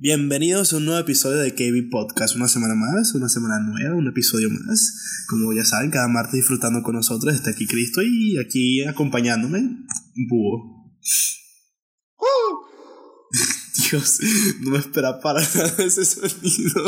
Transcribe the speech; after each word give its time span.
Bienvenidos 0.00 0.72
a 0.72 0.76
un 0.76 0.84
nuevo 0.84 1.00
episodio 1.00 1.38
de 1.38 1.56
KB 1.56 1.90
Podcast. 1.90 2.36
Una 2.36 2.46
semana 2.46 2.76
más, 2.76 3.16
una 3.16 3.28
semana 3.28 3.58
nueva, 3.58 3.96
un 3.96 4.06
episodio 4.06 4.48
más. 4.48 5.26
Como 5.28 5.52
ya 5.52 5.64
saben, 5.64 5.90
cada 5.90 6.06
martes 6.06 6.34
disfrutando 6.34 6.84
con 6.84 6.94
nosotros 6.94 7.34
está 7.34 7.50
aquí 7.50 7.66
Cristo 7.66 8.00
y 8.04 8.38
aquí 8.38 8.84
acompañándome, 8.84 9.58
Búho. 10.28 10.94
Dios, 13.90 14.20
no 14.60 14.70
me 14.70 14.78
espera 14.78 15.20
para 15.20 15.40
nada 15.40 15.74
ese 15.78 16.04
sonido. 16.04 16.84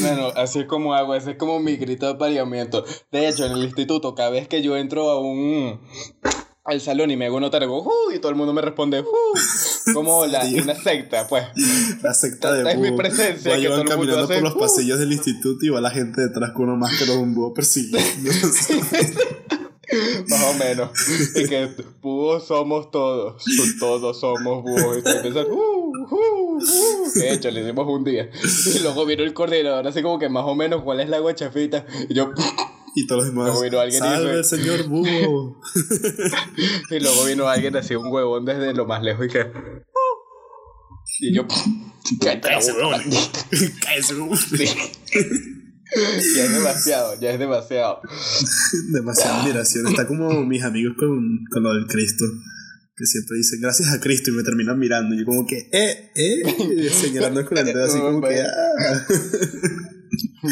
Bueno, 0.00 0.28
así 0.36 0.60
es 0.60 0.66
como 0.66 0.94
hago, 0.94 1.14
ese 1.14 1.32
es 1.32 1.36
como 1.36 1.60
mi 1.60 1.76
grito 1.76 2.06
de 2.06 2.14
pariamiento. 2.14 2.82
De 3.10 3.28
hecho, 3.28 3.44
en 3.44 3.52
el 3.52 3.64
instituto, 3.64 4.14
cada 4.14 4.30
vez 4.30 4.48
que 4.48 4.62
yo 4.62 4.74
entro 4.78 5.10
a 5.10 5.20
un 5.20 5.80
al 6.64 6.80
salón 6.80 7.10
y 7.10 7.16
me 7.16 7.26
hago 7.26 7.40
notar, 7.40 7.62
hago, 7.62 7.82
"Uh", 7.82 8.12
y 8.14 8.18
todo 8.18 8.30
el 8.30 8.36
mundo 8.36 8.52
me 8.52 8.62
responde, 8.62 9.00
"Uh", 9.00 9.04
como 9.94 10.26
la, 10.26 10.44
una 10.44 10.74
secta, 10.74 11.26
pues. 11.28 11.44
La 12.02 12.14
secta 12.14 12.52
de 12.52 12.70
Es 12.70 12.78
mi 12.78 12.92
presencia, 12.92 13.56
que 13.56 13.62
todo 13.66 13.74
Iván 13.76 13.80
el 13.80 13.84
mundo 13.86 13.90
caminando 13.90 14.24
hace, 14.24 14.34
por 14.34 14.42
los 14.44 14.54
"Uh". 14.56 14.58
pasillos 14.58 14.98
del 14.98 15.12
instituto 15.12 15.64
y 15.66 15.68
va 15.70 15.80
la 15.80 15.90
gente 15.90 16.20
detrás 16.20 16.52
con 16.52 16.68
una 16.68 16.76
máscara 16.76 17.12
de 17.12 17.18
un 17.18 17.34
búho 17.34 17.52
persiguiendo. 17.54 18.30
Más 20.28 20.42
o 20.44 20.54
menos. 20.54 20.90
Y 21.36 21.46
que 21.48 21.68
búhos 22.00 22.46
somos 22.46 22.90
todos. 22.90 23.42
Todos 23.78 24.18
somos 24.18 24.62
búhos. 24.62 24.98
Y 25.04 25.08
empiezan, 25.10 25.46
"Uh, 25.50 25.92
uh, 26.10 26.56
uh". 26.56 26.60
De 27.14 27.32
hecho, 27.34 27.50
le 27.50 27.60
hicimos 27.62 27.86
un 27.86 28.02
día. 28.02 28.30
Y 28.74 28.78
luego 28.78 29.04
vino 29.04 29.22
el 29.22 29.34
coordinador, 29.34 29.86
así 29.86 30.00
como 30.00 30.18
que 30.18 30.30
más 30.30 30.44
o 30.46 30.54
menos, 30.54 30.82
¿cuál 30.82 31.00
es 31.00 31.10
la 31.10 31.18
guachafita? 31.18 31.84
Y 32.08 32.14
yo, 32.14 32.30
y 32.94 33.06
todos 33.06 33.24
los 33.24 33.30
demás. 33.32 33.46
Luego 33.46 33.62
vino 33.62 33.80
alguien 33.80 34.04
y 34.04 34.06
Salve 34.06 34.36
dice- 34.36 34.38
el 34.38 34.44
señor 34.44 34.88
búho. 34.88 35.60
y 36.90 37.00
luego 37.00 37.24
vino 37.24 37.48
alguien 37.48 37.76
así, 37.76 37.94
un 37.94 38.12
huevón 38.12 38.44
desde 38.44 38.74
lo 38.74 38.86
más 38.86 39.02
lejos 39.02 39.26
y 39.26 39.28
que. 39.28 39.50
Y 41.20 41.34
yo, 41.34 41.46
Cállese, 42.20 42.72
huevón. 42.72 43.02
Cállese, 43.84 44.14
huevón. 44.14 44.36
Sí. 44.38 44.64
Ya 45.94 46.44
es 46.44 46.52
demasiado, 46.54 47.20
ya 47.20 47.32
es 47.32 47.38
demasiado. 47.38 48.00
Demasiada 48.92 49.42
admiración. 49.42 49.86
Está 49.88 50.06
como 50.06 50.42
mis 50.46 50.62
amigos 50.62 50.94
con, 50.98 51.44
con 51.52 51.62
lo 51.62 51.74
del 51.74 51.86
Cristo. 51.86 52.24
Que 52.96 53.04
siempre 53.04 53.36
dicen 53.36 53.60
gracias 53.60 53.92
a 53.92 54.00
Cristo 54.00 54.30
y 54.30 54.34
me 54.34 54.42
terminan 54.42 54.78
mirando. 54.78 55.14
Y 55.14 55.18
yo 55.18 55.26
como 55.26 55.46
que, 55.46 55.68
eh, 55.70 56.10
eh, 56.14 56.88
señalando 56.90 57.44
con 57.44 57.58
el 57.58 57.66
dedo 57.66 57.84
así 57.84 57.98
como 57.98 58.22
que, 58.22 58.40
ah. 58.40 59.06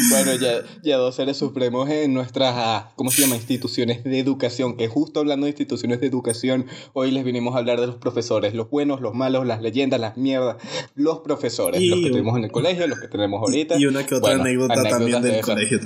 Bueno, 0.09 0.33
ya, 0.35 0.61
ya 0.83 0.97
dos 0.97 1.15
seres 1.15 1.35
supremos 1.37 1.89
en 1.89 2.13
nuestras, 2.13 2.53
ah, 2.55 2.91
¿cómo 2.95 3.11
se 3.11 3.21
llama? 3.21 3.35
Instituciones 3.35 4.03
de 4.03 4.19
educación. 4.19 4.77
Que 4.77 4.87
justo 4.87 5.19
hablando 5.19 5.45
de 5.45 5.49
instituciones 5.51 5.99
de 5.99 6.07
educación, 6.07 6.65
hoy 6.93 7.11
les 7.11 7.25
vinimos 7.25 7.55
a 7.55 7.59
hablar 7.59 7.79
de 7.81 7.87
los 7.87 7.97
profesores. 7.97 8.53
Los 8.53 8.69
buenos, 8.69 9.01
los 9.01 9.13
malos, 9.13 9.45
las 9.45 9.61
leyendas, 9.61 9.99
las 9.99 10.15
mierdas. 10.17 10.55
Los 10.95 11.19
profesores. 11.19 11.81
Y- 11.81 11.89
los 11.89 11.99
que 11.99 12.09
tuvimos 12.09 12.37
en 12.37 12.45
el 12.45 12.51
colegio, 12.51 12.87
los 12.87 12.99
que 12.99 13.07
tenemos 13.09 13.41
ahorita. 13.41 13.77
Y 13.77 13.85
una 13.85 14.05
que 14.05 14.15
otra 14.15 14.29
Bueno, 14.29 14.43
anécdota 14.43 14.83
también 14.89 15.21
de 15.21 15.27
del 15.29 15.39
esas. 15.39 15.55
colegio. 15.55 15.79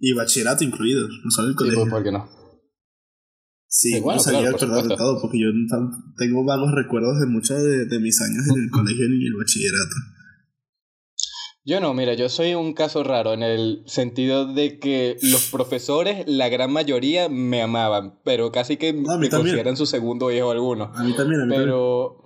Y 0.00 0.14
bachillerato 0.14 0.64
incluido, 0.64 1.06
no 1.08 1.30
solo 1.30 1.48
el 1.48 1.52
Sí, 1.54 1.58
colegio. 1.58 1.80
pues, 1.82 1.90
¿por 1.92 2.02
qué 2.04 2.12
no? 2.12 2.28
Sí, 3.68 3.88
Sí, 3.92 4.00
bueno, 4.00 4.16
no 4.18 4.22
sabía 4.22 4.52
claro, 4.52 4.82
de 4.82 4.96
todo, 4.96 5.20
porque 5.20 5.38
yo 5.40 5.48
tengo 6.18 6.44
vagos 6.44 6.72
recuerdos 6.74 7.18
de 7.20 7.26
muchos 7.26 7.56
de, 7.62 7.86
de 7.86 8.00
mis 8.00 8.20
años 8.20 8.44
en 8.54 8.64
el 8.64 8.70
colegio 8.70 9.04
y 9.06 9.26
el 9.26 9.34
bachillerato. 9.38 9.96
Yo 11.64 11.80
no, 11.80 11.94
mira, 11.94 12.14
yo 12.14 12.28
soy 12.28 12.54
un 12.54 12.72
caso 12.74 13.04
raro 13.04 13.32
en 13.34 13.44
el 13.44 13.84
sentido 13.86 14.52
de 14.52 14.80
que 14.80 15.16
los 15.22 15.48
profesores, 15.52 16.24
la 16.26 16.48
gran 16.48 16.72
mayoría, 16.72 17.28
me 17.28 17.62
amaban, 17.62 18.18
pero 18.24 18.50
casi 18.50 18.76
que 18.76 18.92
me 18.92 19.04
también. 19.04 19.30
consideran 19.30 19.76
su 19.76 19.86
segundo 19.86 20.32
hijo 20.32 20.50
algunos. 20.50 20.88
A 20.98 21.04
mí 21.04 21.12
también, 21.12 21.42
a 21.42 21.44
mí 21.44 21.50
también. 21.50 21.62
Pero, 21.62 22.21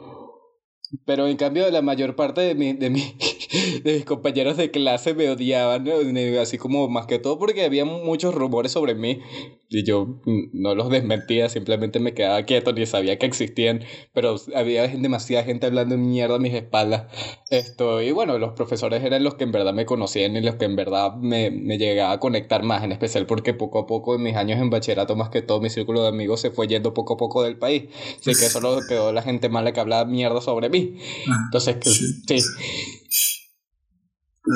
pero 1.05 1.27
en 1.27 1.37
cambio 1.37 1.71
la 1.71 1.83
mayor 1.83 2.17
parte 2.17 2.41
de, 2.41 2.55
mi, 2.55 2.73
de, 2.73 2.91
mi, 2.91 3.17
de 3.85 3.95
mis 3.95 4.05
compañeros 4.05 4.57
de 4.57 4.71
clase 4.71 5.15
me 5.15 5.29
odiaban, 5.29 5.85
¿no? 5.85 5.93
Así 6.41 6.59
como 6.59 6.89
más 6.89 7.07
que 7.07 7.19
todo 7.19 7.39
porque 7.39 7.65
había 7.65 7.85
muchos 7.85 8.35
rumores 8.35 8.73
sobre 8.73 8.95
mí 8.95 9.21
y 9.69 9.85
yo 9.85 10.07
mm, 10.25 10.51
no 10.53 10.75
los 10.75 10.91
desmentía, 10.91 11.49
simplemente 11.49 11.99
me 11.99 12.15
quedaba 12.15 12.43
quieto 12.45 12.73
ni 12.73 12.87
sabía 12.87 13.19
que 13.19 13.27
existían, 13.27 13.83
pero 14.13 14.37
había 14.55 14.87
demasiada 14.89 15.45
gente 15.45 15.67
hablando 15.67 15.97
mierda 15.99 16.37
a 16.37 16.39
mis 16.39 16.55
espaldas. 16.55 17.07
Esto, 17.51 18.03
y 18.03 18.13
bueno, 18.13 18.39
los 18.39 18.53
profesores 18.53 19.03
eran 19.03 19.25
los 19.25 19.35
que 19.35 19.45
en 19.45 19.53
verdad 19.53 19.73
me 19.75 19.87
conocían 19.87 20.37
y 20.37 20.41
los 20.41 20.57
que 20.57 20.67
en 20.67 20.77
verdad 20.77 21.15
me, 21.17 21.51
me 21.51 21.79
llegaba 21.79 22.13
a 22.13 22.21
conectar 22.21 22.63
más, 22.63 22.85
en 22.85 22.93
especial 22.93 23.27
porque 23.27 23.55
poco 23.55 23.81
a 23.81 23.87
poco 23.87 24.15
en 24.15 24.23
mis 24.23 24.37
años 24.37 24.61
en 24.61 24.71
bachillerato, 24.71 25.17
más 25.17 25.31
que 25.31 25.43
todo 25.43 25.61
mi 25.61 25.71
círculo 25.71 26.03
de 26.03 26.09
amigos 26.09 26.41
se 26.41 26.51
fue 26.51 26.69
yendo 26.69 26.95
poco 26.95 27.15
a 27.15 27.17
poco 27.17 27.43
del 27.43 27.59
país. 27.59 27.85
Así 28.21 28.31
que 28.31 28.49
solo 28.49 28.79
quedó 28.89 29.13
la 29.13 29.23
gente 29.23 29.49
mala 29.49 29.73
que 29.73 29.81
hablaba 29.81 30.05
mierda 30.05 30.41
sobre 30.41 30.69
mí. 30.69 30.86
Ah, 31.29 31.37
Entonces, 31.47 31.77
Sí. 31.85 32.41
sí. 32.41 32.45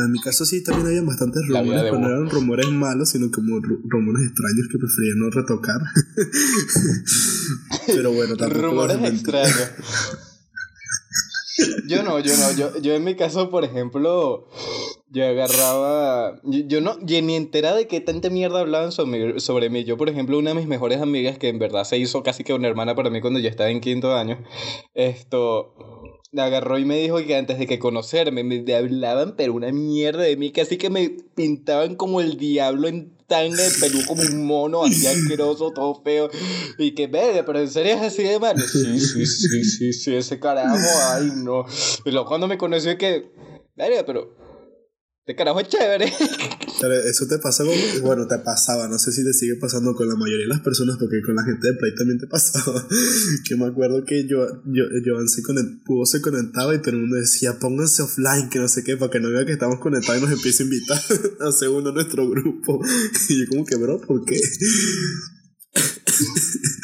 En 0.05 0.13
mi 0.13 0.21
caso 0.21 0.47
sí 0.47 0.63
también 0.63 0.87
había 0.87 1.03
bastantes 1.03 1.43
rumores, 1.49 1.83
pero 1.83 1.99
no 1.99 2.07
eran 2.07 2.31
rumores 2.31 2.69
malos, 2.69 3.11
sino 3.11 3.29
como 3.33 3.57
ru- 3.57 3.81
rumores 3.89 4.29
extraños 4.29 4.69
que 4.71 4.79
prefería 4.79 5.15
no 5.17 5.31
retocar. 5.31 5.81
pero 7.87 8.13
bueno, 8.13 8.35
los 8.37 8.53
Rumores 8.53 8.99
extraños. 9.03 9.57
Yo 11.89 12.03
no, 12.03 12.19
yo 12.21 12.33
no, 12.39 12.53
yo, 12.57 12.81
yo 12.81 12.95
en 12.95 13.05
mi 13.05 13.17
caso, 13.17 13.51
por 13.51 13.65
ejemplo, 13.65 14.49
yo 15.11 15.27
agarraba, 15.27 16.41
yo, 16.45 16.61
yo 16.67 16.81
no, 16.81 16.97
y 17.07 17.21
ni 17.21 17.37
enterada 17.37 17.77
de 17.77 17.87
qué 17.87 18.01
tanta 18.01 18.31
mierda 18.31 18.61
hablaban 18.61 18.93
sobre, 18.93 19.41
sobre 19.41 19.69
mí. 19.69 19.85
Yo, 19.85 19.99
por 19.99 20.09
ejemplo, 20.09 20.39
una 20.39 20.51
de 20.51 20.57
mis 20.57 20.67
mejores 20.69 21.03
amigas, 21.03 21.37
que 21.37 21.49
en 21.49 21.59
verdad 21.59 21.85
se 21.85 21.99
hizo 21.99 22.23
casi 22.23 22.45
que 22.45 22.55
una 22.55 22.69
hermana 22.69 22.95
para 22.95 23.11
mí 23.11 23.21
cuando 23.21 23.41
yo 23.41 23.49
estaba 23.51 23.69
en 23.69 23.81
quinto 23.81 24.17
año, 24.17 24.43
esto, 24.95 25.75
la 26.33 26.45
agarró 26.45 26.79
y 26.79 26.85
me 26.85 26.99
dijo 26.99 27.19
que 27.19 27.37
antes 27.37 27.59
de 27.59 27.67
que 27.67 27.79
conocerme 27.79 28.45
me 28.45 28.75
hablaban, 28.75 29.35
pero 29.37 29.55
una 29.55 29.73
mierda 29.73 30.23
de 30.23 30.37
mí, 30.37 30.53
casi 30.53 30.77
que 30.77 30.91
me 30.91 31.11
pintaban 31.35 31.97
como 31.97 32.21
el 32.21 32.37
diablo 32.37 32.87
en 32.87 33.17
tanga 33.27 33.63
de 33.63 33.71
peludo, 33.81 34.07
como 34.07 34.23
un 34.23 34.47
mono, 34.47 34.85
así 34.85 35.07
asqueroso, 35.07 35.73
todo 35.73 36.01
feo. 36.03 36.31
Y 36.79 36.93
que, 36.93 37.07
verga, 37.07 37.45
pero 37.45 37.61
en 37.61 37.69
serio 37.69 37.95
es 37.95 38.03
así 38.03 38.23
de 38.23 38.39
malo. 38.39 38.61
Sí, 38.61 39.01
sí, 39.01 39.27
sí, 39.27 39.65
sí, 39.65 39.93
sí, 39.93 40.15
ese 40.15 40.39
carajo, 40.39 40.77
ay, 41.13 41.31
no. 41.37 41.65
Luego 42.05 42.27
cuando 42.27 42.47
me 42.47 42.59
conoció, 42.59 42.97
que, 42.97 43.31
verga, 43.75 44.05
pero, 44.07 44.37
este 45.21 45.35
carajo 45.35 45.61
es 45.61 45.69
chévere. 45.69 46.13
Eso 46.81 47.27
te 47.27 47.39
pasa 47.39 47.63
con, 47.63 47.75
bueno, 48.03 48.27
te 48.27 48.39
pasaba, 48.39 48.89
no 48.89 48.99
sé 48.99 49.13
si 49.13 49.23
te 49.23 49.35
sigue 49.35 49.57
pasando 49.57 49.95
con 49.95 50.09
la 50.09 50.17
mayoría 50.17 50.47
de 50.47 50.49
las 50.49 50.61
personas, 50.61 50.97
porque 50.99 51.21
con 51.21 51.35
la 51.35 51.45
gente 51.45 51.69
de 51.69 51.75
Play 51.75 51.95
también 51.95 52.19
te 52.19 52.27
pasaba. 52.27 52.87
que 53.47 53.57
me 53.57 53.67
acuerdo 53.67 54.03
que 54.07 54.27
yo, 54.27 54.47
yo, 54.65 54.85
Joan 55.05 55.29
se, 55.29 55.43
conect, 55.43 55.85
Búho 55.85 56.07
se 56.07 56.23
conectaba 56.23 56.75
y 56.75 56.79
todo 56.79 56.93
el 56.93 57.03
mundo 57.03 57.17
decía, 57.17 57.59
pónganse 57.59 58.03
offline, 58.03 58.49
que 58.49 58.59
no 58.59 58.69
sé 58.69 58.83
qué, 58.83 58.97
para 58.97 59.11
que 59.11 59.21
no 59.21 59.29
vea 59.31 59.45
que 59.45 59.53
estamos 59.53 59.79
conectados 59.79 60.23
y 60.23 60.25
nos 60.25 60.33
empiece 60.33 60.63
a 60.63 60.67
invitar 60.67 60.99
a 61.41 61.51
de 61.51 61.93
nuestro 61.93 62.29
grupo. 62.31 62.81
y 63.29 63.41
yo 63.41 63.49
como 63.51 63.67
que, 63.67 63.77
bro, 63.77 64.01
¿por 64.01 64.25
qué? 64.25 64.41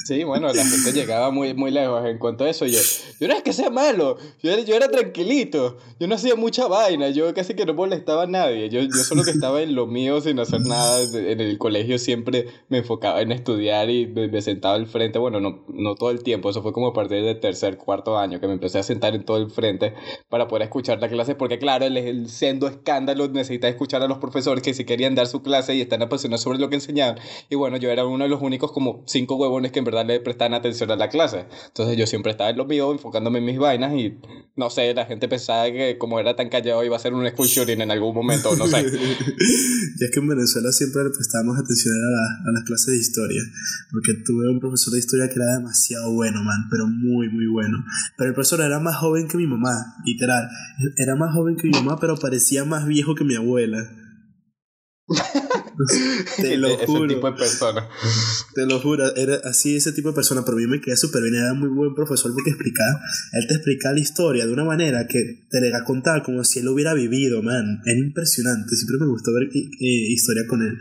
Sí, 0.07 0.23
bueno, 0.23 0.53
la 0.53 0.65
gente 0.65 0.93
llegaba 0.93 1.33
muy, 1.33 1.53
muy 1.55 1.73
lejos 1.73 2.07
en 2.07 2.19
cuanto 2.19 2.45
a 2.45 2.51
eso. 2.51 2.65
Yo, 2.65 2.79
yo 3.19 3.27
no 3.27 3.35
es 3.35 3.43
que 3.43 3.53
sea 3.53 3.71
malo, 3.71 4.19
yo 4.41 4.53
era, 4.53 4.63
yo 4.63 4.77
era 4.77 4.89
tranquilito, 4.89 5.79
yo 5.99 6.07
no 6.07 6.15
hacía 6.15 6.37
mucha 6.37 6.69
vaina, 6.69 7.09
yo 7.11 7.35
casi 7.35 7.55
que 7.55 7.67
no 7.67 7.75
molestaba 7.75 8.23
a 8.23 8.27
nadie. 8.27 8.69
Yo, 8.69 8.83
yo 8.83 9.03
solo 9.03 9.25
que 9.25 9.33
estaba 9.33 9.63
en 9.63 9.75
lo 9.75 9.89
mío 9.89 10.21
sin 10.21 10.39
hacer 10.39 10.61
nada. 10.61 11.03
En 11.13 11.41
el 11.41 11.59
colegio 11.59 11.99
siempre 11.99 12.47
me 12.69 12.79
enfocaba 12.79 13.21
en 13.21 13.33
estudiar 13.33 13.91
y 13.91 14.07
me, 14.07 14.29
me 14.29 14.43
sentaba 14.43 14.77
al 14.77 14.87
frente. 14.87 15.19
Bueno, 15.19 15.41
no, 15.41 15.65
no 15.69 15.97
todo 15.97 16.13
el 16.13 16.23
tiempo, 16.23 16.51
eso 16.51 16.63
fue 16.63 16.73
como 16.73 16.87
a 16.87 16.93
partir 16.93 17.25
del 17.25 17.41
tercer, 17.41 17.77
cuarto 17.77 18.17
año 18.17 18.39
que 18.39 18.47
me 18.47 18.53
empecé 18.53 18.79
a 18.79 18.85
sentar 18.85 19.17
en 19.17 19.25
todo 19.25 19.39
el 19.39 19.51
frente 19.51 19.95
para 20.29 20.47
poder 20.47 20.63
escuchar 20.63 21.01
la 21.01 21.09
clase. 21.09 21.35
Porque, 21.35 21.59
claro, 21.59 21.85
el, 21.85 21.97
el 21.97 22.27
escándalo 22.27 23.27
necesita 23.27 23.67
escuchar 23.67 24.05
a 24.05 24.07
los 24.07 24.19
profesores 24.19 24.63
que 24.63 24.73
si 24.73 24.85
querían 24.85 25.17
dar 25.17 25.27
su 25.27 25.43
clase 25.43 25.75
y 25.75 25.81
están 25.81 26.03
apasionados 26.03 26.43
sobre 26.43 26.61
lo 26.61 26.69
que 26.69 26.77
enseñaban. 26.77 27.19
Y 27.51 27.57
bueno, 27.57 27.77
yo 27.77 27.91
era 27.91 28.07
uno 28.07 28.23
de 28.23 28.31
los 28.31 28.41
únicos 28.41 28.71
como 28.71 29.03
cinco 29.07 29.35
huevones 29.35 29.73
que 29.73 29.81
en 29.81 29.85
verdad 29.85 29.96
le 30.05 30.21
prestaban 30.21 30.55
atención 30.55 30.91
a 30.91 30.97
la 30.97 31.09
clase. 31.09 31.47
Entonces 31.69 31.97
yo 31.97 32.07
siempre 32.07 32.33
estaba 32.33 32.51
en 32.51 32.57
lo 32.57 32.65
mío, 32.67 32.93
enfocándome 32.93 33.39
en 33.39 33.45
mis 33.45 33.59
vainas 33.59 33.93
y 33.95 34.19
no 34.57 34.71
sé, 34.71 34.95
la 34.95 35.05
gente 35.07 35.29
pensaba 35.29 35.67
que 35.71 35.99
como 35.99 36.19
era 36.19 36.35
tan 36.35 36.49
callado 36.49 36.83
iba 36.85 36.97
a 36.97 36.99
ser 36.99 37.13
school 37.33 37.47
shooting 37.47 37.81
en 37.83 37.91
algún 37.91 38.15
momento, 38.15 38.55
no 38.57 38.67
sé. 38.67 38.81
y 38.87 40.05
es 40.05 40.11
que 40.13 40.21
en 40.21 40.29
Venezuela 40.29 40.73
siempre 40.73 41.05
le 41.05 41.11
prestábamos 41.11 41.59
atención 41.59 41.95
a, 41.95 41.99
la- 42.11 42.51
a 42.51 42.53
las 42.55 42.65
clases 42.65 42.87
de 42.87 42.97
historia, 42.99 43.43
porque 43.93 44.13
tuve 44.25 44.49
un 44.51 44.59
profesor 44.61 44.93
de 44.95 44.99
historia 45.01 45.29
que 45.29 45.35
era 45.35 45.57
demasiado 45.59 46.13
bueno, 46.15 46.43
man, 46.43 46.69
pero 46.71 46.87
muy, 46.87 47.29
muy 47.29 47.47
bueno. 47.47 47.79
Pero 48.17 48.29
el 48.31 48.35
profesor 48.35 48.61
era 48.63 48.81
más 48.81 48.97
joven 48.97 49.29
que 49.29 49.37
mi 49.37 49.47
mamá, 49.47 49.95
literal. 50.05 50.49
Era 50.97 51.17
más 51.17 51.35
joven 51.35 51.57
que 51.57 51.69
mi 51.69 51.73
mamá, 51.75 51.99
pero 52.01 52.17
parecía 52.17 52.65
más 52.65 52.87
viejo 52.87 53.15
que 53.15 53.25
mi 53.25 53.35
abuela. 53.37 53.79
Te 56.37 56.57
lo 56.57 56.69
ese 56.69 56.87
juro. 56.87 57.07
tipo 57.09 57.31
de 57.31 57.37
persona. 57.37 57.89
Te 58.55 58.67
lo 58.67 58.81
juro, 58.81 59.15
era 59.15 59.37
así 59.45 59.77
ese 59.77 59.93
tipo 59.93 60.09
de 60.09 60.15
persona, 60.15 60.45
pero 60.45 60.57
a 60.57 60.61
mí 60.61 60.67
me 60.67 60.81
quedé 60.81 60.97
súper 60.97 61.23
bien, 61.23 61.35
era 61.35 61.55
muy 61.55 61.69
buen 61.69 61.95
profesor 61.95 62.33
porque 62.33 62.51
explicaba, 62.51 63.01
él 63.33 63.47
te 63.47 63.55
explicaba 63.55 63.95
la 63.95 64.01
historia 64.01 64.47
de 64.47 64.53
una 64.53 64.65
manera 64.65 65.07
que 65.07 65.47
te 65.51 65.61
la 65.71 65.85
contaba 65.85 66.23
como 66.23 66.45
si 66.45 66.61
él 66.61 66.69
hubiera 66.69 66.95
vivido, 66.95 67.43
man, 67.43 67.81
era 67.85 67.99
impresionante, 67.99 68.75
siempre 68.77 68.99
me 68.99 69.07
gustó 69.07 69.33
ver 69.33 69.45
eh, 69.45 69.73
historia 69.81 70.47
con 70.47 70.63
él, 70.63 70.79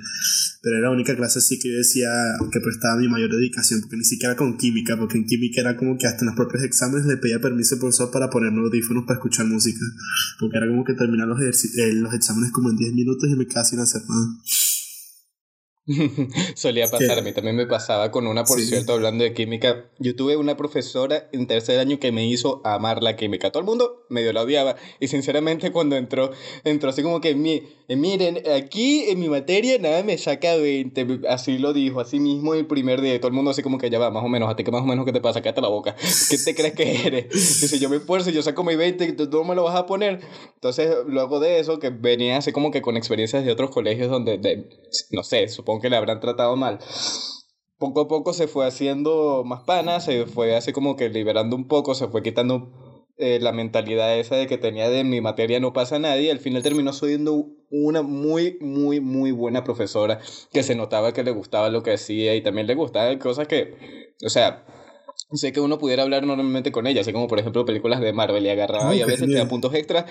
pero 0.62 0.77
era 0.77 0.88
la 0.89 0.94
única 0.94 1.15
clase 1.15 1.39
así 1.39 1.59
que 1.59 1.69
yo 1.69 1.77
decía 1.77 2.09
que 2.51 2.59
prestaba 2.59 2.98
mi 2.98 3.07
mayor 3.07 3.31
dedicación, 3.31 3.81
porque 3.81 3.98
ni 3.98 4.06
siquiera 4.06 4.36
con 4.36 4.57
química, 4.57 4.98
porque 4.98 5.18
en 5.18 5.25
química 5.25 5.62
era 5.62 5.75
como 5.75 5.98
que 5.98 6.07
hasta 6.07 6.21
en 6.21 6.27
los 6.27 6.36
propios 6.36 6.63
exámenes 6.63 7.06
le 7.06 7.18
pedía 7.18 7.39
permiso 7.39 7.75
al 7.75 7.80
profesor 7.80 8.12
para 8.12 8.30
ponerme 8.30 8.62
audífonos 8.62 9.03
para 9.06 9.18
escuchar 9.18 9.45
música, 9.45 9.80
porque 10.39 10.57
era 10.57 10.68
como 10.68 10.83
que 10.83 10.94
terminar 10.94 11.27
los, 11.27 11.41
eh, 11.41 11.94
los 11.94 12.13
exámenes 12.13 12.51
como 12.51 12.69
en 12.69 12.77
10 12.77 12.94
minutos 12.94 13.30
y 13.30 13.36
me 13.36 13.48
quedaba 13.48 13.65
sin 13.65 13.80
hacer 13.80 14.01
nada. 14.07 14.38
Solía 16.56 16.88
pasar, 16.88 17.20
a 17.20 17.22
mí 17.22 17.32
también 17.32 17.56
me 17.56 17.68
pasaba 17.68 18.10
con 18.10 18.26
una, 18.26 18.44
por 18.44 18.60
cierto, 18.60 18.94
hablando 18.94 19.24
de 19.24 19.34
química. 19.34 19.86
Yo 20.00 20.16
tuve 20.16 20.36
una 20.36 20.58
profesora 20.58 21.30
en 21.32 21.46
tercer 21.46 21.80
año 21.80 22.00
que 22.00 22.12
me 22.12 22.26
hizo 22.26 22.62
amar 22.64 23.04
la 23.04 23.16
química. 23.16 23.52
Todo 23.52 23.60
el 23.60 23.68
mundo 23.68 24.04
medio 24.10 24.34
la 24.34 24.42
odiaba. 24.42 24.78
Y 25.00 25.10
sinceramente, 25.10 25.72
cuando 25.72 25.96
entró, 25.96 26.32
entró 26.64 26.90
así 26.90 27.04
como 27.04 27.22
que, 27.22 27.30
eh, 27.88 27.96
miren, 27.96 28.42
aquí 28.56 29.04
en 29.10 29.20
mi 29.20 29.30
materia 29.30 29.78
nada 29.78 30.02
me 30.02 30.18
saca 30.18 30.56
20. 30.56 31.22
Así 31.30 31.60
lo 31.60 31.72
dijo, 31.72 32.00
así 32.00 32.20
mismo 32.20 32.56
el 32.56 32.66
primer 32.66 33.02
día. 33.02 33.20
Todo 33.20 33.28
el 33.28 33.36
mundo 33.36 33.52
así 33.52 33.62
como 33.62 33.78
que 33.78 33.92
ya 33.92 34.00
va, 34.00 34.10
más 34.10 34.24
o 34.24 34.28
menos, 34.28 34.50
a 34.50 34.56
ti 34.56 34.64
que 34.64 34.72
más 34.72 34.82
o 34.82 34.86
menos, 34.86 35.06
¿qué 35.06 35.14
te 35.14 35.22
pasa? 35.22 35.42
Cállate 35.44 35.62
la 35.62 35.70
boca. 35.70 35.96
¿Qué 36.30 36.38
te 36.40 36.56
crees 36.56 36.74
que 36.74 37.08
eres? 37.08 37.30
Dice, 37.30 37.78
yo 37.78 37.90
me 37.90 37.98
esfuerzo, 37.98 38.32
yo 38.32 38.42
saco 38.42 38.64
mi 38.64 38.76
20, 38.76 39.14
tú 39.14 39.30
no 39.32 39.44
me 39.44 39.54
lo 39.54 39.64
vas 39.64 39.76
a 39.76 39.86
poner. 39.86 40.22
Entonces, 40.56 40.96
luego 41.06 41.40
de 41.40 41.60
eso, 41.60 41.78
que 41.78 41.92
venía 41.92 42.38
así 42.38 42.52
como 42.52 42.72
que 42.72 42.82
con 42.82 42.98
experiencias 42.98 43.46
de 43.46 43.52
otros 43.52 43.70
colegios 43.70 44.10
donde, 44.10 44.40
de, 44.40 44.68
no 45.12 45.24
sé, 45.24 45.48
supongo 45.48 45.75
que 45.80 45.89
le 45.89 45.98
habrán 45.98 46.19
tratado 46.19 46.56
mal. 46.56 46.80
Poco 47.77 48.01
a 48.01 48.07
poco 48.07 48.33
se 48.33 48.48
fue 48.48 48.66
haciendo 48.66 49.44
más 49.45 49.63
pana, 49.63 50.00
se 50.00 50.25
fue 50.25 50.56
así 50.56 50.72
como 50.72 50.95
que 50.95 51.10
liberando 51.10 51.56
un 51.56 51.68
poco, 51.68 51.94
se 51.94 52.07
fue 52.07 52.24
quitando 52.24 52.72
eh, 53.18 53.39
la 53.42 53.54
mentalidad 53.54 54.18
esa 54.18 54.36
de 54.36 54.45
que 54.48 54.57
tenía 54.57 54.89
de 54.89 55.06
mi 55.06 55.22
materia 55.22 55.60
no 55.62 55.72
pasa 55.72 56.00
nadie, 56.00 56.31
al 56.31 56.39
final 56.39 56.63
terminó 56.63 56.92
siendo 56.92 57.48
una 57.69 58.01
muy, 58.01 58.57
muy, 58.60 59.00
muy 59.00 59.31
buena 59.31 59.63
profesora 59.63 60.19
que 60.51 60.63
se 60.63 60.75
notaba 60.75 61.13
que 61.13 61.24
le 61.24 61.31
gustaba 61.31 61.69
lo 61.69 61.81
que 61.81 61.94
hacía 61.94 62.36
y 62.36 62.42
también 62.42 62.68
le 62.68 62.75
gustaban 62.75 63.18
cosas 63.19 63.48
que, 63.48 64.13
o 64.25 64.30
sea, 64.30 64.66
sé 65.33 65.51
que 65.51 65.60
uno 65.60 65.77
pudiera 65.77 66.04
hablar 66.04 66.25
normalmente 66.25 66.72
con 66.72 66.88
ella, 66.88 67.01
así 67.01 67.12
como 67.12 67.27
por 67.27 67.39
ejemplo 67.39 67.66
películas 67.66 68.00
de 68.00 68.13
Marvel 68.13 68.45
y 68.45 68.50
agarraba 68.50 68.95
y 68.95 69.01
a 69.01 69.06
veces 69.06 69.27
te 69.27 69.36
da 69.36 69.48
puntos 69.48 69.74
extra. 69.74 70.06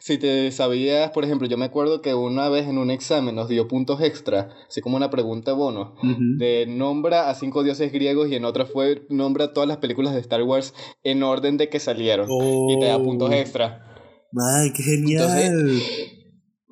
Si 0.00 0.18
te 0.18 0.50
sabías, 0.50 1.10
por 1.10 1.24
ejemplo, 1.24 1.46
yo 1.48 1.56
me 1.56 1.64
acuerdo 1.64 2.02
que 2.02 2.14
una 2.14 2.48
vez 2.48 2.66
en 2.66 2.78
un 2.78 2.90
examen 2.90 3.34
nos 3.34 3.48
dio 3.48 3.68
puntos 3.68 4.00
extra, 4.00 4.50
así 4.68 4.80
como 4.80 4.96
una 4.96 5.10
pregunta 5.10 5.52
bono, 5.52 5.94
uh 6.02 6.06
-huh. 6.06 6.38
de 6.38 6.66
nombra 6.66 7.30
a 7.30 7.34
cinco 7.34 7.62
dioses 7.62 7.92
griegos 7.92 8.28
y 8.30 8.34
en 8.34 8.44
otra 8.44 8.66
fue 8.66 9.06
nombra 9.08 9.52
todas 9.52 9.68
las 9.68 9.78
películas 9.78 10.14
de 10.14 10.20
Star 10.20 10.42
Wars 10.42 10.74
en 11.04 11.22
orden 11.22 11.56
de 11.56 11.68
que 11.68 11.78
salieron 11.78 12.26
oh. 12.30 12.68
y 12.70 12.80
te 12.80 12.86
da 12.86 12.98
puntos 12.98 13.32
extra. 13.32 13.82
¡Ay, 14.38 14.72
qué 14.76 14.82
genial! 14.82 15.22
Entonces, 15.22 16.15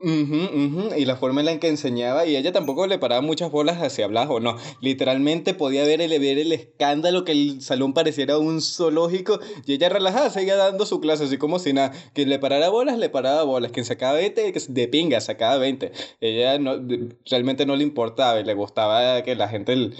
Uh 0.05 0.07
-huh, 0.07 0.93
uh. 0.93 0.99
Y 0.99 1.07
la 1.07 1.17
forma 1.17 1.41
en 1.41 1.47
la 1.47 1.59
que 1.59 1.69
enseñaba, 1.69 2.27
y 2.27 2.37
ella 2.37 2.53
tampoco 2.53 2.87
le 2.87 2.99
paraba 2.99 3.23
muchas 3.23 3.51
bolas 3.51 3.81
hacia 3.83 4.05
hablar 4.05 4.29
o 4.31 4.39
no. 4.39 4.59
Literalmente 4.83 5.55
podía 5.55 5.83
ver 5.85 6.03
el, 6.03 6.11
ver 6.21 6.39
el 6.39 6.53
escándalo 6.53 7.25
que 7.25 7.33
el 7.33 7.63
salón 7.63 7.95
pareciera 7.95 8.37
un 8.37 8.61
zoológico 8.61 9.41
y 9.65 9.73
ella 9.73 9.89
relajada 9.89 10.29
seguía 10.29 10.57
dando 10.57 10.85
su 10.85 11.01
clase, 11.01 11.25
así 11.25 11.39
como 11.39 11.59
si 11.59 11.73
nada. 11.73 11.93
Quien 12.13 12.29
le 12.29 12.39
parara 12.39 12.69
bolas, 12.69 12.99
le 12.99 13.09
paraba 13.09 13.45
bolas. 13.45 13.73
Quien 13.73 13.87
sacaba 13.87 14.13
20, 14.13 14.53
de 14.69 14.89
pinga, 14.89 15.23
sacaba 15.23 15.57
20. 15.57 15.91
Ella 16.21 16.59
no, 16.59 16.75
realmente 17.25 17.65
no 17.65 17.75
le 17.75 17.85
importaba 17.85 18.39
y 18.41 18.45
le 18.45 18.53
gustaba 18.53 19.23
que 19.23 19.35
la 19.37 19.49
gente, 19.49 19.91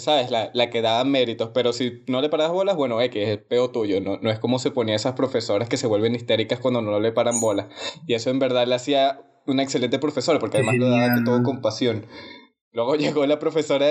¿sabes? 0.00 0.32
La, 0.32 0.50
la 0.54 0.70
que 0.70 0.82
daba 0.82 1.04
méritos. 1.04 1.50
Pero 1.54 1.72
si 1.72 2.02
no 2.08 2.20
le 2.20 2.28
parabas 2.30 2.52
bolas, 2.52 2.74
bueno, 2.74 3.00
es 3.00 3.10
que 3.10 3.32
es 3.32 3.38
peo 3.38 3.70
tuyo. 3.70 4.00
No, 4.00 4.18
no 4.20 4.28
es 4.32 4.40
como 4.40 4.58
se 4.58 4.72
ponía 4.72 4.96
esas 4.96 5.12
profesoras 5.12 5.68
que 5.68 5.76
se 5.76 5.86
vuelven 5.86 6.16
histéricas 6.16 6.58
cuando 6.58 6.82
no 6.82 6.98
le 6.98 7.12
paran 7.12 7.38
bolas. 7.40 7.68
Y 8.08 8.14
eso 8.14 8.30
en 8.30 8.40
verdad 8.40 8.66
le 8.66 8.74
hacía 8.74 9.20
una 9.46 9.62
excelente 9.62 9.98
profesora, 9.98 10.38
porque 10.38 10.58
además 10.58 10.76
lo 10.76 10.88
daba 10.88 11.24
todo 11.24 11.42
con 11.42 11.60
pasión. 11.60 12.06
Luego 12.76 12.94
llegó 12.96 13.26
la 13.26 13.38
profesora, 13.38 13.86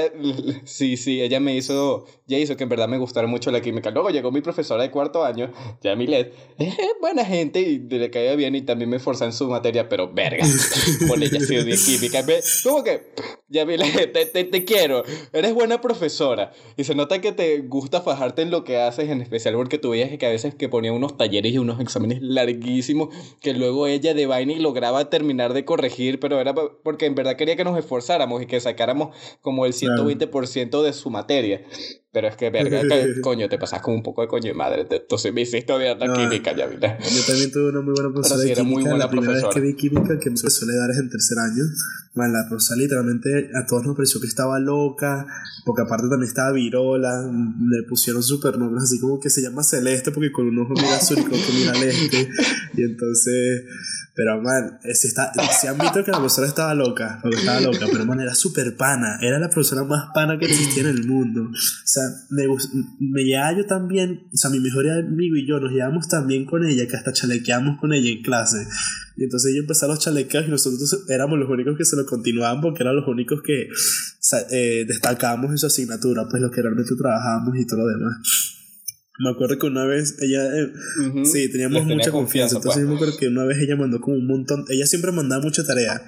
sí, 0.64 0.96
sí, 0.96 1.20
ella 1.20 1.40
me 1.40 1.56
hizo, 1.56 2.06
ya 2.28 2.38
hizo 2.38 2.56
que 2.56 2.64
en 2.64 2.70
verdad 2.70 2.88
me 2.88 3.00
gustara 3.00 3.28
mucho 3.28 3.50
la 3.50 3.60
química. 3.60 3.90
Luego 3.90 4.12
llegó 4.12 4.32
mi 4.32 4.42
profesora 4.42 4.84
de 4.84 4.92
cuarto 4.92 5.26
año, 5.26 5.52
Yamilet, 5.82 6.34
es 6.60 6.76
buena 7.02 7.26
gente 7.26 7.62
y 7.62 7.80
le 7.80 8.12
caía 8.12 8.36
bien 8.36 8.54
y 8.56 8.62
también 8.62 8.92
me 8.92 8.98
esforzaba 8.98 9.32
en 9.32 9.34
su 9.34 9.48
materia, 9.48 9.90
pero 9.90 10.14
verga, 10.14 10.46
con 11.10 11.22
ella 11.22 11.40
sí 11.40 11.56
de 11.56 11.76
química. 11.76 12.24
Como 12.64 12.84
que, 12.84 13.12
Yamilet, 13.48 14.12
te, 14.14 14.26
te, 14.26 14.44
te 14.44 14.66
quiero, 14.66 15.04
eres 15.32 15.54
buena 15.54 15.80
profesora. 15.82 16.52
Y 16.78 16.84
se 16.84 16.96
nota 16.96 17.22
que 17.22 17.32
te 17.32 17.60
gusta 17.60 18.02
fajarte 18.02 18.42
en 18.42 18.52
lo 18.52 18.64
que 18.64 18.78
haces, 18.78 19.10
en 19.10 19.22
especial 19.22 19.56
porque 19.56 19.78
tú 19.78 19.92
veías 19.92 20.18
que 20.18 20.26
a 20.26 20.30
veces 20.30 20.56
que 20.56 20.70
ponía 20.70 20.92
unos 20.92 21.18
talleres 21.18 21.54
y 21.54 21.58
unos 21.60 21.80
exámenes 21.80 22.22
larguísimos 22.22 23.10
que 23.42 23.54
luego 23.54 23.88
ella 23.88 24.14
de 24.14 24.26
vaina 24.26 24.54
y 24.54 24.60
lograba 24.60 25.10
terminar 25.10 25.54
de 25.54 25.64
corregir, 25.66 26.20
pero 26.20 26.40
era 26.40 26.56
porque 26.56 27.06
en 27.06 27.16
verdad 27.16 27.36
quería 27.36 27.56
que 27.56 27.64
nos 27.64 27.78
esforzáramos 27.78 28.42
y 28.42 28.48
que 28.48 28.60
sacáramos 28.60 29.16
como 29.42 29.66
el 29.66 29.74
120% 29.74 30.82
de 30.82 30.94
su 30.94 31.10
materia. 31.10 31.62
Pero 32.16 32.30
es 32.30 32.38
que, 32.38 32.50
verga, 32.50 32.80
que, 32.80 33.20
coño, 33.20 33.50
te 33.50 33.58
pasas 33.58 33.82
como 33.82 33.98
un 33.98 34.02
poco 34.02 34.22
de 34.22 34.30
coño 34.30 34.48
de 34.48 34.54
madre. 34.54 34.88
Entonces 34.90 35.34
me 35.34 35.42
hiciste 35.42 35.74
odiar 35.74 35.98
la 36.00 36.08
no, 36.08 36.14
química, 36.14 36.56
ya 36.56 36.66
mira. 36.66 36.98
Yo 36.98 37.22
también 37.28 37.52
tuve 37.52 37.72
una 37.72 37.82
muy 37.82 37.94
buena 37.94 38.14
profesora 38.14 38.42
sí, 38.42 38.48
de 38.48 38.56
química. 38.56 38.72
Muy 38.72 38.84
buena 38.84 38.98
la 39.00 39.10
primera 39.10 39.34
profesora. 39.34 39.54
vez 39.54 39.76
que 39.76 39.84
vi 39.84 39.90
química, 39.90 40.18
que 40.18 40.30
me 40.30 40.38
suele 40.38 40.78
dar 40.78 40.92
es 40.92 40.98
en 40.98 41.10
tercer 41.10 41.38
año. 41.40 41.64
Man, 42.14 42.32
la 42.32 42.46
profesora 42.48 42.80
literalmente 42.80 43.50
a 43.54 43.66
todos 43.66 43.86
nos 43.86 43.98
pareció 43.98 44.22
que 44.22 44.28
estaba 44.28 44.62
loca, 44.62 45.28
porque 45.66 45.82
aparte 45.82 46.08
también 46.08 46.30
estaba 46.30 46.54
virola. 46.54 47.30
Le 47.30 47.84
pusieron 47.84 48.24
supernombres 48.24 48.84
así 48.84 48.98
como 48.98 49.20
que 49.20 49.30
se 49.30 49.42
llama 49.42 49.62
Celeste, 49.62 50.12
porque 50.12 50.32
con 50.32 50.48
un 50.48 50.58
ojo 50.60 50.74
mira 50.74 50.96
azul 50.96 51.18
y 51.20 51.24
con 51.24 51.34
otro 51.34 51.54
mira 51.54 51.74
al 51.74 51.84
este. 51.84 52.30
Y 52.78 52.84
entonces... 52.84 53.66
Pero, 54.16 54.42
man, 54.42 54.80
si, 54.94 55.08
está, 55.08 55.34
si 55.60 55.68
han 55.68 55.78
visto 55.78 56.02
que 56.04 56.12
la 56.12 56.20
profesora 56.20 56.48
estaba 56.48 56.74
loca, 56.74 57.20
porque 57.22 57.38
estaba 57.38 57.60
loca, 57.60 57.86
pero, 57.92 58.06
man, 58.06 58.22
era 58.22 58.34
súper 58.34 58.78
pana. 58.78 59.18
Era 59.22 59.40
la 59.40 59.50
profesora 59.50 59.84
más 59.84 60.08
pana 60.14 60.40
que 60.40 60.46
existía 60.46 60.84
en 60.84 60.90
el 60.90 61.06
mundo. 61.06 61.42
O 61.44 61.88
sea, 61.88 62.04
me, 62.30 62.48
me 63.00 63.24
llevaba 63.26 63.58
yo 63.58 63.66
también, 63.66 64.30
o 64.34 64.38
sea, 64.38 64.50
mi 64.50 64.62
mejor 64.62 64.90
amigo 64.90 65.36
y 65.36 65.46
yo 65.46 65.60
nos 65.60 65.72
llevamos 65.72 66.08
tan 66.08 66.28
bien 66.28 66.46
con 66.46 66.66
ella 66.66 66.88
que 66.88 66.96
hasta 66.96 67.12
chalequeamos 67.12 67.78
con 67.80 67.92
ella 67.92 68.10
en 68.10 68.22
clase. 68.22 68.66
Y 69.18 69.26
entonces 69.26 69.52
ella 69.52 69.62
empezó 69.62 69.86
a 69.86 69.90
los 69.90 70.00
chalequeos 70.00 70.48
y 70.48 70.52
nosotros 70.52 71.06
éramos 71.10 71.38
los 71.38 71.50
únicos 71.50 71.78
que 71.78 71.84
se 71.84 71.98
lo 71.98 72.06
continuaban 72.06 72.62
porque 72.62 72.84
eran 72.84 72.96
los 72.96 73.08
únicos 73.08 73.42
que 73.42 73.70
eh, 74.50 74.86
destacábamos 74.88 75.52
en 75.52 75.58
su 75.58 75.68
asignatura, 75.68 76.26
pues 76.30 76.42
los 76.42 76.52
que 76.52 76.62
realmente 76.62 76.96
trabajábamos 76.96 77.58
y 77.58 77.66
todo 77.66 77.82
lo 77.82 77.88
demás. 77.88 78.55
Me 79.20 79.30
acuerdo 79.30 79.58
que 79.58 79.68
una 79.68 79.86
vez 79.86 80.18
ella, 80.20 80.44
eh, 80.58 80.66
uh 80.66 81.04
-huh. 81.04 81.26
sí, 81.26 81.50
teníamos 81.50 81.86
mucha 81.86 82.12
confianza, 82.12 82.58
entonces 82.58 82.82
pues. 82.82 82.86
yo 82.86 82.90
me 82.90 82.96
acuerdo 82.96 83.18
que 83.18 83.28
una 83.28 83.46
vez 83.46 83.60
ella 83.60 83.78
mandó 83.78 84.02
como 84.02 84.18
un 84.18 84.28
montón, 84.28 84.66
ella 84.70 84.86
siempre 84.86 85.12
mandaba 85.12 85.42
mucha 85.42 85.64
tarea. 85.64 86.02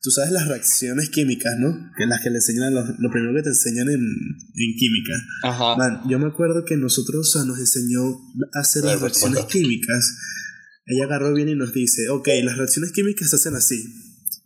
Tú 0.00 0.10
sabes 0.10 0.30
las 0.30 0.46
reacciones 0.46 1.10
químicas, 1.10 1.52
¿no? 1.58 1.90
Que 1.98 2.06
las 2.06 2.22
que 2.22 2.30
le 2.30 2.36
enseñan, 2.36 2.72
lo, 2.72 2.82
lo 2.82 3.10
primero 3.10 3.34
que 3.34 3.42
te 3.42 3.48
enseñan 3.48 3.88
en, 3.88 4.00
en 4.00 4.74
química. 4.78 5.14
Ajá. 5.42 5.76
Man, 5.76 6.02
yo 6.08 6.18
me 6.18 6.28
acuerdo 6.28 6.64
que 6.64 6.76
nosotros, 6.76 7.28
o 7.28 7.38
sea, 7.38 7.44
nos 7.44 7.58
enseñó 7.58 8.04
a 8.54 8.60
hacer 8.60 8.84
las 8.84 9.00
reacciones 9.00 9.44
químicas. 9.46 10.16
Ella 10.86 11.04
agarró 11.06 11.34
bien 11.34 11.48
y 11.48 11.56
nos 11.56 11.72
dice, 11.74 12.08
ok, 12.08 12.28
las 12.44 12.56
reacciones 12.56 12.92
químicas 12.92 13.30
se 13.30 13.36
hacen 13.36 13.56
así. 13.56 13.82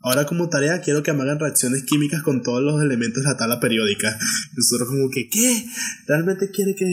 Ahora 0.02 0.24
como 0.24 0.48
tarea 0.48 0.80
quiero 0.80 1.02
que 1.02 1.12
me 1.12 1.22
hagan 1.22 1.38
reacciones 1.38 1.82
químicas 1.82 2.22
con 2.22 2.42
todos 2.42 2.62
los 2.62 2.82
elementos 2.82 3.22
de 3.22 3.28
la 3.28 3.36
tabla 3.36 3.60
periódica. 3.60 4.18
Nosotros 4.56 4.88
como 4.88 5.10
que, 5.10 5.28
¿qué? 5.28 5.66
¿Realmente 6.06 6.50
quiere 6.50 6.74
que 6.74 6.86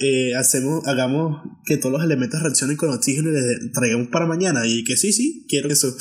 eh, 0.00 0.34
hacemos, 0.34 0.86
hagamos 0.86 1.42
que 1.66 1.76
todos 1.76 1.92
los 1.92 2.02
elementos 2.02 2.42
reaccionen 2.42 2.78
con 2.78 2.88
oxígeno 2.88 3.28
y 3.28 3.32
les 3.32 3.72
traigamos 3.72 4.08
para 4.08 4.26
mañana? 4.26 4.66
Y 4.66 4.82
que 4.82 4.96
sí, 4.96 5.12
sí, 5.12 5.44
quiero 5.46 5.68
eso. 5.68 5.94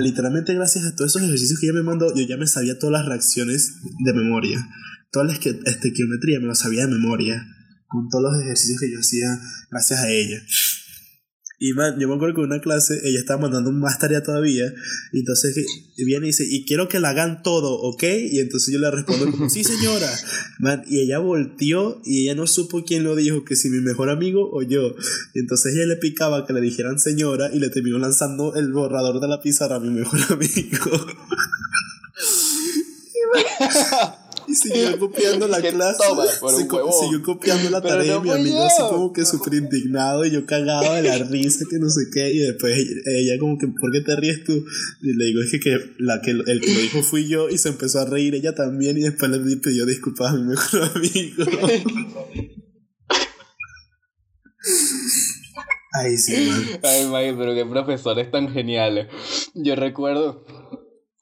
Literalmente 0.00 0.52
gracias 0.52 0.84
a 0.84 0.96
todos 0.96 1.12
esos 1.12 1.22
ejercicios 1.22 1.60
que 1.60 1.66
ella 1.66 1.74
me 1.74 1.84
mandó, 1.84 2.12
yo 2.12 2.26
ya 2.26 2.36
me 2.36 2.48
sabía 2.48 2.76
todas 2.76 2.94
las 3.00 3.06
reacciones 3.06 3.74
de 4.04 4.12
memoria. 4.12 4.68
Todas 5.12 5.28
las 5.28 5.38
que, 5.38 5.50
este, 5.64 5.92
geometría 5.92 6.40
me 6.40 6.48
las 6.48 6.58
sabía 6.58 6.86
de 6.86 6.92
memoria. 6.92 7.46
Con 7.86 8.08
todos 8.08 8.32
los 8.32 8.42
ejercicios 8.42 8.80
que 8.80 8.90
yo 8.90 8.98
hacía 8.98 9.28
gracias 9.70 10.00
a 10.00 10.10
ella. 10.10 10.42
Y 11.64 11.72
man, 11.72 11.98
yo 11.98 12.06
me 12.08 12.16
acuerdo 12.16 12.34
que 12.34 12.40
en 12.42 12.48
una 12.48 12.60
clase 12.60 13.00
ella 13.04 13.18
estaba 13.18 13.40
mandando 13.40 13.72
más 13.72 13.98
tarea 13.98 14.22
todavía. 14.22 14.70
Y 15.12 15.20
entonces 15.20 15.56
viene 15.96 16.26
y 16.26 16.28
dice, 16.28 16.44
y 16.46 16.66
quiero 16.66 16.88
que 16.90 17.00
la 17.00 17.08
hagan 17.08 17.42
todo, 17.42 17.80
¿ok? 17.80 18.02
Y 18.02 18.38
entonces 18.40 18.74
yo 18.74 18.78
le 18.78 18.90
respondo 18.90 19.30
como, 19.30 19.48
sí 19.48 19.64
señora. 19.64 20.10
Man, 20.58 20.84
y 20.86 21.00
ella 21.00 21.20
volteó 21.20 22.02
y 22.04 22.24
ella 22.24 22.34
no 22.34 22.46
supo 22.46 22.84
quién 22.84 23.02
lo 23.02 23.16
dijo, 23.16 23.46
que 23.46 23.56
si 23.56 23.70
mi 23.70 23.80
mejor 23.80 24.10
amigo 24.10 24.50
o 24.52 24.60
yo. 24.60 24.94
Y 25.32 25.38
entonces 25.38 25.74
ella 25.74 25.86
le 25.86 25.96
picaba 25.96 26.46
que 26.46 26.52
le 26.52 26.60
dijeran 26.60 27.00
señora 27.00 27.48
y 27.50 27.60
le 27.60 27.70
terminó 27.70 27.98
lanzando 27.98 28.54
el 28.56 28.70
borrador 28.70 29.18
de 29.18 29.28
la 29.28 29.40
pizarra 29.40 29.76
a 29.76 29.80
mi 29.80 29.88
mejor 29.88 30.20
amigo. 30.32 31.06
y, 34.54 34.68
siguió 34.68 34.98
copiando 34.98 35.48
la 35.48 35.60
¿Qué 35.60 35.70
clase. 35.70 35.98
toma, 36.06 36.24
por 36.40 36.54
un 36.54 36.66
co- 36.66 36.90
siguió 37.02 37.22
copiando 37.22 37.70
la 37.70 37.82
Pero 37.82 37.94
tarea 37.96 38.14
no 38.14 38.20
y 38.20 38.22
mi 38.22 38.30
amigo 38.30 38.56
yo. 38.58 38.64
así 38.64 38.82
como 38.90 39.12
que 39.12 39.24
súper 39.24 39.54
indignado 39.54 40.24
y 40.24 40.30
yo 40.30 40.46
cagado 40.46 40.94
de 40.94 41.02
la 41.02 41.18
risa 41.30 41.64
que 41.70 41.78
no 41.78 41.90
sé 41.90 42.02
qué 42.12 42.32
y 42.32 42.38
después 42.38 42.74
ella, 43.06 43.38
como 43.38 43.58
que 43.58 43.66
¿por 43.68 43.92
qué 43.92 44.00
te 44.00 44.16
ríes 44.16 44.44
tú? 44.44 44.52
Y 45.02 45.12
le 45.16 45.24
digo 45.26 45.42
es 45.42 45.50
que, 45.50 45.60
que, 45.60 45.78
la 45.98 46.20
que 46.20 46.30
el 46.30 46.44
que 46.60 46.72
lo 46.74 46.80
dijo 46.80 47.02
fui 47.02 47.28
yo 47.28 47.48
y 47.48 47.58
se 47.58 47.68
empezó 47.70 48.00
a 48.00 48.04
reír 48.06 48.34
ella 48.34 48.54
también 48.54 48.96
y 48.96 49.00
después 49.02 49.30
le 49.30 49.38
pidió 49.56 49.86
disculpas 49.86 50.32
a 50.32 50.36
mi 50.36 50.44
mejor 50.50 50.82
amigo. 50.94 51.44
Ay, 55.96 56.16
sí, 56.16 56.48
man. 56.48 56.64
Ay, 56.82 57.06
May, 57.06 57.36
pero 57.36 57.54
qué 57.54 57.64
profesores 57.64 58.30
tan 58.30 58.48
geniales. 58.52 59.06
Yo 59.54 59.76
recuerdo. 59.76 60.44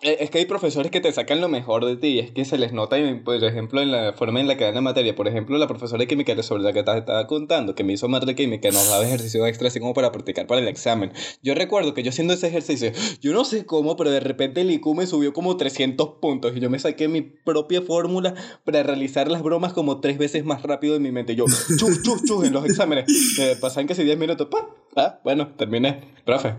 Eh, 0.03 0.19
Es 0.21 0.31
que 0.31 0.39
hay 0.39 0.47
profesores 0.47 0.91
que 0.91 1.01
te 1.01 1.13
sacan 1.13 1.41
lo 1.41 1.49
mejor 1.49 1.85
de 1.85 1.97
ti 1.97 2.19
es 2.19 2.31
que 2.31 2.45
se 2.45 2.59
les 2.59 2.73
nota, 2.73 2.97
por 3.25 3.43
ejemplo, 3.43 3.81
en 3.81 3.91
la 3.91 4.13
forma 4.13 4.41
en 4.41 4.49
la 4.49 4.57
que 4.57 4.65
dan 4.65 4.75
la 4.75 4.81
materia. 4.81 5.15
Por 5.15 5.29
ejemplo, 5.29 5.57
la 5.59 5.67
profesora 5.67 6.01
de 6.01 6.07
química 6.07 6.41
sobre 6.43 6.63
la 6.63 6.73
que 6.73 6.83
te 6.83 6.99
estaba 6.99 7.27
contando, 7.27 7.75
que 7.75 7.85
me 7.85 7.93
hizo 7.93 8.09
de 8.09 8.35
química, 8.35 8.71
nos 8.71 8.89
daba 8.89 9.05
ejercicio 9.05 9.47
extra 9.47 9.69
así 9.69 9.81
como 9.81 9.95
para 9.95 10.13
practicar 10.13 10.47
para 10.47 10.61
el 10.61 10.69
examen. 10.69 11.13
Yo 11.43 11.55
recuerdo 11.55 11.95
que 11.95 12.03
yo 12.03 12.11
haciendo 12.11 12.35
ese 12.35 12.49
ejercicio, 12.49 12.93
yo 13.21 13.33
no 13.33 13.45
sé 13.45 13.65
cómo, 13.65 13.97
pero 13.97 14.11
de 14.11 14.21
repente 14.21 14.61
el 14.61 14.71
IQ 14.71 14.95
me 14.95 15.07
subió 15.07 15.33
como 15.33 15.57
300 15.57 16.17
puntos 16.21 16.53
y 16.57 16.61
yo 16.61 16.71
me 16.71 16.79
saqué 16.79 17.09
mi 17.09 17.23
propia 17.23 17.83
fórmula 17.83 18.35
para 18.65 18.83
realizar 18.83 19.29
las 19.29 19.43
bromas 19.43 19.73
como 19.73 20.01
tres 20.01 20.19
veces 20.19 20.45
más 20.45 20.63
rápido 20.63 20.97
en 20.97 21.03
mi 21.03 21.13
mente. 21.13 21.35
Yo, 21.35 21.47
chus, 21.79 22.03
chus, 22.03 22.23
chus, 22.25 22.45
en 22.45 22.53
los 22.53 22.65
exámenes. 22.65 23.05
Eh, 23.39 23.57
pasan 23.61 23.87
casi 23.87 24.05
10 24.05 24.19
minutos, 24.19 24.49
pa, 24.51 24.69
ah, 24.97 25.21
bueno, 25.25 25.55
terminé. 25.57 26.01
Profe, 26.25 26.55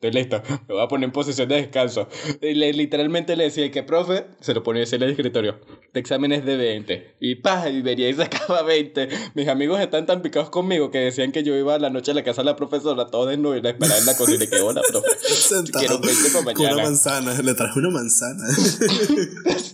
estoy 0.00 0.12
listo, 0.12 0.42
me 0.68 0.74
voy 0.74 0.82
a 0.84 0.88
poner 0.88 1.06
en 1.06 1.12
posición 1.12 1.48
de 1.48 1.56
descanso. 1.56 2.08
Y 2.42 2.54
le, 2.54 2.72
literalmente 2.74 3.34
le 3.34 3.44
decía 3.44 3.70
que, 3.70 3.82
profe, 3.82 4.26
se 4.40 4.52
lo 4.52 4.62
ponía 4.62 4.84
en 4.84 5.02
el 5.02 5.10
escritorio. 5.10 5.58
Este 5.84 6.00
examen 6.00 6.32
es 6.32 6.44
de 6.44 6.56
20. 6.58 7.16
Y 7.20 7.36
pa, 7.36 7.68
y 7.70 7.80
venía 7.80 8.08
y 8.10 8.12
sacaba 8.14 8.62
20. 8.62 9.08
Mis 9.34 9.48
amigos 9.48 9.80
están 9.80 10.04
tan 10.04 10.20
picados 10.20 10.50
conmigo 10.50 10.90
que 10.90 10.98
decían 10.98 11.32
que 11.32 11.42
yo 11.42 11.56
iba 11.56 11.74
a 11.74 11.78
la 11.78 11.88
noche 11.88 12.10
a 12.10 12.14
la 12.14 12.22
casa 12.22 12.42
de 12.42 12.46
la 12.46 12.56
profesora, 12.56 13.06
todo 13.06 13.24
desnudo, 13.26 13.56
y 13.56 13.62
la 13.62 13.70
esperaba 13.70 13.98
en 13.98 14.06
la 14.06 14.16
cocina 14.16 14.44
y 14.44 14.48
que, 14.48 14.60
hola, 14.60 14.82
profe. 14.86 15.08
Sentado 15.18 15.86
Quiero 15.86 15.98
20 15.98 16.30
para 16.30 16.44
con 16.44 16.60
una 16.60 16.70
mañana. 16.70 16.82
manzana, 16.82 17.42
le 17.42 17.54
traje 17.54 17.78
una 17.78 17.90
manzana. 17.90 18.44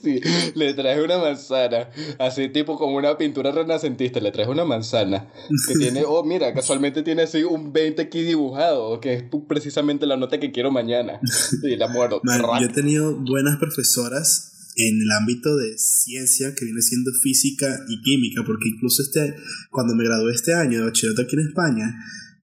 Sí, 0.02 0.20
le 0.56 0.74
traje 0.74 1.00
una 1.00 1.18
manzana, 1.18 1.88
así 2.18 2.48
tipo 2.48 2.76
como 2.76 2.96
una 2.96 3.16
pintura 3.16 3.52
renacentista, 3.52 4.18
le 4.18 4.32
traje 4.32 4.50
una 4.50 4.64
manzana 4.64 5.30
que 5.68 5.74
tiene, 5.74 6.02
oh 6.04 6.24
mira, 6.24 6.52
casualmente 6.52 7.04
tiene 7.04 7.22
así 7.22 7.44
un 7.44 7.72
20 7.72 8.02
aquí 8.02 8.22
dibujado, 8.22 9.00
que 9.00 9.14
es 9.14 9.24
precisamente 9.46 10.06
la 10.06 10.11
nota 10.16 10.40
que 10.40 10.52
quiero 10.52 10.70
mañana. 10.70 11.20
Y 11.62 11.76
la. 11.76 11.88
Man, 11.88 12.42
Rac. 12.42 12.60
yo 12.60 12.66
he 12.66 12.72
tenido 12.72 13.16
buenas 13.16 13.58
profesoras 13.58 14.52
en 14.76 15.02
el 15.02 15.10
ámbito 15.12 15.56
de 15.56 15.76
ciencia, 15.78 16.54
que 16.54 16.64
viene 16.64 16.80
siendo 16.80 17.12
física 17.12 17.84
y 17.88 18.00
química, 18.00 18.42
porque 18.44 18.68
incluso 18.68 19.02
este, 19.02 19.36
cuando 19.70 19.94
me 19.94 20.04
gradué 20.04 20.32
este 20.32 20.54
año 20.54 20.78
de 20.78 20.84
bachillerato 20.84 21.22
aquí 21.22 21.36
en 21.36 21.48
España, 21.48 21.94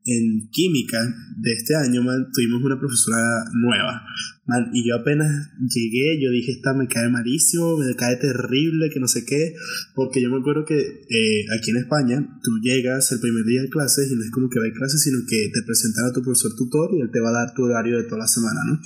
en 0.06 0.50
química 0.50 0.98
de 1.38 1.53
este 1.53 1.75
año, 1.75 2.01
man, 2.01 2.27
tuvimos 2.34 2.63
una 2.63 2.79
profesora 2.79 3.44
nueva. 3.53 4.01
Man, 4.46 4.72
y 4.74 4.88
yo 4.88 4.96
apenas 4.96 5.51
llegué, 5.60 6.20
yo 6.22 6.32
dije, 6.32 6.53
esta 6.53 6.74
me 6.74 6.88
cae 6.88 7.10
malísimo, 7.10 7.77
me 7.77 7.96
cae 7.96 8.15
terrible, 8.15 8.89
que 8.89 9.00
no 9.00 9.08
sé 9.08 9.25
qué, 9.25 9.53
porque 9.94 10.22
yo 10.22 10.29
me 10.29 10.39
acuerdo 10.39 10.65
que 10.65 10.79
eh, 10.79 11.46
aquí 11.56 11.72
en 11.72 11.77
España 11.77 12.39
tú 12.41 12.60
llegas 12.62 13.12
el 13.12 13.20
primer 13.20 13.46
día 13.46 13.62
de 13.62 13.70
clases 13.70 14.10
y 14.10 14.15
no 14.15 14.24
es 14.24 14.32
como 14.32 14.50
que 14.50 14.60
va 14.60 14.65
a 14.65 14.72
clases, 14.72 15.03
sino 15.03 15.20
que 15.27 15.51
te 15.53 15.62
presentan 15.63 16.06
a 16.06 16.13
tu 16.13 16.24
profesor 16.24 16.56
tutor 16.56 16.89
y 16.96 17.01
él 17.01 17.12
te 17.12 17.20
va 17.20 17.29
a 17.29 17.46
dar 17.46 17.53
tu 17.53 17.63
horario 17.63 17.98
de 17.98 18.06
toda 18.06 18.20
la 18.20 18.27
semana, 18.27 18.62
¿no? 18.65 18.79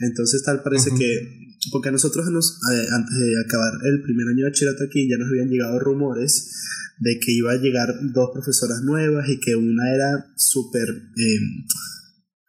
Entonces 0.00 0.42
tal 0.42 0.62
parece 0.62 0.90
que, 0.96 1.56
porque 1.70 1.90
a 1.90 1.92
nosotros 1.92 2.30
nos, 2.30 2.60
eh, 2.72 2.86
antes 2.90 3.18
de 3.18 3.40
acabar 3.44 3.72
el 3.84 4.00
primer 4.02 4.28
año 4.28 4.44
de 4.44 4.50
bachillerato 4.50 4.84
aquí 4.84 5.08
ya 5.08 5.18
nos 5.18 5.28
habían 5.28 5.50
llegado 5.50 5.78
rumores 5.80 6.63
de 6.98 7.18
que 7.18 7.32
iba 7.32 7.52
a 7.52 7.56
llegar 7.56 7.94
dos 8.12 8.30
profesoras 8.32 8.82
nuevas 8.82 9.28
y 9.28 9.40
que 9.40 9.56
una 9.56 9.92
era 9.92 10.26
súper 10.36 10.88
eh, 10.88 11.38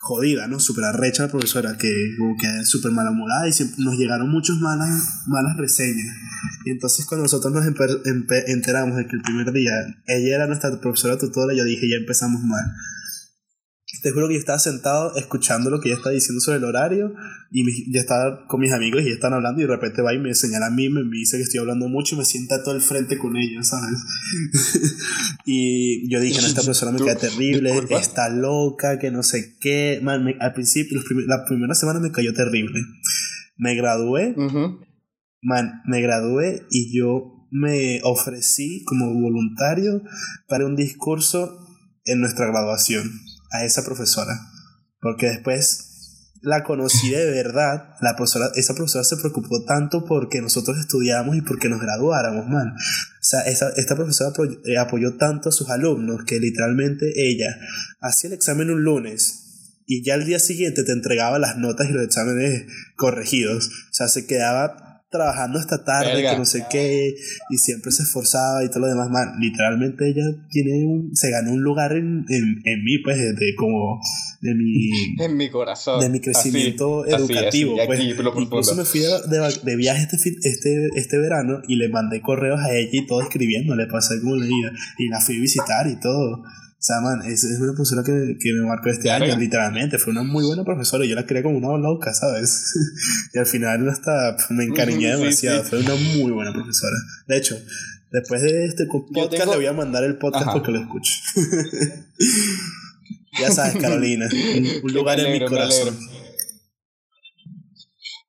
jodida, 0.06 0.48
¿no? 0.48 0.60
Súper 0.60 0.86
arrecha 0.86 1.24
la 1.24 1.32
profesora, 1.32 1.78
que 1.78 1.92
como 2.18 2.36
que 2.38 2.66
súper 2.66 2.92
malhumorada 2.92 3.48
y 3.48 3.52
nos 3.80 3.98
llegaron 3.98 4.30
muchas 4.30 4.58
malas, 4.58 5.24
malas 5.28 5.58
reseñas. 5.58 6.16
Y 6.66 6.72
entonces 6.72 7.06
cuando 7.06 7.24
nosotros 7.24 7.52
nos 7.54 7.66
enteramos 7.66 8.98
de 8.98 9.08
que 9.08 9.16
el 9.16 9.22
primer 9.24 9.52
día 9.52 9.72
ella 10.08 10.36
era 10.36 10.48
nuestra 10.48 10.80
profesora 10.80 11.18
tutora, 11.18 11.56
yo 11.56 11.64
dije, 11.64 11.90
ya 11.90 11.98
empezamos 11.98 12.44
mal. 12.44 12.64
Te 14.06 14.12
juro 14.12 14.28
que 14.28 14.36
yo 14.36 14.40
estaba 14.40 14.60
sentado 14.60 15.16
escuchando 15.16 15.72
lo 15.72 15.80
que 15.82 15.90
ella 15.90 15.98
estaba 15.98 16.14
diciendo 16.14 16.40
sobre 16.40 16.60
el 16.60 16.64
horario 16.66 17.16
y 17.50 17.92
yo 17.92 18.00
estaba 18.00 18.46
con 18.46 18.60
mis 18.60 18.72
amigos 18.72 19.02
y 19.02 19.06
ellos 19.06 19.16
estaban 19.16 19.34
hablando 19.34 19.62
y 19.62 19.66
de 19.66 19.72
repente 19.72 20.04
va 20.04 20.14
y 20.14 20.20
me 20.20 20.36
señala 20.36 20.68
a 20.68 20.70
mí, 20.70 20.90
me, 20.90 21.04
me 21.04 21.18
dice 21.18 21.38
que 21.38 21.44
estoy 21.44 21.60
hablando 21.60 21.88
mucho 21.90 22.14
y 22.14 22.20
me 22.20 22.26
sienta 22.26 22.62
todo 22.62 22.76
el 22.76 22.82
frente 22.82 23.18
con 23.18 23.36
ellos, 23.36 23.68
¿sabes? 23.68 23.98
y 25.46 26.08
yo 26.10 26.20
dije, 26.20 26.40
no, 26.40 26.48
esta 26.48 26.62
persona 26.66 26.92
me 26.92 27.00
queda 27.00 27.16
terrible, 27.16 27.72
disculpa. 27.72 28.00
está 28.00 28.30
loca, 28.30 29.00
que 29.00 29.10
no 29.10 29.24
sé 29.24 29.56
qué. 29.60 30.00
Man, 30.04 30.24
me- 30.24 30.38
al 30.40 30.54
principio, 30.54 30.98
los 30.98 31.06
prim- 31.06 31.26
la 31.28 31.44
primera 31.46 31.74
semana 31.74 32.00
me 32.00 32.12
cayó 32.12 32.34
terrible. 32.34 32.80
Me 33.58 33.74
gradué 33.76 34.36
Ujú. 34.38 34.82
Man, 35.42 35.82
me 35.88 36.02
gradué 36.02 36.64
y 36.70 36.96
yo 36.96 37.48
me 37.52 38.02
ofrecí 38.04 38.84
como 38.86 39.14
voluntario 39.14 40.02
para 40.48 40.66
un 40.66 40.76
discurso 40.76 41.58
en 42.06 42.20
nuestra 42.20 42.48
graduación 42.48 43.12
a 43.58 43.66
esa 43.66 43.84
profesora. 43.84 44.40
Porque 45.02 45.28
después 45.28 45.92
la 46.42 46.64
conocí 46.64 47.10
de 47.10 47.26
verdad. 47.32 47.96
La 48.02 48.16
profesora, 48.16 48.50
esa 48.56 48.76
profesora 48.76 49.04
se 49.04 49.18
preocupó 49.18 49.66
tanto 49.66 50.06
porque 50.06 50.42
nosotros 50.42 50.78
estudiamos 50.78 51.36
y 51.36 51.42
porque 51.42 51.70
nos 51.70 51.82
graduáramos, 51.82 52.48
man. 52.48 52.70
O 52.76 53.24
sea, 53.28 53.42
esa- 53.42 53.70
esta 53.78 53.96
profesora 53.96 54.30
apoyó, 54.30 54.60
eh, 54.66 54.78
apoyó 54.78 55.16
tanto 55.18 55.50
a 55.50 55.52
sus 55.52 55.70
alumnos 55.70 56.24
que 56.26 56.40
literalmente 56.40 57.12
ella 57.16 57.58
hacía 58.02 58.28
el 58.30 58.34
examen 58.36 58.70
un 58.70 58.84
lunes 58.84 59.42
y 59.88 60.04
ya 60.04 60.16
al 60.16 60.26
día 60.26 60.40
siguiente 60.40 60.84
te 60.84 60.92
entregaba 60.92 61.40
las 61.40 61.58
notas 61.58 61.90
y 61.90 61.94
los 61.94 62.04
exámenes 62.04 62.66
corregidos. 62.96 63.68
O 63.68 63.94
sea, 63.94 64.08
se 64.08 64.26
quedaba 64.28 64.95
trabajando 65.16 65.60
hasta 65.60 65.84
tarde, 65.84 66.14
Verga. 66.16 66.32
que 66.34 66.38
no 66.38 66.46
sé 66.46 66.66
qué, 66.70 67.16
y 67.50 67.58
siempre 67.58 67.92
se 67.92 68.04
esforzaba 68.04 68.64
y 68.64 68.70
todo 68.70 68.80
lo 68.82 68.88
demás. 68.88 69.10
Man, 69.10 69.34
literalmente 69.40 70.08
ella 70.10 70.24
tiene 70.50 70.86
un, 70.86 71.16
se 71.16 71.30
ganó 71.32 71.52
un 71.52 71.62
lugar 71.62 71.94
en, 71.94 72.26
en, 72.30 72.62
en 72.64 72.84
mí, 72.84 72.98
pues, 73.04 73.18
de, 73.18 73.34
de 73.34 73.56
como 73.56 74.00
de 74.42 74.54
mi 74.56 74.90
En 75.20 75.38
mi 75.38 75.50
corazón. 75.50 76.00
de 76.02 76.10
mi 76.10 76.20
crecimiento 76.20 77.04
Así, 77.04 77.14
así, 77.14 77.24
educativo. 77.34 77.76
así, 77.78 77.88
pues. 77.88 78.00
aquí, 78.00 78.14
lo. 78.24 78.42
Incluso 78.42 78.76
me 78.76 78.86
fui 78.86 79.00
de, 79.02 79.08
de- 79.08 79.60
de 79.64 79.76
viaje 79.76 80.08
este, 80.12 80.36
este, 80.44 80.90
este 80.96 81.18
verano 81.18 81.62
y 81.68 81.76
le 81.78 81.90
mandé 81.90 82.22
correos 82.22 82.60
a 82.62 82.74
ella 82.74 82.90
y 82.92 83.06
todo 83.08 83.22
escribiéndole 83.22 83.88
para 83.88 84.02
saber 84.02 84.22
cómo 84.24 84.36
le 84.36 84.48
iba. 84.48 84.72
Y 84.98 85.08
la 85.10 85.20
fui 85.20 85.38
a 85.38 85.42
visitar 85.42 85.88
y 85.88 86.00
todo. 86.00 86.44
O 86.86 86.88
sea, 86.88 87.02
man, 87.02 87.24
es, 87.26 87.44
es 87.44 87.60
una 87.60 87.74
profesora 87.74 88.04
que, 88.04 88.38
que 88.40 88.54
me 88.54 88.68
marcó 88.68 88.90
este 88.90 89.10
año, 89.10 89.36
literalmente. 89.38 89.98
Fue 89.98 90.12
una 90.12 90.22
muy 90.22 90.46
buena 90.46 90.64
profesora. 90.64 91.04
Yo 91.04 91.16
la 91.16 91.26
quería 91.26 91.42
como 91.42 91.58
una 91.58 91.76
loca, 91.80 92.14
¿sabes? 92.14 92.76
y 93.34 93.40
al 93.40 93.48
final 93.48 93.90
hasta 93.90 94.38
me 94.52 94.66
encariñé 94.66 95.16
sí, 95.16 95.20
demasiado. 95.20 95.64
sí. 95.64 95.70
Fue 95.72 95.80
una 95.80 95.96
muy 95.96 96.32
buena 96.32 96.54
profesora. 96.54 96.96
De 97.26 97.38
hecho, 97.38 97.60
después 98.12 98.44
de 98.44 98.66
este 98.66 98.86
podcast 98.86 99.32
tengo- 99.32 99.54
le 99.54 99.58
voy 99.58 99.66
a 99.66 99.74
mandar 99.74 100.04
el 100.04 100.20
podcast 100.20 100.44
Ajá. 100.44 100.54
porque 100.54 100.74
lo 100.74 100.80
escuche. 100.80 101.12
ya 103.42 103.50
sabes, 103.50 103.78
Carolina. 103.82 104.30
Un, 104.84 104.94
lugar 104.94 105.20
en 105.20 105.32
mi 105.32 105.44
corazón. 105.44 105.98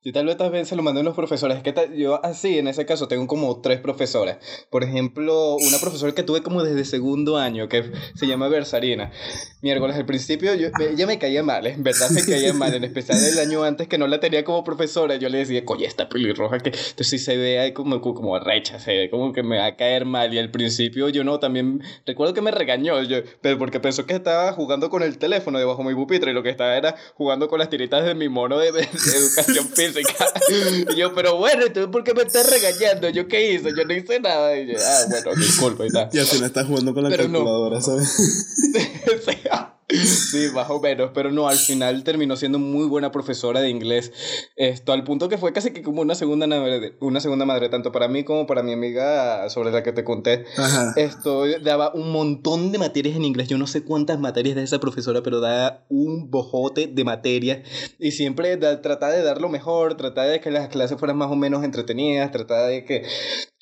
Alegro. 0.06 0.08
Y 0.08 0.12
tal 0.12 0.26
vez 0.26 0.36
también 0.36 0.66
se 0.66 0.76
lo 0.76 0.84
mandé 0.84 1.00
a 1.00 1.04
los 1.04 1.16
profesores. 1.16 1.56
Es 1.56 1.62
que 1.64 1.98
yo 1.98 2.24
así, 2.24 2.60
en 2.60 2.68
ese 2.68 2.86
caso, 2.86 3.08
tengo 3.08 3.26
como 3.26 3.60
tres 3.60 3.80
profesoras. 3.80 4.38
Por 4.70 4.84
ejemplo, 4.84 5.56
una 5.56 5.78
profesora 5.78 6.12
que 6.12 6.22
tuve 6.22 6.42
como 6.42 6.62
desde 6.62 6.84
segundo 6.84 7.38
año, 7.38 7.68
que 7.68 7.90
se 8.14 8.28
llama 8.28 8.46
Versarina. 8.46 9.10
Miércoles, 9.62 9.96
al 9.96 10.06
principio 10.06 10.54
yo, 10.54 10.68
ella 10.78 11.06
me 11.08 11.18
caía 11.18 11.42
mal, 11.42 11.66
en 11.66 11.82
verdad 11.82 12.08
me 12.10 12.24
caía 12.24 12.52
mal, 12.52 12.72
en 12.72 12.84
especial 12.84 13.18
el 13.18 13.36
año 13.40 13.64
antes 13.64 13.88
que 13.88 13.98
no 13.98 14.06
la 14.06 14.20
tenía 14.20 14.44
como 14.44 14.62
profesora. 14.62 15.16
Yo 15.16 15.28
le 15.28 15.38
decía, 15.38 15.64
coño, 15.64 15.84
esta 15.86 16.08
pelirroja 16.08 16.60
que 16.60 16.68
entonces 16.68 17.08
sí 17.08 17.18
se 17.18 17.36
ve 17.36 17.72
como, 17.74 18.00
como 18.00 18.38
recha, 18.38 18.78
se 18.78 18.96
ve 18.96 19.10
como 19.10 19.32
que 19.32 19.42
me 19.42 19.58
va 19.58 19.66
a 19.66 19.76
caer 19.76 20.04
mal. 20.04 20.32
Y 20.32 20.38
al 20.38 20.52
principio 20.52 21.08
yo 21.08 21.24
no, 21.24 21.40
también 21.40 21.82
recuerdo 22.06 22.32
que 22.32 22.42
me 22.42 22.52
regañó, 22.52 23.02
yo, 23.02 23.18
pero 23.40 23.58
porque 23.58 23.80
pensó 23.80 24.06
que 24.06 24.14
estaba 24.14 24.52
jugando 24.52 24.88
con 24.88 25.02
el 25.02 25.18
teléfono 25.18 25.58
debajo 25.58 25.82
de 25.82 25.88
mi 25.88 25.94
pupitre 25.96 26.30
y 26.30 26.34
lo 26.34 26.44
que 26.44 26.50
estaba 26.50 26.76
era 26.76 26.94
jugando 27.14 27.48
con 27.48 27.58
las 27.58 27.70
tiritas 27.70 28.04
de 28.04 28.14
mi 28.14 28.28
mono 28.28 28.58
de, 28.58 28.70
de 28.70 28.80
educación 28.80 29.66
física. 29.68 29.95
Y 30.90 30.96
yo, 30.96 31.14
pero 31.14 31.36
bueno, 31.36 31.66
entonces 31.66 31.90
¿por 31.90 32.04
qué 32.04 32.14
me 32.14 32.22
estás 32.22 32.48
regañando? 32.50 33.08
¿Yo 33.10 33.26
qué 33.28 33.52
hice? 33.52 33.70
Yo 33.76 33.84
no 33.84 33.94
hice 33.94 34.20
nada. 34.20 34.56
Y 34.58 34.66
yo, 34.72 34.78
ah, 34.78 35.04
bueno, 35.08 35.34
disculpa 35.40 35.86
y 35.86 35.90
tal. 35.90 36.08
Y 36.12 36.18
al 36.18 36.26
final 36.26 36.46
estás 36.46 36.66
jugando 36.66 36.94
con 36.94 37.04
la 37.04 37.10
Pero 37.10 37.24
no. 37.28 37.38
calculadora, 37.40 37.80
¿sabes? 37.80 38.16
Sí, 39.88 40.48
más 40.52 40.68
o 40.68 40.80
menos, 40.80 41.12
pero 41.14 41.30
no, 41.30 41.48
al 41.48 41.56
final 41.56 42.02
terminó 42.02 42.36
siendo 42.36 42.58
muy 42.58 42.86
buena 42.88 43.12
profesora 43.12 43.60
de 43.60 43.70
inglés, 43.70 44.12
esto 44.56 44.92
al 44.92 45.04
punto 45.04 45.28
que 45.28 45.38
fue 45.38 45.52
casi 45.52 45.70
que 45.70 45.82
como 45.82 46.02
una 46.02 46.16
segunda 46.16 46.48
madre, 46.48 46.96
una 47.00 47.20
segunda 47.20 47.44
madre 47.44 47.68
tanto 47.68 47.92
para 47.92 48.08
mí 48.08 48.24
como 48.24 48.46
para 48.48 48.64
mi 48.64 48.72
amiga 48.72 49.48
sobre 49.48 49.70
la 49.70 49.84
que 49.84 49.92
te 49.92 50.02
conté. 50.02 50.44
Ajá. 50.56 50.92
Esto 50.96 51.44
daba 51.62 51.92
un 51.94 52.10
montón 52.10 52.72
de 52.72 52.78
materias 52.78 53.16
en 53.16 53.24
inglés, 53.24 53.48
yo 53.48 53.58
no 53.58 53.68
sé 53.68 53.84
cuántas 53.84 54.18
materias 54.18 54.56
de 54.56 54.64
esa 54.64 54.80
profesora, 54.80 55.22
pero 55.22 55.38
da 55.40 55.86
un 55.88 56.30
bojote 56.32 56.88
de 56.88 57.04
materias 57.04 57.60
y 58.00 58.10
siempre 58.10 58.56
da- 58.56 58.82
trataba 58.82 59.12
de 59.12 59.22
dar 59.22 59.40
lo 59.40 59.48
mejor, 59.48 59.96
trataba 59.96 60.26
de 60.26 60.40
que 60.40 60.50
las 60.50 60.68
clases 60.68 60.98
fueran 60.98 61.16
más 61.16 61.30
o 61.30 61.36
menos 61.36 61.62
entretenidas, 61.64 62.32
trataba 62.32 62.66
de 62.66 62.84
que 62.84 63.04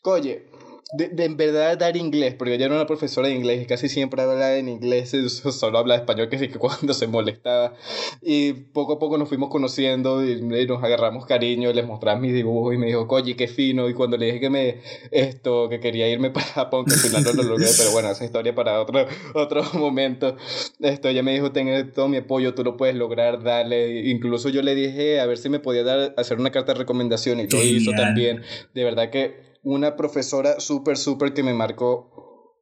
Oye, 0.07 0.45
de, 0.93 1.09
de, 1.09 1.25
en 1.25 1.37
verdad 1.37 1.79
dar 1.79 1.97
inglés, 1.97 2.35
porque 2.35 2.55
ella 2.55 2.67
era 2.67 2.75
una 2.75 2.87
profesora 2.87 3.29
de 3.29 3.35
inglés 3.35 3.63
y 3.63 3.67
casi 3.67 3.89
siempre 3.89 4.23
hablaba 4.23 4.55
en 4.57 4.69
inglés, 4.69 5.11
solo 5.51 5.79
hablaba 5.79 6.01
español, 6.01 6.29
que 6.29 6.39
sí 6.39 6.49
que 6.49 6.59
cuando 6.59 6.95
se 6.95 7.07
molestaba. 7.07 7.75
Y 8.23 8.53
poco 8.53 8.95
a 8.95 8.99
poco 8.99 9.19
nos 9.19 9.29
fuimos 9.29 9.49
conociendo 9.49 10.25
y, 10.25 10.43
nos 10.43 10.83
agarramos 10.83 11.27
cariño, 11.27 11.73
les 11.73 11.87
mostraba 11.87 12.19
mis 12.19 12.35
dibujos 12.35 12.75
y 12.75 12.79
me 12.79 12.87
dijo, 12.87 13.07
oye, 13.09 13.35
qué 13.37 13.49
fino. 13.49 13.89
Y 13.89 13.95
cuando 13.95 14.17
le 14.17 14.27
dije 14.27 14.41
que 14.41 14.51
me, 14.51 14.81
esto, 15.11 15.69
que 15.69 15.81
quería 15.81 16.09
irme 16.09 16.31
para 16.31 16.47
Japón, 16.47 16.85
que 16.85 16.95
al 16.95 17.01
final 17.01 17.25
no 17.25 17.33
lo 17.33 17.43
logré, 17.43 17.69
pero 17.77 17.91
bueno, 17.93 18.11
esa 18.11 18.25
historia 18.25 18.55
para 18.55 18.81
otro, 18.81 19.07
otro 19.35 19.63
momento. 19.75 20.37
Esto, 20.81 21.09
ella 21.09 21.23
me 21.23 21.33
dijo, 21.33 21.53
ten 21.53 21.93
todo 21.93 22.09
mi 22.09 22.19
apoyo, 22.19 22.55
tú 22.55 22.63
lo 22.63 22.77
puedes 22.77 22.95
lograr, 22.95 23.43
dale. 23.43 24.11
Incluso 24.11 24.49
yo 24.49 24.63
le 24.63 24.75
dije 24.75 25.21
a 25.21 25.27
ver 25.27 25.39
si 25.39 25.49
me 25.49 25.61
podía 25.61 25.83
dar, 25.83 26.15
hacer 26.17 26.39
una 26.39 26.51
carta 26.51 26.73
de 26.73 26.79
recomendación 26.79 27.41
y 27.41 27.49
lo 27.49 27.63
hizo 27.63 27.93
también. 27.93 28.43
De 28.75 28.85
verdad 28.85 29.11
que 29.11 29.54
una 29.65 29.97
profesora 29.97 30.61
súper, 30.61 30.97
súper 30.97 31.35
que 31.35 31.43
me 31.43 31.55
marcó 31.55 32.55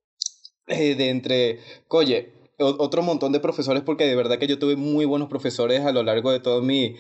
eh, 0.67 0.95
de 0.95 1.11
entre, 1.11 1.61
oye, 1.89 2.33
otro 2.59 3.03
montón 3.03 3.33
de 3.33 3.41
profesores 3.41 3.83
porque 3.83 4.05
de 4.05 4.15
verdad 4.15 4.39
que 4.39 4.47
yo 4.47 4.59
tuve 4.59 4.77
muy 4.77 5.05
buenos 5.05 5.29
profesores 5.29 5.81
a 5.81 5.93
lo 5.93 6.03
largo 6.03 6.31
de 6.31 6.41
todo 6.41 6.63
mi, 6.63 6.97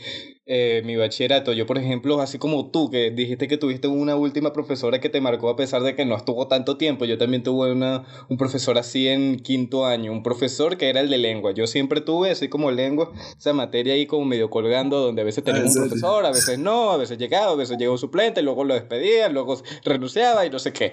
eh, 0.47 0.82
mi 0.85 0.97
bachillerato. 0.97 1.52
Yo, 1.52 1.66
por 1.66 1.78
ejemplo, 1.78 2.21
así 2.21 2.38
como 2.38 2.71
tú, 2.71 2.90
que 2.90 3.11
dijiste 3.11 3.49
que 3.49 3.59
tuviste 3.59 3.88
una 3.88 4.16
última 4.16 4.52
profesora 4.52 5.00
que 5.00 5.09
te 5.09 5.21
marcó 5.21 5.49
a 5.49 5.56
pesar 5.56 5.82
de 5.82 5.94
que 5.94 6.04
no 6.04 6.16
estuvo 6.16 6.49
tanto 6.49 6.76
tiempo, 6.76 7.04
yo 7.04 7.18
también 7.18 7.42
tuve 7.42 7.73
una, 7.73 8.04
un 8.28 8.37
profesor 8.37 8.78
así 8.78 9.09
en 9.09 9.38
quinto 9.38 9.87
año, 9.87 10.12
un 10.12 10.23
profesor 10.23 10.76
que 10.76 10.88
era 10.88 11.00
el 11.00 11.11
de 11.11 11.18
lengua. 11.18 11.52
Yo 11.52 11.66
siempre 11.66 12.00
tuve 12.00 12.30
así 12.30 12.49
como 12.49 12.71
lengua, 12.71 13.12
esa 13.38 13.52
materia 13.52 13.94
ahí 13.94 14.06
como 14.06 14.25
medio 14.25 14.50
colgando, 14.50 15.00
donde 15.00 15.23
a 15.23 15.25
veces 15.25 15.44
tenía 15.44 15.62
un 15.62 15.73
profesor, 15.73 16.26
a 16.26 16.30
veces 16.30 16.59
no, 16.59 16.90
a 16.90 16.97
veces 16.97 17.18
llegaba, 17.18 17.52
a 17.52 17.56
veces 17.56 17.76
llegaba 17.78 17.92
un 17.92 17.99
suplente, 17.99 18.42
luego 18.42 18.64
lo 18.64 18.75
despedía, 18.75 19.28
luego 19.28 19.61
renunciaba 19.85 20.44
y 20.47 20.50
no 20.50 20.59
sé 20.59 20.73
qué. 20.73 20.92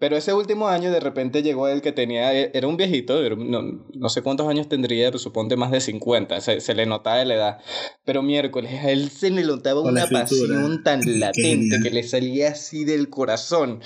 Pero 0.00 0.16
ese 0.16 0.32
último 0.32 0.66
año 0.66 0.90
de 0.90 0.98
repente 0.98 1.42
llegó 1.42 1.68
el 1.68 1.82
que 1.82 1.92
tenía, 1.92 2.34
e, 2.34 2.50
era 2.54 2.66
un 2.66 2.78
viejito, 2.78 3.20
no, 3.36 3.84
no, 3.92 4.08
sé 4.08 4.22
cuántos 4.22 4.48
años 4.48 4.66
tendría, 4.66 5.08
pero 5.08 5.18
suponte 5.18 5.56
más 5.56 5.70
de 5.70 5.82
50, 5.82 6.40
se, 6.40 6.62
se, 6.62 6.74
le 6.74 6.86
notaba 6.86 7.22
la 7.26 7.34
edad. 7.34 7.58
Pero 8.06 8.22
miércoles, 8.22 8.72
a 8.82 8.90
él 8.90 9.10
se 9.10 9.28
le 9.28 9.44
notaba 9.44 9.82
una 9.82 10.06
pasión 10.06 10.82
tan 10.82 11.02
latente 11.20 11.80
que 11.82 11.90
le 11.90 12.02
salía 12.02 12.48
así 12.48 12.86
del 12.86 13.10
corazón. 13.10 13.80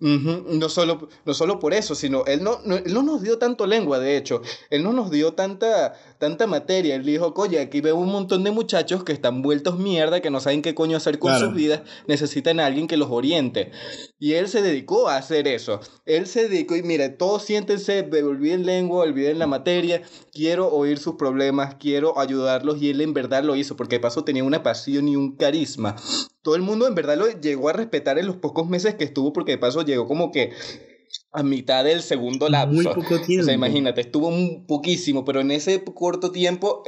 no, 0.00 0.68
solo, 0.68 1.08
no 1.24 1.34
solo 1.34 1.60
por 1.60 1.72
eso, 1.72 1.94
sino 1.94 2.24
él 2.26 2.42
no, 2.42 2.58
no, 2.64 2.74
él 2.74 2.92
no 2.92 3.04
nos 3.04 3.22
dio 3.22 3.38
tanto 3.38 3.64
lengua, 3.68 4.00
de 4.00 4.16
hecho, 4.16 4.42
él 4.70 4.82
no 4.82 4.92
nos 4.92 5.12
dio 5.12 5.34
tanta, 5.34 5.94
tanta 6.20 6.46
materia. 6.46 6.94
Él 6.94 7.04
dijo, 7.04 7.34
coño, 7.34 7.58
aquí 7.60 7.80
veo 7.80 7.96
un 7.96 8.12
montón 8.12 8.44
de 8.44 8.52
muchachos 8.52 9.02
que 9.02 9.12
están 9.12 9.42
vueltos 9.42 9.78
mierda, 9.78 10.20
que 10.20 10.30
no 10.30 10.38
saben 10.38 10.62
qué 10.62 10.74
coño 10.74 10.96
hacer 10.96 11.18
con 11.18 11.36
sus 11.38 11.52
vidas, 11.52 11.82
necesitan 12.06 12.60
a 12.60 12.66
alguien 12.66 12.86
que 12.86 12.96
los 12.96 13.10
oriente. 13.10 13.72
Y 14.18 14.34
él 14.34 14.48
se 14.48 14.62
dedicó 14.62 15.08
a 15.08 15.16
hacer 15.16 15.48
eso 15.48 15.50
eso. 15.54 15.80
Él 16.06 16.26
se 16.26 16.48
dedicó 16.48 16.76
y 16.76 16.82
mira, 16.82 17.16
todos 17.16 17.42
siéntense, 17.42 18.08
olviden 18.22 18.66
lengua, 18.66 19.02
olviden 19.02 19.38
la 19.38 19.46
materia, 19.46 20.02
quiero 20.32 20.68
oír 20.68 20.98
sus 20.98 21.16
problemas, 21.16 21.76
quiero 21.76 22.18
ayudarlos 22.18 22.80
y 22.80 22.90
él 22.90 23.00
en 23.00 23.14
verdad 23.14 23.44
lo 23.44 23.56
hizo 23.56 23.76
porque 23.76 23.96
de 23.96 24.00
paso 24.00 24.24
tenía 24.24 24.44
una 24.44 24.62
pasión 24.62 25.08
y 25.08 25.16
un 25.16 25.36
carisma. 25.36 25.96
Todo 26.42 26.56
el 26.56 26.62
mundo 26.62 26.86
en 26.86 26.94
verdad 26.94 27.16
lo 27.16 27.28
llegó 27.28 27.68
a 27.68 27.72
respetar 27.72 28.18
en 28.18 28.26
los 28.26 28.36
pocos 28.36 28.68
meses 28.68 28.94
que 28.94 29.04
estuvo 29.04 29.32
porque 29.32 29.52
de 29.52 29.58
paso 29.58 29.82
llegó 29.82 30.06
como 30.06 30.32
que 30.32 30.52
a 31.32 31.42
mitad 31.42 31.84
del 31.84 32.02
segundo 32.02 32.48
lapso. 32.48 32.74
Muy 32.74 32.84
poco 32.84 33.20
tiempo. 33.20 33.42
O 33.42 33.46
sea, 33.46 33.54
imagínate, 33.54 34.00
estuvo 34.00 34.28
un 34.28 34.66
poquísimo, 34.66 35.24
pero 35.24 35.40
en 35.40 35.50
ese 35.50 35.82
corto 35.84 36.30
tiempo 36.32 36.82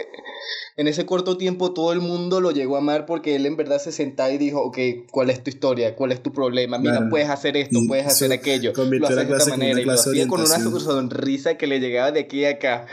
en 0.76 0.88
ese 0.88 1.04
corto 1.04 1.36
tiempo 1.36 1.74
todo 1.74 1.92
el 1.92 2.00
mundo 2.00 2.40
lo 2.40 2.50
llegó 2.50 2.76
a 2.76 2.78
amar 2.78 3.06
porque 3.06 3.36
él 3.36 3.46
en 3.46 3.56
verdad 3.56 3.78
se 3.78 3.92
sentaba 3.92 4.30
y 4.30 4.38
dijo, 4.38 4.62
ok, 4.62 4.78
¿cuál 5.10 5.30
es 5.30 5.42
tu 5.42 5.50
historia? 5.50 5.94
¿Cuál 5.94 6.12
es 6.12 6.22
tu 6.22 6.32
problema? 6.32 6.78
Mira, 6.78 7.08
puedes 7.10 7.28
hacer 7.28 7.56
esto, 7.56 7.78
puedes 7.86 8.06
hacer 8.06 8.32
aquello. 8.32 8.72
Lo 8.74 9.06
haces 9.06 9.28
de 9.28 9.36
esta 9.36 9.50
manera. 9.50 9.80
Y 9.80 9.84
lo 9.84 9.92
hacía 9.92 10.26
con 10.26 10.40
una 10.40 10.58
sonrisa 10.58 11.56
que 11.56 11.66
le 11.66 11.80
llegaba 11.80 12.12
de 12.12 12.20
aquí 12.20 12.44
a 12.44 12.50
acá. 12.50 12.86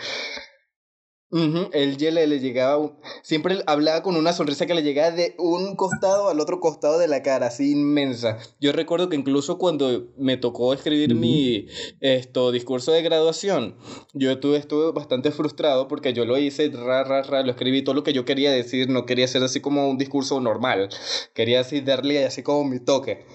Él 1.32 1.98
le, 2.00 2.26
le 2.26 2.40
llegaba, 2.40 2.92
siempre 3.22 3.62
hablaba 3.68 4.02
con 4.02 4.16
una 4.16 4.34
sonrisa 4.34 4.66
que 4.66 4.74
le 4.74 4.82
llegaba 4.82 5.12
de 5.12 5.36
un 5.38 5.76
costado 5.76 6.30
al 6.30 6.40
otro 6.40 6.60
costado 6.60 6.98
de 6.98 7.08
la 7.08 7.22
cara, 7.22 7.48
así 7.48 7.72
inmensa. 7.72 8.40
Yo 8.60 8.72
recuerdo 8.72 9.10
que 9.10 9.16
incluso 9.16 9.60
cuando 9.60 10.08
me 10.18 10.38
tocó 10.38 10.74
escribir 10.74 11.14
mi 11.14 11.68
esto, 12.00 12.52
discurso 12.52 12.92
de 12.92 13.04
graduación, 13.04 13.76
yo 14.14 14.32
estuve, 14.32 14.58
estuve 14.58 14.92
bastante 14.92 15.30
frustrado 15.30 15.88
porque 15.88 16.14
yo 16.14 16.26
lo 16.26 16.36
hice, 16.40 16.70
ra, 16.70 17.04
ra, 17.04 17.22
ra, 17.22 17.44
lo 17.44 17.52
escribí 17.52 17.84
todo 17.84 17.94
lo 17.94 18.04
que 18.04 18.14
yo 18.14 18.26
quería 18.26 18.52
decir, 18.52 18.90
no 18.90 19.06
quería 19.06 19.26
hacer 19.26 19.44
así 19.44 19.62
como 19.62 19.88
un 19.88 20.00
discurso 20.00 20.42
normal, 20.42 20.90
quería 21.36 21.60
así 21.60 21.82
darle 21.82 22.26
así 22.26 22.42
como 22.42 22.64
mi 22.64 22.80
toque. 22.80 23.26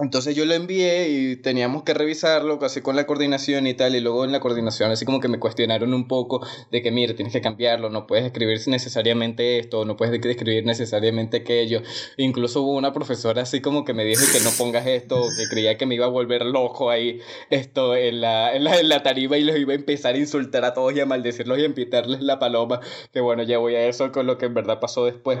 Entonces 0.00 0.34
yo 0.34 0.46
lo 0.46 0.54
envié 0.54 1.10
y 1.10 1.36
teníamos 1.36 1.82
que 1.82 1.92
revisarlo 1.92 2.58
casi 2.58 2.80
con 2.80 2.96
la 2.96 3.06
coordinación 3.06 3.66
y 3.66 3.74
tal, 3.74 3.94
y 3.94 4.00
luego 4.00 4.24
en 4.24 4.32
la 4.32 4.40
coordinación 4.40 4.90
así 4.90 5.04
como 5.04 5.20
que 5.20 5.28
me 5.28 5.38
cuestionaron 5.38 5.92
un 5.92 6.08
poco 6.08 6.40
de 6.70 6.80
que, 6.80 6.90
mire, 6.90 7.12
tienes 7.12 7.34
que 7.34 7.42
cambiarlo, 7.42 7.90
no 7.90 8.06
puedes 8.06 8.24
escribir 8.24 8.58
necesariamente 8.66 9.58
esto, 9.58 9.84
no 9.84 9.96
puedes 9.96 10.14
escribir 10.24 10.64
necesariamente 10.64 11.38
aquello. 11.38 11.82
Incluso 12.16 12.62
hubo 12.62 12.76
una 12.76 12.94
profesora 12.94 13.42
así 13.42 13.60
como 13.60 13.84
que 13.84 13.92
me 13.92 14.04
dijo 14.04 14.22
que 14.32 14.40
no 14.40 14.50
pongas 14.56 14.86
esto, 14.86 15.28
que 15.36 15.46
creía 15.50 15.76
que 15.76 15.84
me 15.84 15.96
iba 15.96 16.06
a 16.06 16.08
volver 16.08 16.46
loco 16.46 16.88
ahí 16.88 17.20
esto 17.50 17.94
en 17.94 18.22
la, 18.22 18.54
en 18.56 18.64
la, 18.64 18.80
en 18.80 18.88
la 18.88 19.02
tarima 19.02 19.36
y 19.36 19.44
los 19.44 19.58
iba 19.58 19.72
a 19.72 19.76
empezar 19.76 20.14
a 20.14 20.18
insultar 20.18 20.64
a 20.64 20.72
todos 20.72 20.94
y 20.96 21.00
a 21.00 21.06
maldecirlos 21.06 21.58
y 21.58 21.62
a 21.62 21.66
empitarles 21.66 22.22
la 22.22 22.38
paloma, 22.38 22.80
que 23.12 23.20
bueno, 23.20 23.42
ya 23.42 23.58
voy 23.58 23.74
a 23.74 23.86
eso 23.86 24.12
con 24.12 24.26
lo 24.26 24.38
que 24.38 24.46
en 24.46 24.54
verdad 24.54 24.80
pasó 24.80 25.04
después. 25.04 25.38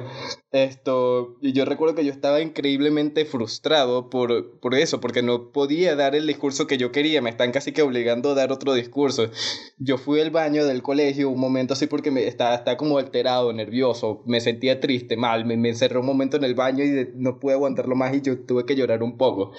Esto, 0.52 1.36
y 1.40 1.52
yo 1.52 1.64
recuerdo 1.64 1.94
que 1.94 2.04
yo 2.04 2.12
estaba 2.12 2.42
increíblemente 2.42 3.24
frustrado 3.24 4.10
por 4.10 4.49
por, 4.60 4.74
eso, 4.74 5.00
porque 5.00 5.22
no 5.22 5.52
podía 5.52 5.96
dar 5.96 6.14
el 6.14 6.26
discurso 6.26 6.66
que 6.66 6.78
yo 6.78 6.92
quería, 6.92 7.22
me 7.22 7.30
están 7.30 7.52
casi 7.52 7.72
que 7.72 7.82
obligando 7.82 8.30
a 8.30 8.34
dar 8.34 8.52
otro 8.52 8.74
discurso. 8.74 9.30
Yo 9.78 9.98
fui 9.98 10.20
al 10.20 10.30
baño 10.30 10.66
del 10.66 10.82
colegio 10.82 11.30
un 11.30 11.40
momento 11.40 11.74
así 11.74 11.86
porque 11.86 12.10
me 12.10 12.26
estaba, 12.26 12.54
estaba 12.54 12.76
como 12.76 12.98
alterado, 12.98 13.52
nervioso, 13.52 14.22
me 14.26 14.40
sentía 14.40 14.80
triste, 14.80 15.16
mal, 15.16 15.44
me, 15.44 15.56
me 15.56 15.70
encerré 15.70 15.98
un 15.98 16.06
momento 16.06 16.36
en 16.36 16.44
el 16.44 16.54
baño 16.54 16.84
y 16.84 17.10
no 17.14 17.38
pude 17.38 17.54
aguantarlo 17.54 17.94
más 17.96 18.14
y 18.14 18.20
yo 18.20 18.38
tuve 18.40 18.64
que 18.66 18.76
llorar 18.76 19.02
un 19.02 19.16
poco. 19.16 19.52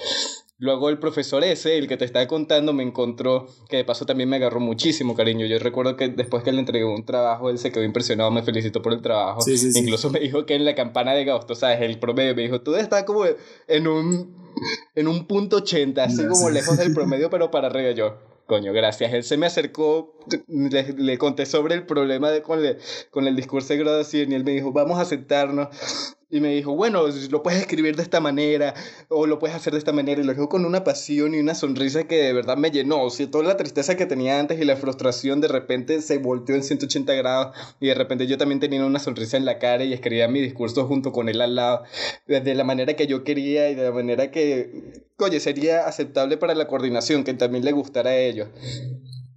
Luego 0.61 0.89
el 0.89 0.99
profesor 0.99 1.43
ese, 1.43 1.79
el 1.79 1.87
que 1.87 1.97
te 1.97 2.05
estaba 2.05 2.27
contando, 2.27 2.71
me 2.71 2.83
encontró, 2.83 3.47
que 3.67 3.77
de 3.77 3.83
paso 3.83 4.05
también 4.05 4.29
me 4.29 4.35
agarró 4.35 4.59
muchísimo 4.59 5.15
cariño. 5.15 5.47
Yo 5.47 5.57
recuerdo 5.57 5.97
que 5.97 6.09
después 6.09 6.43
que 6.43 6.51
le 6.51 6.59
entregué 6.59 6.85
un 6.85 7.03
trabajo, 7.03 7.49
él 7.49 7.57
se 7.57 7.71
quedó 7.71 7.83
impresionado, 7.83 8.29
me 8.29 8.43
felicitó 8.43 8.79
por 8.79 8.93
el 8.93 9.01
trabajo. 9.01 9.41
Incluso 9.73 10.11
me 10.11 10.19
dijo 10.19 10.45
que 10.45 10.53
en 10.53 10.63
la 10.63 10.75
campana 10.75 11.13
de 11.13 11.25
Gausto, 11.25 11.55
¿sabes? 11.55 11.81
El 11.81 11.97
promedio, 11.97 12.35
me 12.35 12.43
dijo, 12.43 12.61
tú 12.61 12.75
estás 12.75 13.05
como 13.05 13.25
en 13.67 13.87
un, 13.87 14.35
en 14.93 15.07
un 15.07 15.25
punto 15.25 15.57
80, 15.57 16.03
así 16.03 16.27
como 16.27 16.51
lejos 16.51 16.77
del 16.77 16.93
promedio, 16.93 17.31
pero 17.31 17.49
para 17.49 17.65
arriba 17.65 17.89
yo. 17.93 18.19
Coño, 18.45 18.71
gracias. 18.71 19.13
Él 19.13 19.23
se 19.23 19.37
me 19.37 19.47
acercó, 19.47 20.15
le, 20.47 20.93
le 20.93 21.17
conté 21.17 21.47
sobre 21.47 21.73
el 21.73 21.87
problema 21.87 22.29
de, 22.29 22.43
con, 22.43 22.59
con 23.09 23.25
el 23.25 23.35
discurso 23.35 23.69
de 23.73 23.79
graduación 23.79 24.31
y 24.31 24.35
él 24.35 24.43
me 24.43 24.51
dijo, 24.51 24.71
vamos 24.71 24.99
a 24.99 25.05
sentarnos 25.05 25.69
y 26.31 26.39
me 26.39 26.55
dijo, 26.55 26.73
bueno, 26.73 27.03
lo 27.29 27.43
puedes 27.43 27.59
escribir 27.59 27.97
de 27.97 28.03
esta 28.03 28.21
manera 28.21 28.73
o 29.09 29.27
lo 29.27 29.37
puedes 29.37 29.55
hacer 29.55 29.73
de 29.73 29.79
esta 29.79 29.91
manera. 29.91 30.21
Y 30.21 30.23
lo 30.23 30.31
dijo 30.31 30.47
con 30.47 30.65
una 30.65 30.83
pasión 30.83 31.35
y 31.35 31.39
una 31.39 31.53
sonrisa 31.53 32.05
que 32.05 32.15
de 32.15 32.33
verdad 32.33 32.55
me 32.55 32.71
llenó. 32.71 33.03
O 33.03 33.09
sea, 33.09 33.29
toda 33.29 33.43
la 33.43 33.57
tristeza 33.57 33.97
que 33.97 34.05
tenía 34.05 34.39
antes 34.39 34.59
y 34.59 34.63
la 34.63 34.77
frustración 34.77 35.41
de 35.41 35.49
repente 35.49 36.01
se 36.01 36.17
volteó 36.19 36.55
en 36.55 36.63
180 36.63 37.13
grados. 37.15 37.55
Y 37.81 37.87
de 37.87 37.95
repente 37.95 38.27
yo 38.27 38.37
también 38.37 38.61
tenía 38.61 38.85
una 38.85 38.99
sonrisa 38.99 39.35
en 39.35 39.43
la 39.43 39.59
cara 39.59 39.83
y 39.83 39.91
escribía 39.91 40.29
mi 40.29 40.39
discurso 40.39 40.87
junto 40.87 41.11
con 41.11 41.27
él 41.27 41.41
al 41.41 41.55
lado. 41.55 41.83
De 42.27 42.55
la 42.55 42.63
manera 42.63 42.95
que 42.95 43.07
yo 43.07 43.25
quería 43.25 43.69
y 43.69 43.75
de 43.75 43.83
la 43.83 43.91
manera 43.91 44.31
que, 44.31 45.03
oye, 45.19 45.41
sería 45.41 45.85
aceptable 45.85 46.37
para 46.37 46.55
la 46.55 46.67
coordinación, 46.67 47.25
que 47.25 47.33
también 47.33 47.65
le 47.65 47.73
gustara 47.73 48.11
a 48.11 48.17
ellos. 48.17 48.47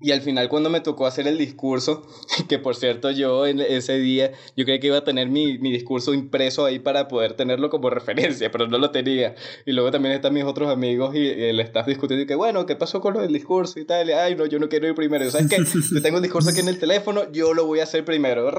Y 0.05 0.13
al 0.13 0.21
final 0.21 0.51
cuando 0.51 0.69
me 0.69 0.83
tocó 0.83 1.07
hacer 1.07 1.27
el 1.27 1.39
discurso, 1.39 2.07
que 2.47 2.59
por 2.59 2.77
cierto 2.77 3.11
yo 3.11 3.47
en 3.47 3.61
ese 3.61 3.97
día, 3.99 4.33
yo 4.55 4.67
creía 4.67 4.79
que 4.79 4.89
iba 4.89 4.99
a 4.99 5.05
tener 5.05 5.31
mi, 5.31 5.57
mi, 5.57 5.73
discurso 5.73 6.13
impreso 6.13 6.67
ahí 6.67 6.79
para 6.79 7.09
poder 7.09 7.33
tenerlo 7.33 7.71
como 7.71 7.89
referencia, 7.99 8.51
pero 8.51 8.67
no 8.67 8.77
lo 8.77 8.91
tenía. 8.91 9.35
Y 9.65 9.73
luego 9.73 9.91
también 9.91 10.15
están 10.15 10.35
mis 10.35 10.45
otros 10.45 10.69
amigos 10.69 11.15
y, 11.15 11.27
el 11.27 11.59
staff 11.61 11.87
discutiendo 11.87 12.23
y 12.23 12.27
que 12.27 12.35
bueno, 12.35 12.67
¿qué 12.67 12.77
pasó 12.77 13.01
con 13.01 13.15
lo 13.15 13.23
del 13.23 13.33
discurso 13.33 13.81
y 13.81 13.87
tal? 13.87 14.11
Ay, 14.11 14.35
no, 14.35 14.45
yo 14.45 14.59
no 14.59 14.69
quiero 14.69 14.87
ir 14.87 14.95
primero. 14.95 15.31
¿Sabes 15.31 15.49
qué? 15.49 15.65
Yo 15.95 16.03
tengo 16.03 16.19
el 16.19 16.23
discurso 16.23 16.51
aquí 16.51 16.61
en 16.61 16.69
el 16.69 16.79
teléfono, 16.79 17.33
yo 17.33 17.55
lo 17.55 17.65
voy 17.65 17.81
a 17.81 17.85
hacer 17.85 18.05
primero. 18.05 18.53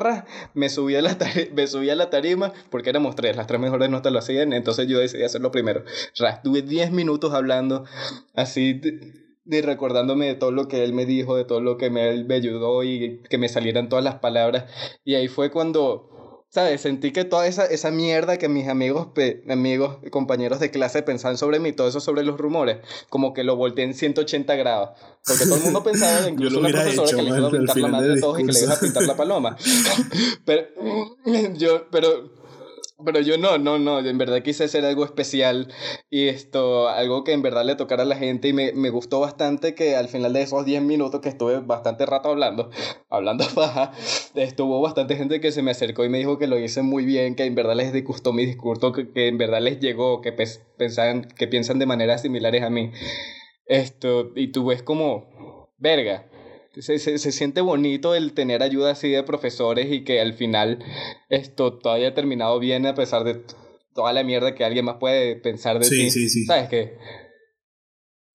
Me 0.55 0.69
subí 0.69 0.95
a 0.95 1.03
la, 1.03 1.15
me 1.53 1.67
subí 1.67 1.91
a 1.91 1.95
la 1.95 2.09
tarima, 2.09 2.53
porque 2.71 2.89
éramos 2.89 3.15
tres, 3.15 3.37
las 3.37 3.45
tres 3.45 3.61
mejores 3.61 3.91
notas 3.91 4.11
lo 4.11 4.17
hacían, 4.17 4.51
entonces 4.51 4.87
yo 4.87 4.97
decidí 4.97 5.21
hacerlo 5.21 5.51
primero. 5.51 5.83
Estuve 6.15 6.63
10 6.63 6.91
minutos 6.91 7.35
hablando 7.35 7.85
así 8.33 8.81
de 9.45 9.61
recordándome 9.61 10.25
de 10.25 10.35
todo 10.35 10.51
lo 10.51 10.67
que 10.67 10.83
él 10.83 10.93
me 10.93 11.05
dijo, 11.05 11.35
de 11.35 11.45
todo 11.45 11.61
lo 11.61 11.77
que 11.77 11.89
me, 11.89 12.09
él 12.09 12.25
me 12.25 12.35
ayudó 12.35 12.83
y 12.83 13.21
que 13.29 13.37
me 13.37 13.47
salieran 13.47 13.89
todas 13.89 14.03
las 14.03 14.15
palabras. 14.15 14.65
Y 15.03 15.15
ahí 15.15 15.27
fue 15.27 15.51
cuando, 15.51 16.43
¿sabes? 16.49 16.81
Sentí 16.81 17.11
que 17.11 17.25
toda 17.25 17.45
esa, 17.45 17.65
esa 17.65 17.91
mierda 17.91 18.37
que 18.37 18.49
mis 18.49 18.67
amigos, 18.67 19.09
amigos, 19.47 19.97
compañeros 20.09 20.59
de 20.59 20.71
clase 20.71 21.03
pensaban 21.03 21.37
sobre 21.37 21.59
mí, 21.59 21.73
todo 21.73 21.87
eso 21.87 21.99
sobre 21.99 22.23
los 22.23 22.39
rumores, 22.39 22.77
como 23.09 23.33
que 23.33 23.43
lo 23.43 23.55
volteé 23.55 23.85
en 23.85 23.93
180 23.93 24.55
grados. 24.55 24.89
Porque 25.25 25.45
todo 25.45 25.57
el 25.57 25.63
mundo 25.63 25.83
pensaba, 25.91 26.27
incluso 26.27 26.59
una 26.59 26.69
profesora, 26.69 27.15
que 27.15 27.21
le 27.21 27.37
iba 27.37 27.47
a 27.47 27.51
pintar 27.51 27.77
la 27.77 27.87
madre 27.87 28.15
de 28.15 28.21
todos 28.21 28.39
y 28.39 28.45
que 28.45 28.51
le 28.51 28.63
iba 28.63 28.73
a 28.73 28.79
pintar 28.79 29.03
la 29.03 29.15
paloma. 29.15 29.57
pero 30.45 30.63
yo, 31.53 31.87
pero 31.91 32.31
Pero 33.03 33.19
yo 33.19 33.37
no, 33.37 33.57
no, 33.57 33.77
no, 33.77 33.99
en 33.99 34.17
verdad 34.17 34.41
quise 34.41 34.63
hacer 34.63 34.85
algo 34.85 35.03
especial 35.03 35.67
y 36.09 36.29
esto, 36.29 36.87
algo 36.87 37.25
que 37.25 37.33
en 37.33 37.41
verdad 37.41 37.65
le 37.65 37.75
tocara 37.75 38.03
a 38.03 38.05
la 38.05 38.15
gente 38.15 38.47
y 38.47 38.53
me, 38.53 38.71
me 38.71 38.89
gustó 38.89 39.19
bastante 39.19 39.75
que 39.75 39.97
al 39.97 40.07
final 40.07 40.31
de 40.31 40.43
esos 40.43 40.63
10 40.63 40.81
minutos 40.81 41.19
que 41.19 41.27
estuve 41.27 41.59
bastante 41.59 42.05
rato 42.05 42.29
hablando, 42.29 42.69
hablando 43.09 43.45
paja, 43.55 43.91
estuvo 44.35 44.79
bastante 44.79 45.17
gente 45.17 45.41
que 45.41 45.51
se 45.51 45.61
me 45.61 45.71
acercó 45.71 46.05
y 46.05 46.09
me 46.09 46.19
dijo 46.19 46.37
que 46.37 46.47
lo 46.47 46.57
hice 46.57 46.83
muy 46.83 47.03
bien, 47.03 47.35
que 47.35 47.43
en 47.43 47.55
verdad 47.55 47.75
les 47.75 47.91
disgustó 47.91 48.31
mi 48.31 48.45
discurso, 48.45 48.93
que, 48.93 49.11
que 49.11 49.27
en 49.27 49.37
verdad 49.37 49.61
les 49.61 49.81
llegó, 49.81 50.21
que, 50.21 50.31
pensaban, 50.31 51.23
que 51.23 51.47
piensan 51.47 51.79
de 51.79 51.85
maneras 51.87 52.21
similares 52.21 52.63
a 52.63 52.69
mí. 52.69 52.91
Esto, 53.65 54.31
y 54.35 54.53
tú 54.53 54.67
ves 54.67 54.83
como, 54.83 55.69
verga, 55.77 56.29
se, 56.81 56.99
se, 56.99 57.17
se, 57.17 57.31
siente 57.31 57.61
bonito 57.61 58.15
el 58.15 58.33
tener 58.33 58.63
ayuda 58.63 58.91
así 58.91 59.09
de 59.09 59.23
profesores 59.23 59.91
y 59.91 60.03
que 60.03 60.19
al 60.19 60.33
final 60.33 60.79
esto 61.29 61.77
todo 61.77 61.93
haya 61.93 62.13
terminado 62.13 62.59
bien 62.59 62.85
a 62.85 62.95
pesar 62.95 63.23
de 63.23 63.41
toda 63.93 64.13
la 64.13 64.23
mierda 64.23 64.55
que 64.55 64.65
alguien 64.65 64.85
más 64.85 64.97
puede 64.97 65.35
pensar 65.37 65.79
de 65.79 65.89
ti. 65.89 66.09
Sí, 66.09 66.29
sí. 66.29 66.45
¿Sabes 66.45 66.69
qué? 66.69 66.97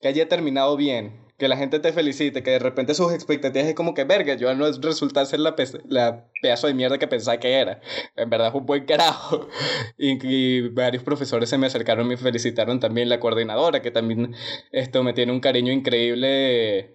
Que 0.00 0.08
haya 0.08 0.28
terminado 0.28 0.76
bien, 0.76 1.26
que 1.36 1.48
la 1.48 1.58
gente 1.58 1.78
te 1.78 1.92
felicite, 1.92 2.42
que 2.42 2.52
de 2.52 2.58
repente 2.58 2.94
sus 2.94 3.12
expectativas 3.12 3.68
es 3.68 3.74
como 3.74 3.92
que 3.92 4.04
verga, 4.04 4.34
yo 4.34 4.54
no 4.54 4.66
es 4.66 4.80
resultar 4.80 5.26
ser 5.26 5.40
la, 5.40 5.54
la 5.88 6.26
pedazo 6.40 6.66
de 6.66 6.74
mierda 6.74 6.98
que 6.98 7.06
pensaba 7.06 7.38
que 7.38 7.52
era. 7.52 7.80
En 8.16 8.30
verdad 8.30 8.50
fue 8.52 8.60
un 8.60 8.66
buen 8.66 8.84
carajo. 8.86 9.48
Y, 9.98 10.18
y, 10.26 10.68
varios 10.70 11.02
profesores 11.02 11.50
se 11.50 11.58
me 11.58 11.66
acercaron 11.66 12.06
y 12.06 12.10
me 12.10 12.16
felicitaron 12.16 12.80
también, 12.80 13.10
la 13.10 13.20
coordinadora, 13.20 13.82
que 13.82 13.90
también 13.90 14.34
esto 14.72 15.02
me 15.02 15.12
tiene 15.12 15.30
un 15.30 15.40
cariño 15.40 15.72
increíble 15.74 16.94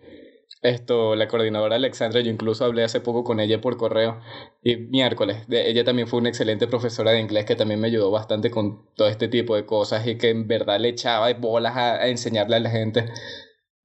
esto, 0.66 1.16
la 1.16 1.28
coordinadora 1.28 1.76
Alexandra, 1.76 2.22
yo 2.22 2.32
incluso 2.32 2.66
hablé 2.66 2.84
hace 2.84 3.00
poco 3.00 3.24
con 3.24 3.40
ella 3.40 3.62
por 3.62 3.78
correo 3.78 4.20
y 4.62 4.78
miércoles. 4.78 5.46
ella 5.50 5.84
también 5.84 6.08
fue 6.08 6.20
una 6.20 6.30
excelente 6.30 6.68
profesora 6.68 7.12
de 7.12 7.20
inglés 7.20 7.46
que 7.46 7.56
también 7.56 7.80
me 7.80 7.88
ayudó 7.88 8.12
bastante 8.12 8.52
con 8.52 8.86
todo 8.96 9.08
este 9.08 9.28
tipo 9.28 9.56
de 9.56 9.66
cosas 9.66 10.06
y 10.08 10.18
que 10.18 10.30
en 10.30 10.48
verdad 10.48 10.80
le 10.80 10.90
echaba 10.90 11.32
bolas 11.34 11.76
a, 11.76 12.08
enseñarle 12.08 12.56
a 12.58 12.60
la 12.60 12.70
gente. 12.70 13.06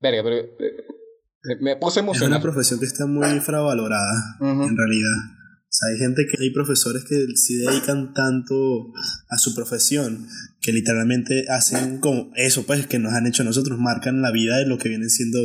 Verga, 0.01 0.23
pero 0.23 0.37
eh, 0.37 1.57
me 1.61 1.77
puse 1.77 2.01
emocionado. 2.01 2.37
Es 2.37 2.43
una 2.45 2.53
profesión 2.53 2.81
que 2.81 2.87
está 2.87 3.07
muy 3.07 3.29
infravalorada, 3.29 4.39
en 4.41 4.77
realidad. 4.77 5.40
O 5.71 5.73
sea, 5.73 5.89
hay 5.93 5.99
gente 5.99 6.27
que 6.27 6.43
hay 6.43 6.51
profesores 6.51 7.05
que 7.05 7.27
sí 7.37 7.59
dedican 7.59 8.13
tanto 8.13 8.93
a 9.29 9.39
su 9.39 9.55
profesión 9.55 10.27
que 10.61 10.73
literalmente 10.73 11.47
hacen 11.49 12.01
como 12.01 12.33
eso, 12.35 12.67
pues, 12.67 12.89
que 12.89 12.99
nos 12.99 13.13
han 13.13 13.29
hecho 13.29 13.45
nosotros, 13.45 13.79
marcan 13.79 14.21
la 14.21 14.33
vida 14.33 14.59
de 14.59 14.67
lo 14.67 14.79
que 14.79 14.89
vienen 14.89 15.09
siendo 15.09 15.39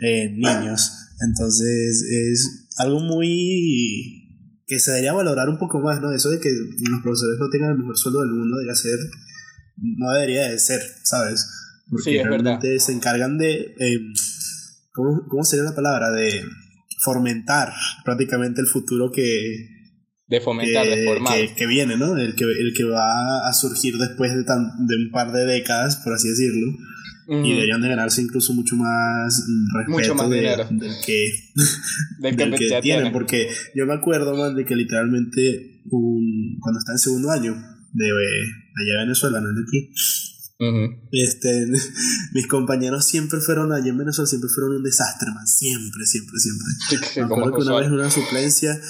eh, 0.00 0.30
niños. 0.36 0.90
Entonces, 1.20 2.02
es 2.02 2.66
algo 2.76 2.98
muy 2.98 4.18
que 4.66 4.80
se 4.80 4.90
debería 4.90 5.12
valorar 5.12 5.48
un 5.48 5.58
poco 5.58 5.78
más, 5.78 6.00
¿no? 6.00 6.12
Eso 6.12 6.30
de 6.30 6.40
que 6.40 6.50
los 6.50 7.00
profesores 7.00 7.38
no 7.38 7.48
tengan 7.48 7.70
el 7.70 7.78
mejor 7.78 7.96
sueldo 7.96 8.22
del 8.22 8.30
mundo 8.30 8.56
debería 8.56 8.74
ser, 8.74 8.98
no 9.76 10.10
debería 10.10 10.48
de 10.48 10.58
ser, 10.58 10.82
¿sabes? 11.04 11.46
Porque 11.88 12.10
sí, 12.10 12.16
es 12.16 12.26
realmente 12.26 12.68
verdad. 12.68 12.84
se 12.84 12.92
encargan 12.92 13.38
de, 13.38 13.76
eh, 13.78 14.00
¿cómo, 14.92 15.24
¿cómo 15.28 15.44
sería 15.44 15.64
la 15.64 15.74
palabra? 15.76 16.10
De 16.10 16.42
fomentar 17.02 17.72
prácticamente 18.04 18.60
el 18.60 18.66
futuro 18.66 19.10
que... 19.10 19.68
De 20.26 20.40
fomentar, 20.40 20.86
de 20.86 21.04
formar. 21.04 21.54
Que, 21.54 21.66
viene, 21.66 21.96
¿no? 21.96 22.16
El 22.16 22.34
que, 22.34 22.44
el 22.44 22.72
que 22.74 22.84
va 22.84 23.48
a 23.48 23.52
surgir 23.52 23.96
después 23.98 24.34
de, 24.34 24.44
tan, 24.44 24.86
de 24.86 24.96
un 24.96 25.10
par 25.10 25.30
de 25.32 25.44
décadas, 25.44 25.96
por 25.96 26.14
así 26.14 26.28
decirlo. 26.28 26.68
Y 27.28 27.52
deberían 27.52 27.80
de 27.80 27.88
ganarse 27.88 28.20
incluso 28.20 28.52
mucho 28.52 28.76
más 28.76 29.46
respeto 29.74 29.90
mucho 29.90 30.14
más 30.14 30.30
dinero. 30.30 30.66
del 30.70 30.92
que, 31.04 31.30
del 32.20 32.58
que, 32.58 32.80
tienen. 32.82 33.12
Porque 33.12 33.48
yo 33.74 33.86
me 33.86 33.94
acuerdo, 33.94 34.36
man, 34.36 34.54
de 34.54 34.64
que 34.64 34.74
literalmente 34.74 35.82
un, 35.90 36.58
cuando 36.60 36.78
está 36.78 36.92
en 36.92 36.98
segundo 36.98 37.30
año 37.30 37.54
de 37.92 38.06
allá 38.06 38.98
de 38.98 39.04
Venezuela, 39.04 39.40
no 39.40 39.48
de 39.48 39.62
aquí, 39.62 39.90
este, 41.10 41.66
mis 42.32 42.46
compañeros 42.46 43.04
siempre 43.04 43.40
fueron 43.40 43.72
allí 43.72 43.88
en 43.88 43.98
Venezuela, 43.98 44.26
siempre 44.26 44.50
fueron 44.50 44.76
un 44.76 44.82
desastre, 44.82 45.30
man. 45.32 45.46
Siempre, 45.46 46.06
siempre, 46.06 46.38
siempre. 46.38 46.66
Me 47.16 47.22
acuerdo 47.22 47.56
que 47.56 47.62
una 47.62 47.76
vez 47.76 47.86
en 47.86 47.94
una 47.94 48.10
suplencia 48.10 48.80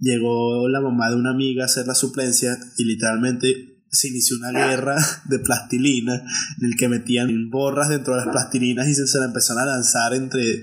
llegó 0.00 0.68
la 0.68 0.80
mamá 0.80 1.10
de 1.10 1.16
una 1.16 1.30
amiga 1.30 1.64
a 1.64 1.66
hacer 1.66 1.86
la 1.86 1.94
suplencia 1.94 2.58
y 2.76 2.84
literalmente 2.84 3.74
se 3.90 4.08
inició 4.08 4.36
una 4.38 4.50
guerra 4.50 4.96
de 5.26 5.38
plastilina 5.38 6.14
en 6.58 6.66
el 6.66 6.76
que 6.76 6.88
metían 6.88 7.50
borras 7.50 7.88
dentro 7.88 8.14
de 8.14 8.24
las 8.24 8.32
plastilinas 8.32 8.88
y 8.88 8.94
se, 8.94 9.06
se 9.06 9.18
la 9.18 9.26
empezaron 9.26 9.62
a 9.62 9.66
lanzar 9.66 10.14
entre 10.14 10.62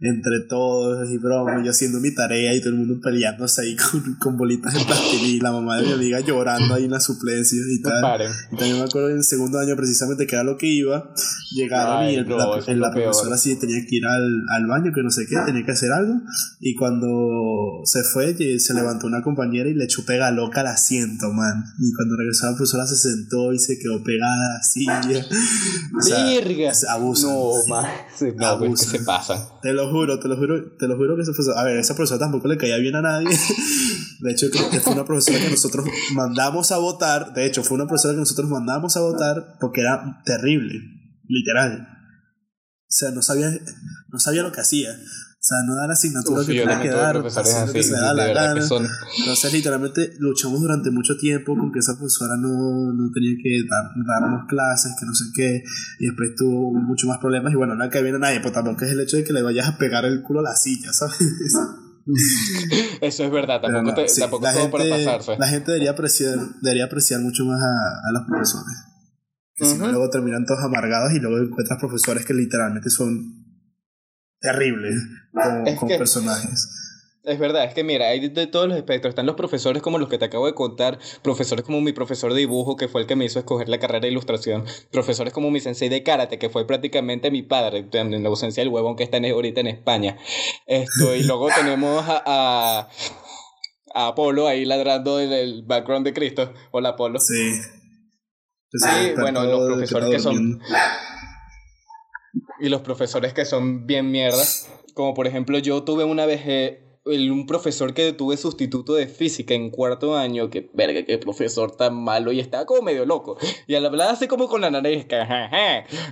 entre 0.00 0.40
todos 0.48 1.10
y 1.10 1.18
broma, 1.18 1.62
yo 1.64 1.70
haciendo 1.70 2.00
mi 2.00 2.14
tarea 2.14 2.54
y 2.54 2.60
todo 2.60 2.70
el 2.70 2.76
mundo 2.76 3.00
peleándose 3.02 3.62
ahí 3.62 3.76
con, 3.76 4.14
con 4.14 4.36
bolitas 4.36 4.74
de 4.74 4.84
plastilina 4.84 5.26
y 5.26 5.40
la 5.40 5.52
mamá 5.52 5.76
de 5.78 5.86
mi 5.86 5.92
amiga 5.92 6.20
llorando 6.20 6.74
ahí 6.74 6.84
en 6.84 6.90
la 6.90 7.00
suplencia 7.00 7.58
y 7.70 7.80
tal. 7.80 8.22
Y 8.52 8.56
también 8.56 8.78
me 8.78 8.84
acuerdo 8.84 9.10
en 9.10 9.18
el 9.18 9.24
segundo 9.24 9.58
año 9.58 9.74
precisamente 9.76 10.26
que 10.26 10.34
era 10.34 10.44
lo 10.44 10.56
que 10.56 10.66
iba, 10.66 11.12
llegaron 11.54 12.10
y 12.10 12.16
la, 12.16 12.90
profesora 12.92 13.36
sí 13.36 13.56
tenía 13.58 13.84
que 13.88 13.96
ir 13.96 14.06
al, 14.06 14.44
al, 14.56 14.66
baño, 14.66 14.92
que 14.94 15.02
no 15.02 15.10
sé 15.10 15.26
qué, 15.26 15.36
tenía 15.44 15.64
que 15.64 15.72
hacer 15.72 15.92
algo 15.92 16.20
y 16.60 16.74
cuando 16.74 17.80
se 17.84 18.02
fue 18.02 18.36
se 18.58 18.74
levantó 18.74 19.06
una 19.06 19.22
compañera 19.22 19.68
y 19.68 19.74
le 19.74 19.84
echó 19.84 20.04
pega 20.04 20.30
loca 20.30 20.60
al 20.60 20.66
asiento, 20.68 21.32
man. 21.32 21.64
Y 21.78 21.92
cuando 21.94 22.16
regresó 22.16 22.46
la 22.46 22.56
profesora 22.56 22.86
se 22.86 22.96
sentó 22.96 23.52
y 23.52 23.58
se 23.58 23.78
quedó 23.78 24.02
pegada 24.02 24.34
a 24.34 24.58
la 24.58 24.62
silla. 24.62 25.26
O 25.96 26.02
sea, 26.02 26.92
abuso. 26.92 27.28
No, 27.66 27.74
man. 27.74 27.86
No, 28.36 28.58
pues, 28.58 28.80
se 28.80 29.00
pasa. 29.00 29.48
Te 29.62 29.72
lo 29.72 29.85
juro, 29.90 30.18
te 30.18 30.28
lo 30.28 30.36
juro, 30.36 30.76
te 30.76 30.86
lo 30.86 30.96
juro 30.96 31.16
que 31.16 31.22
esa 31.22 31.32
profesora, 31.32 31.60
a 31.60 31.64
ver, 31.64 31.76
esa 31.78 31.94
profesora 31.94 32.20
tampoco 32.20 32.48
le 32.48 32.56
caía 32.56 32.78
bien 32.78 32.96
a 32.96 33.02
nadie. 33.02 33.28
De 34.20 34.32
hecho, 34.32 34.48
creo 34.50 34.70
que 34.70 34.80
fue 34.80 34.92
una 34.92 35.04
profesora 35.04 35.38
que 35.38 35.50
nosotros 35.50 35.86
mandamos 36.14 36.72
a 36.72 36.78
votar. 36.78 37.32
De 37.34 37.46
hecho, 37.46 37.62
fue 37.62 37.76
una 37.76 37.86
profesora 37.86 38.14
que 38.14 38.20
nosotros 38.20 38.48
mandamos 38.48 38.96
a 38.96 39.00
votar 39.00 39.56
porque 39.60 39.82
era 39.82 40.22
terrible, 40.24 40.80
literal. 41.28 41.88
O 42.88 42.92
sea, 42.96 43.10
no 43.10 43.22
sabía, 43.22 43.50
no 44.08 44.18
sabía 44.18 44.42
lo 44.42 44.52
que 44.52 44.60
hacía. 44.60 44.96
O 45.46 45.48
sea, 45.48 45.62
no 45.64 45.76
da 45.76 45.86
la 45.86 45.92
asignatura 45.92 46.44
que 46.44 46.58
tenía 46.58 46.82
que 46.82 46.88
dar, 46.88 47.24
así, 47.24 47.72
que 47.72 47.80
se 47.84 47.92
da 47.92 48.12
la 48.12 48.26
gana. 48.26 48.60
Entonces, 48.60 49.52
literalmente 49.52 50.14
luchamos 50.18 50.60
durante 50.60 50.90
mucho 50.90 51.16
tiempo 51.16 51.56
con 51.56 51.70
que 51.70 51.78
esa 51.78 51.96
profesora 51.96 52.34
no, 52.36 52.92
no 52.92 53.12
tenía 53.14 53.36
que 53.40 53.62
dar, 53.70 53.84
darnos 53.94 54.48
clases, 54.48 54.96
que 54.98 55.06
no 55.06 55.14
sé 55.14 55.26
qué, 55.36 55.62
y 56.00 56.06
después 56.06 56.34
tuvo 56.36 56.72
mucho 56.72 57.06
más 57.06 57.18
problemas. 57.18 57.52
Y 57.52 57.56
bueno, 57.56 57.76
no 57.76 57.88
que 57.88 58.02
viene 58.02 58.18
nadie, 58.18 58.40
pues 58.40 58.54
tampoco 58.54 58.84
es 58.86 58.90
el 58.90 58.98
hecho 58.98 59.18
de 59.18 59.22
que 59.22 59.32
le 59.32 59.42
vayas 59.42 59.68
a 59.68 59.78
pegar 59.78 60.04
el 60.04 60.20
culo 60.20 60.40
a 60.40 60.42
la 60.42 60.56
silla, 60.56 60.92
¿sabes? 60.92 61.16
Eso 63.00 63.22
es 63.22 63.30
verdad, 63.30 63.60
tampoco, 63.60 63.94
te, 63.94 64.06
tampoco 64.18 64.46
todo 64.52 64.70
para 64.72 64.88
pasarse. 64.88 65.36
La 65.38 65.46
gente 65.46 65.70
debería 65.70 65.92
apreciar, 65.92 66.40
debería 66.60 66.86
apreciar 66.86 67.20
mucho 67.20 67.44
más 67.44 67.62
a, 67.62 67.68
a 67.68 68.12
los 68.12 68.26
profesores. 68.26 68.74
Que 69.54 69.64
si 69.64 69.78
no, 69.78 69.92
luego 69.92 70.10
terminan 70.10 70.44
todos 70.44 70.64
amargados 70.64 71.12
y 71.12 71.20
luego 71.20 71.38
encuentras 71.38 71.78
profesores 71.78 72.26
que 72.26 72.34
literalmente 72.34 72.90
son 72.90 73.45
terrible 74.46 74.90
con, 75.78 75.88
personajes. 75.88 76.68
Es 77.24 77.40
verdad, 77.40 77.64
es 77.64 77.74
que 77.74 77.82
mira, 77.82 78.06
hay 78.06 78.28
de 78.28 78.46
todos 78.46 78.68
los 78.68 78.76
espectros. 78.76 79.10
Están 79.10 79.26
los 79.26 79.34
profesores 79.34 79.82
como 79.82 79.98
los 79.98 80.08
que 80.08 80.16
te 80.16 80.26
acabo 80.26 80.46
de 80.46 80.54
contar, 80.54 81.00
profesores 81.22 81.64
como 81.64 81.80
mi 81.80 81.92
profesor 81.92 82.32
de 82.32 82.38
dibujo, 82.38 82.76
que 82.76 82.86
fue 82.86 83.00
el 83.00 83.08
que 83.08 83.16
me 83.16 83.24
hizo 83.24 83.40
escoger 83.40 83.68
la 83.68 83.80
carrera 83.80 84.02
de 84.02 84.10
ilustración, 84.10 84.64
profesores 84.92 85.32
como 85.32 85.50
mi 85.50 85.58
sensei 85.58 85.88
de 85.88 86.04
karate, 86.04 86.38
que 86.38 86.50
fue 86.50 86.68
prácticamente 86.68 87.32
mi 87.32 87.42
padre, 87.42 87.88
en 87.92 88.22
la 88.22 88.28
ausencia 88.28 88.62
del 88.62 88.72
huevón 88.72 88.94
que 88.94 89.02
está 89.02 89.18
ahorita 89.18 89.60
en 89.60 89.66
España. 89.66 90.18
Esto, 90.66 91.16
y 91.16 91.22
luego 91.24 91.48
tenemos 91.48 92.04
a, 92.06 92.22
a, 92.24 92.88
Apolo 94.06 94.46
ahí 94.46 94.64
ladrando 94.64 95.18
en 95.18 95.32
el 95.32 95.64
background 95.64 96.06
de 96.06 96.12
Cristo. 96.12 96.52
Hola, 96.70 96.90
Apolo. 96.90 97.18
Sí. 97.18 97.60
Sí, 98.70 99.14
bueno, 99.18 99.44
los 99.44 99.66
profesores 99.66 100.10
que 100.10 100.18
son 100.20 100.60
y 102.58 102.68
los 102.68 102.80
profesores 102.80 103.32
que 103.32 103.44
son 103.44 103.86
bien 103.86 104.10
mierda. 104.10 104.42
Como 104.94 105.14
por 105.14 105.26
ejemplo, 105.26 105.58
yo 105.58 105.82
tuve 105.82 106.04
una 106.04 106.26
vez 106.26 106.85
eh, 107.06 107.30
un 107.30 107.46
profesor 107.46 107.94
que 107.94 108.12
tuve 108.12 108.36
sustituto 108.36 108.94
de 108.94 109.06
física 109.06 109.54
en 109.54 109.70
cuarto 109.70 110.16
año, 110.16 110.50
que 110.50 110.70
verga, 110.74 111.04
qué 111.04 111.18
profesor 111.18 111.76
tan 111.76 111.94
malo 111.94 112.32
y 112.32 112.40
estaba 112.40 112.66
como 112.66 112.82
medio 112.82 113.04
loco. 113.04 113.36
Y 113.66 113.74
al 113.74 113.86
hablar 113.86 114.10
así 114.10 114.26
como 114.28 114.48
con 114.48 114.60
la 114.60 114.70
nariz, 114.70 115.06
que, 115.06 115.16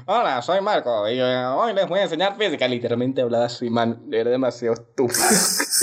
hola, 0.06 0.42
soy 0.42 0.60
Marco 0.60 1.08
y 1.08 1.20
hoy 1.20 1.72
les 1.74 1.88
voy 1.88 2.00
a 2.00 2.04
enseñar 2.04 2.36
física. 2.36 2.68
Literalmente 2.68 3.22
hablaba 3.22 3.46
así, 3.46 3.70
man, 3.70 4.02
era 4.12 4.30
demasiado 4.30 4.74
estúpido. 4.74 5.20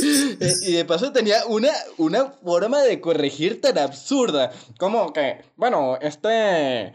y 0.62 0.74
de 0.74 0.86
paso 0.86 1.12
tenía 1.12 1.46
una, 1.48 1.72
una 1.98 2.32
forma 2.44 2.82
de 2.82 3.02
corregir 3.02 3.62
tan 3.62 3.78
absurda, 3.78 4.52
como 4.78 5.14
que, 5.14 5.42
bueno, 5.56 5.98
este, 6.02 6.94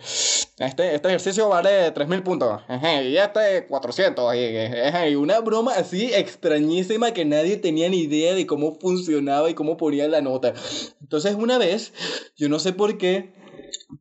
este, 0.59 0.95
este 0.95 1.09
ejercicio 1.09 1.49
vale 1.49 1.91
3000 1.91 2.23
puntos, 2.23 2.63
y 3.05 3.17
este 3.17 3.67
400, 3.67 4.35
y, 4.35 5.09
y 5.09 5.15
una 5.15 5.41
broma 5.41 5.73
así 5.75 6.13
extrañísima 6.13 7.13
que 7.13 7.25
nadie 7.25 7.57
tenía 7.57 7.89
ni 7.89 8.06
idea 8.07 8.35
de 8.35 8.47
cómo 8.47 8.79
funcionaba 8.79 9.51
y 9.51 9.55
cómo 9.55 9.77
ponía 9.77 10.09
la 10.09 10.21
nota. 10.21 10.55
Entonces 11.01 11.35
una 11.35 11.59
vez, 11.59 11.93
yo 12.37 12.49
no 12.49 12.59
sé 12.59 12.73
por 12.73 12.99
qué, 12.99 13.35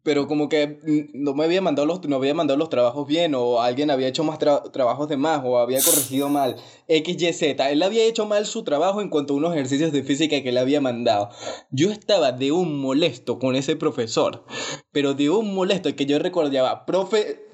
pero 0.03 0.27
como 0.27 0.49
que 0.49 0.79
no 1.13 1.33
me 1.33 1.45
había 1.45 1.61
mandado 1.61 1.85
los, 1.85 2.03
no 2.07 2.15
había 2.15 2.33
mandado 2.33 2.57
los 2.57 2.69
trabajos 2.69 3.07
bien, 3.07 3.35
o 3.35 3.61
alguien 3.61 3.91
había 3.91 4.07
hecho 4.07 4.23
más 4.23 4.39
trabajos 4.39 5.09
de 5.09 5.17
más, 5.17 5.41
o 5.43 5.57
había 5.57 5.81
corregido 5.81 6.29
mal. 6.29 6.55
X, 6.87 7.21
Y, 7.21 7.33
Z. 7.33 7.71
Él 7.71 7.83
había 7.83 8.03
hecho 8.03 8.25
mal 8.25 8.45
su 8.45 8.63
trabajo 8.63 9.01
en 9.01 9.09
cuanto 9.09 9.33
a 9.33 9.37
unos 9.37 9.53
ejercicios 9.53 9.91
de 9.91 10.03
física 10.03 10.41
que 10.41 10.51
le 10.51 10.59
había 10.59 10.81
mandado. 10.81 11.29
Yo 11.71 11.91
estaba 11.91 12.31
de 12.31 12.51
un 12.51 12.79
molesto 12.79 13.39
con 13.39 13.55
ese 13.55 13.75
profesor, 13.75 14.45
pero 14.91 15.13
de 15.13 15.29
un 15.29 15.53
molesto 15.53 15.93
que 15.95 16.05
yo 16.05 16.19
recordaba, 16.19 16.85
profe, 16.85 17.47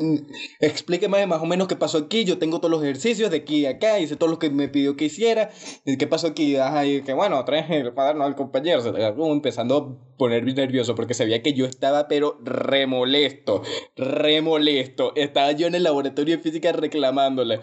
explíqueme 0.59 1.25
más 1.27 1.41
o 1.41 1.45
menos 1.45 1.67
qué 1.67 1.75
pasó 1.75 1.97
aquí, 1.97 2.23
yo 2.25 2.37
tengo 2.37 2.59
todos 2.59 2.71
los 2.71 2.83
ejercicios 2.83 3.31
de 3.31 3.37
aquí 3.37 3.65
a 3.65 3.71
acá, 3.71 3.99
hice 3.99 4.15
todo 4.15 4.29
lo 4.29 4.39
que 4.39 4.49
me 4.49 4.67
pidió 4.67 4.95
que 4.95 5.05
hiciera, 5.05 5.49
qué 5.85 6.07
pasó 6.07 6.27
aquí, 6.27 6.55
ajá, 6.55 6.85
y 6.85 7.01
que 7.01 7.13
bueno, 7.13 7.43
trae 7.45 7.65
el 7.79 7.93
cuaderno 7.93 8.25
al 8.25 8.35
compañero, 8.35 8.81
se 8.81 8.89
empezando 9.31 9.77
a 9.77 10.17
poner 10.17 10.43
nervioso 10.43 10.93
porque 10.93 11.13
sabía 11.13 11.41
que 11.41 11.53
yo 11.53 11.65
estaba 11.65 12.07
pero 12.07 12.20
remolesto, 12.43 13.63
remolesto, 13.95 15.13
estaba 15.15 15.51
yo 15.51 15.67
en 15.67 15.75
el 15.75 15.83
laboratorio 15.83 16.37
de 16.37 16.43
física 16.43 16.71
reclamándole 16.71 17.59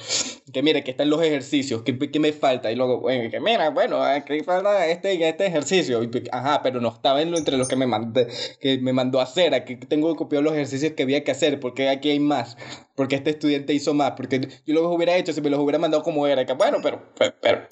que 0.53 0.63
mire, 0.63 0.83
que 0.83 0.91
están 0.91 1.11
los 1.11 1.23
ejercicios, 1.23 1.83
que, 1.83 1.99
que 1.99 2.21
me 2.21 2.33
falta, 2.33 2.71
y 2.71 2.77
luego, 2.77 3.07
que 3.07 3.41
mira, 3.41 3.71
bueno, 3.71 4.03
aquí 4.03 4.41
falta 4.41 4.87
este 4.87 5.29
este 5.29 5.47
ejercicio, 5.47 6.03
y, 6.03 6.11
ajá, 6.33 6.63
pero 6.63 6.81
no 6.81 6.89
estaba 6.89 7.23
en 7.23 7.31
lo, 7.31 7.39
entre 7.39 7.57
los 7.57 7.69
que 7.69 7.77
me, 7.77 7.87
mandé, 7.87 8.29
que 8.61 8.79
me 8.79 8.93
mandó 8.93 9.21
a 9.21 9.25
hacer, 9.25 9.55
aquí 9.55 9.77
tengo 9.77 10.15
copiado 10.17 10.43
los 10.43 10.55
ejercicios 10.55 10.93
que 10.93 11.03
había 11.03 11.25
que 11.25 11.31
hacer, 11.31 11.61
porque 11.61 11.89
aquí 11.89 12.11
hay 12.11 12.21
más, 12.21 12.57
porque 12.95 13.17
este 13.17 13.31
estudiante 13.31 13.75
hizo 13.75 13.95
más, 13.95 14.13
porque 14.13 14.41
yo 14.67 14.75
los 14.75 14.85
hubiera 14.87 15.17
hecho 15.17 15.33
si 15.33 15.41
me 15.41 15.51
los 15.51 15.61
hubiera 15.61 15.79
mandado 15.79 16.03
como 16.03 16.27
era, 16.27 16.47
que 16.47 16.55
bueno, 16.55 16.79
pero, 16.83 17.03
pero, 17.19 17.35
pero, 17.41 17.69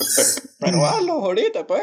pero, 0.60 0.86
hazlos 0.86 1.22
ahorita, 1.22 1.66
pues, 1.66 1.82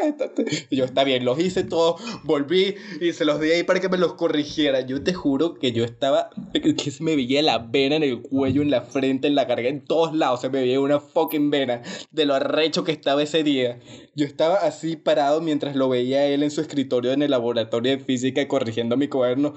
y 0.70 0.76
yo, 0.76 0.84
está 0.84 1.04
bien, 1.04 1.24
los 1.24 1.38
hice 1.38 1.64
todos, 1.64 2.00
volví 2.24 2.74
y 3.00 3.12
se 3.12 3.24
los 3.24 3.40
di 3.40 3.50
ahí 3.50 3.62
para 3.62 3.80
que 3.80 3.88
me 3.88 3.98
los 3.98 4.14
corrigiera, 4.14 4.80
yo 4.80 4.93
te 5.02 5.14
juro 5.14 5.54
que 5.54 5.72
yo 5.72 5.84
estaba, 5.84 6.30
que 6.52 6.90
se 6.90 7.02
me 7.02 7.16
veía 7.16 7.42
la 7.42 7.58
vena 7.58 7.96
en 7.96 8.02
el 8.02 8.20
cuello, 8.20 8.62
en 8.62 8.70
la 8.70 8.82
frente, 8.82 9.28
en 9.28 9.34
la 9.34 9.46
carga, 9.46 9.68
en 9.68 9.84
todos 9.84 10.14
lados 10.14 10.40
se 10.40 10.50
me 10.50 10.60
veía 10.60 10.80
una 10.80 11.00
fucking 11.00 11.50
vena 11.50 11.82
de 12.10 12.26
lo 12.26 12.34
arrecho 12.34 12.84
que 12.84 12.92
estaba 12.92 13.22
ese 13.22 13.42
día. 13.42 13.80
Yo 14.14 14.26
estaba 14.26 14.56
así 14.56 14.96
parado 14.96 15.40
mientras 15.40 15.74
lo 15.76 15.88
veía 15.88 16.26
él 16.26 16.42
en 16.42 16.50
su 16.50 16.60
escritorio 16.60 17.12
en 17.12 17.22
el 17.22 17.30
laboratorio 17.30 17.96
de 17.96 17.98
física 17.98 18.46
corrigiendo 18.46 18.96
mi 18.96 19.08
cuaderno. 19.08 19.54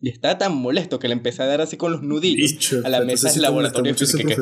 Y 0.00 0.08
estaba 0.08 0.38
tan 0.38 0.56
molesto 0.56 0.98
que 0.98 1.08
le 1.08 1.14
empecé 1.14 1.42
a 1.42 1.46
dar 1.46 1.60
así 1.60 1.76
con 1.76 1.92
los 1.92 2.02
nudillos 2.02 2.72
a 2.84 2.88
la 2.88 3.02
mesa 3.02 3.30
del 3.30 3.42
laboratorio 3.42 3.92
de 3.92 3.98
física. 3.98 4.34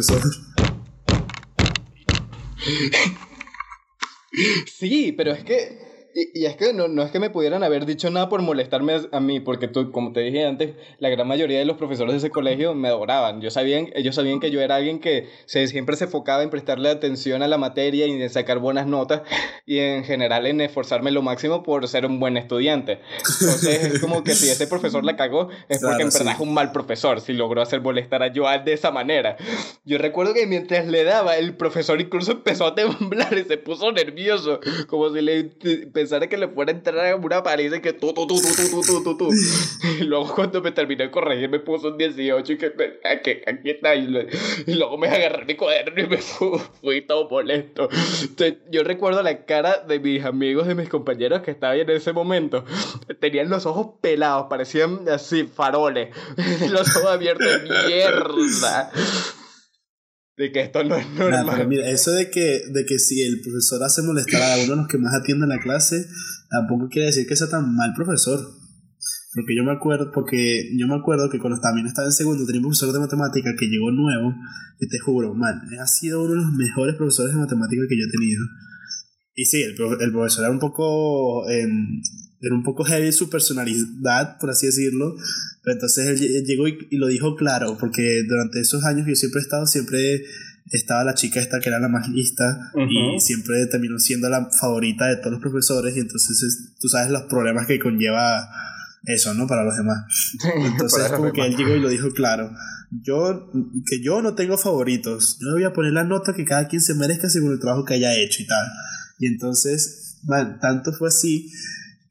sí, 4.67 5.13
pero 5.13 5.33
es 5.33 5.45
que 5.45 5.88
y, 6.35 6.47
es 6.47 6.57
que 6.57 6.73
no, 6.73 6.89
no, 6.89 7.03
es 7.03 7.11
que 7.11 7.21
me 7.21 7.31
pudieran 7.31 7.63
haber 7.63 7.87
dicho 7.87 8.11
nada 8.11 8.29
por 8.29 8.43
molestarme 8.43 9.01
a, 9.13 9.21
mí, 9.21 9.41
porque 9.41 9.69
tú, 9.69 9.93
como 9.93 10.13
te 10.13 10.21
dije 10.21 10.47
antes, 10.47 10.75
la 10.99 11.09
gran 11.09 11.29
mayoría 11.29 11.59
de 11.59 11.65
los 11.65 11.77
profesores 11.77 12.13
de 12.13 12.19
ese 12.19 12.31
colegio 12.31 12.75
me 12.75 12.89
adoraban. 12.89 13.41
Yo 13.41 13.51
sabían, 13.51 13.91
ellos 13.95 14.15
sabían 14.15 14.41
que 14.41 14.51
yo 14.51 14.61
era 14.61 14.77
alguien 14.77 14.99
que 14.99 15.29
se, 15.47 15.67
siempre 15.69 15.97
se 15.97 16.05
enfocaba 16.05 16.43
en 16.43 16.51
prestarle 16.51 16.89
atención 16.89 17.43
a 17.43 17.49
la 17.49 17.59
materia 17.59 18.07
y 18.07 18.21
en 18.21 18.31
sacar 18.31 18.59
buenas 18.59 18.87
notas 18.87 19.23
y 19.67 19.79
en 19.79 20.05
general 20.05 20.47
en 20.47 20.61
esforzarme 20.61 21.11
lo 21.11 21.23
máximo 21.23 21.63
por 21.63 21.87
ser 21.89 22.07
un 22.07 22.21
buen 22.21 22.37
estudiante. 22.37 23.01
Entonces 23.41 23.95
es 23.95 24.01
como 24.01 24.25
que 24.25 24.35
si 24.35 24.49
ese 24.49 24.67
profesor 24.67 25.05
la 25.05 25.17
cagó, 25.17 25.49
es 25.69 25.81
porque 25.81 26.03
en 26.03 26.11
verdad 26.11 26.35
es 26.35 26.41
un 26.41 26.55
mal 26.55 26.73
profesor, 26.73 27.21
si 27.21 27.33
logró 27.33 27.63
hacer 27.63 27.81
molestar 27.81 28.23
a 28.23 28.33
Joan 28.35 28.65
de 28.65 28.73
esa 28.73 28.91
manera. 28.91 29.37
Yo 29.85 29.99
recuerdo 29.99 30.35
que 30.35 30.47
mientras 30.47 30.87
le 30.87 31.05
daba, 31.05 31.37
el 31.37 31.55
profesor 31.55 32.01
incluso 32.01 32.33
empezó 32.33 32.67
a 32.67 32.75
temblar 32.75 33.37
y 33.37 33.45
se 33.45 33.59
puso 33.59 33.93
nervioso, 33.93 34.61
como 34.89 35.13
si 35.15 35.21
le 35.21 35.51
pensara 36.09 36.27
que 36.27 36.39
le 36.39 36.49
fuera 36.49 36.73
a 36.73 36.75
entrar 36.75 37.07
a 37.07 37.17
una 37.17 37.43
y 37.59 37.81
que 37.83 37.93
tú, 37.93 38.15
tú, 38.15 38.27
tú, 38.27 38.41
tú, 38.41 38.83
tú, 38.83 39.03
tú, 39.05 39.17
tú, 39.19 39.31
Y 40.01 40.05
luego 40.05 40.35
cuando 40.35 40.63
me 40.63 40.73
terminé 40.73 41.05
de 41.05 41.11
corregir 41.11 41.51
me 41.51 41.61
puso 41.61 41.89
un 41.89 41.99
18 41.99 42.51
y 42.51 42.57
que, 42.57 42.73
aquí, 43.05 43.33
aquí 43.47 43.71
está. 43.71 43.95
Y, 43.95 44.07
luego 44.67 44.97
me 44.97 45.09
agarré 45.09 45.45
mi 45.45 45.55
cuaderno 45.55 46.01
y 46.01 46.07
me 46.07 46.17
fui, 46.17 47.03
todo 47.03 47.29
molesto. 47.29 47.91
yo 48.71 48.85
recuerdo 48.85 49.23
la 49.23 49.45
cara 49.45 49.85
de 49.87 50.01
mis 50.01 50.25
amigos, 50.25 50.67
de 50.67 50.75
mis 50.75 50.89
compañeros 50.89 51.43
que 51.43 51.51
estaban 51.51 51.79
en 51.79 51.91
ese 51.91 52.15
momento. 52.15 52.65
Tenían 53.21 53.51
los 53.51 53.67
ojos 53.67 53.97
pelados, 54.01 54.47
parecían 54.49 55.07
así 55.11 55.45
faroles. 55.45 56.09
los 56.71 56.97
ojos 56.97 57.11
abiertos, 57.11 57.47
mierda 57.87 58.91
de 60.39 60.53
que 60.53 60.61
esto 60.61 60.85
no 60.85 60.95
es 60.97 61.07
normal. 61.11 61.67
mira, 61.69 61.91
eso 61.91 62.13
de 62.13 62.31
que, 62.31 62.63
de 62.71 62.87
que 62.87 62.99
si 62.99 63.21
el 63.23 63.41
profesor 63.41 63.83
hace 63.83 64.03
molestar 64.03 64.41
a 64.41 64.63
uno 64.63 64.71
de 64.71 64.77
los 64.77 64.89
que 64.89 64.99
más 64.99 65.13
atienden 65.15 65.49
la 65.49 65.59
clase, 65.59 66.07
tampoco 66.49 66.89
quiere 66.89 67.07
decir 67.07 67.27
que 67.27 67.35
sea 67.35 67.49
tan 67.49 67.75
mal 67.75 67.93
profesor. 67.97 68.39
Porque 69.35 69.55
yo 69.55 69.65
me 69.65 69.73
acuerdo, 69.73 70.11
porque 70.15 70.71
yo 70.79 70.87
me 70.87 70.95
acuerdo 70.95 71.29
que 71.29 71.39
cuando 71.39 71.61
también 71.61 71.87
estaba 71.87 72.07
en 72.07 72.13
segundo 72.13 72.47
tenía 72.47 72.61
un 72.61 72.71
profesor 72.71 72.93
de 72.93 73.01
matemática 73.01 73.51
que 73.59 73.67
llegó 73.67 73.91
nuevo, 73.91 74.33
que 74.79 74.87
te 74.87 74.99
juro, 75.01 75.35
man, 75.35 75.61
ha 75.79 75.87
sido 75.87 76.23
uno 76.23 76.31
de 76.31 76.41
los 76.41 76.53
mejores 76.55 76.95
profesores 76.95 77.35
de 77.35 77.41
matemática 77.41 77.83
que 77.89 77.99
yo 77.99 78.05
he 78.07 78.11
tenido. 78.11 78.43
Y 79.35 79.45
sí, 79.45 79.63
el, 79.63 79.71
el 79.73 80.13
profesor 80.13 80.45
era 80.45 80.53
un 80.53 80.59
poco 80.59 81.49
em, 81.51 82.01
era 82.41 82.55
un 82.55 82.63
poco 82.63 82.85
heavy 82.85 83.13
su 83.13 83.29
personalidad, 83.29 84.39
por 84.39 84.51
así 84.51 84.67
decirlo. 84.67 85.17
Pero 85.63 85.75
entonces 85.75 86.21
él, 86.21 86.45
llegó 86.45 86.69
y, 86.69 86.97
lo 86.97 87.09
dijo 87.09 87.37
claro, 87.37 87.77
porque 87.79 88.23
durante 88.29 88.61
esos 88.61 88.85
años 88.85 89.07
yo 89.07 89.15
siempre 89.15 89.41
he 89.41 89.43
estado, 89.43 89.67
siempre 89.67 90.25
estaba 90.71 91.03
la 91.03 91.15
chica 91.15 91.41
esta 91.41 91.61
que 91.61 91.71
era 91.71 91.81
la 91.81 91.89
más 91.89 92.09
lista 92.09 92.73
y 92.77 93.21
siempre 93.21 93.67
terminó 93.67 93.99
siendo 93.99 94.29
la 94.29 94.51
favorita 94.61 95.07
de 95.07 95.17
todos 95.17 95.33
los 95.33 95.41
profesores 95.41 95.97
y 95.97 96.01
entonces 96.01 96.75
tú 96.79 96.89
sabes 96.89 97.11
los 97.11 97.23
problemas 97.23 97.67
que 97.67 97.79
conlleva 97.79 98.51
eso, 99.05 99.33
¿no? 99.33 99.47
Para 99.47 99.65
los 99.65 99.77
demás. 99.77 100.05
Entonces 100.67 101.11
como 101.13 101.33
que 101.33 101.47
él 101.47 101.57
llegó 101.57 101.75
y 101.75 101.81
lo 101.81 101.89
dijo 101.89 102.11
claro. 102.11 102.53
Yo, 102.91 103.51
que 103.87 104.03
yo 104.03 104.21
no 104.23 104.35
tengo 104.35 104.59
favoritos. 104.59 105.39
Yo 105.41 105.53
voy 105.53 105.65
a 105.65 105.73
poner 105.73 105.93
la 105.93 106.05
nota 106.05 106.35
que 106.35 106.45
cada 106.45 106.69
quien 106.69 106.83
se 106.83 106.95
merezca 106.95 107.31
según 107.31 107.53
el 107.53 107.61
trabajo 107.61 107.85
que 107.85 107.95
haya 107.95 108.15
hecho 108.15 108.43
y 108.43 108.47
tal. 108.47 108.67
Y 109.19 109.27
entonces, 109.27 110.19
man, 110.25 110.59
tanto 110.61 110.93
fue 110.93 111.09
así 111.09 111.51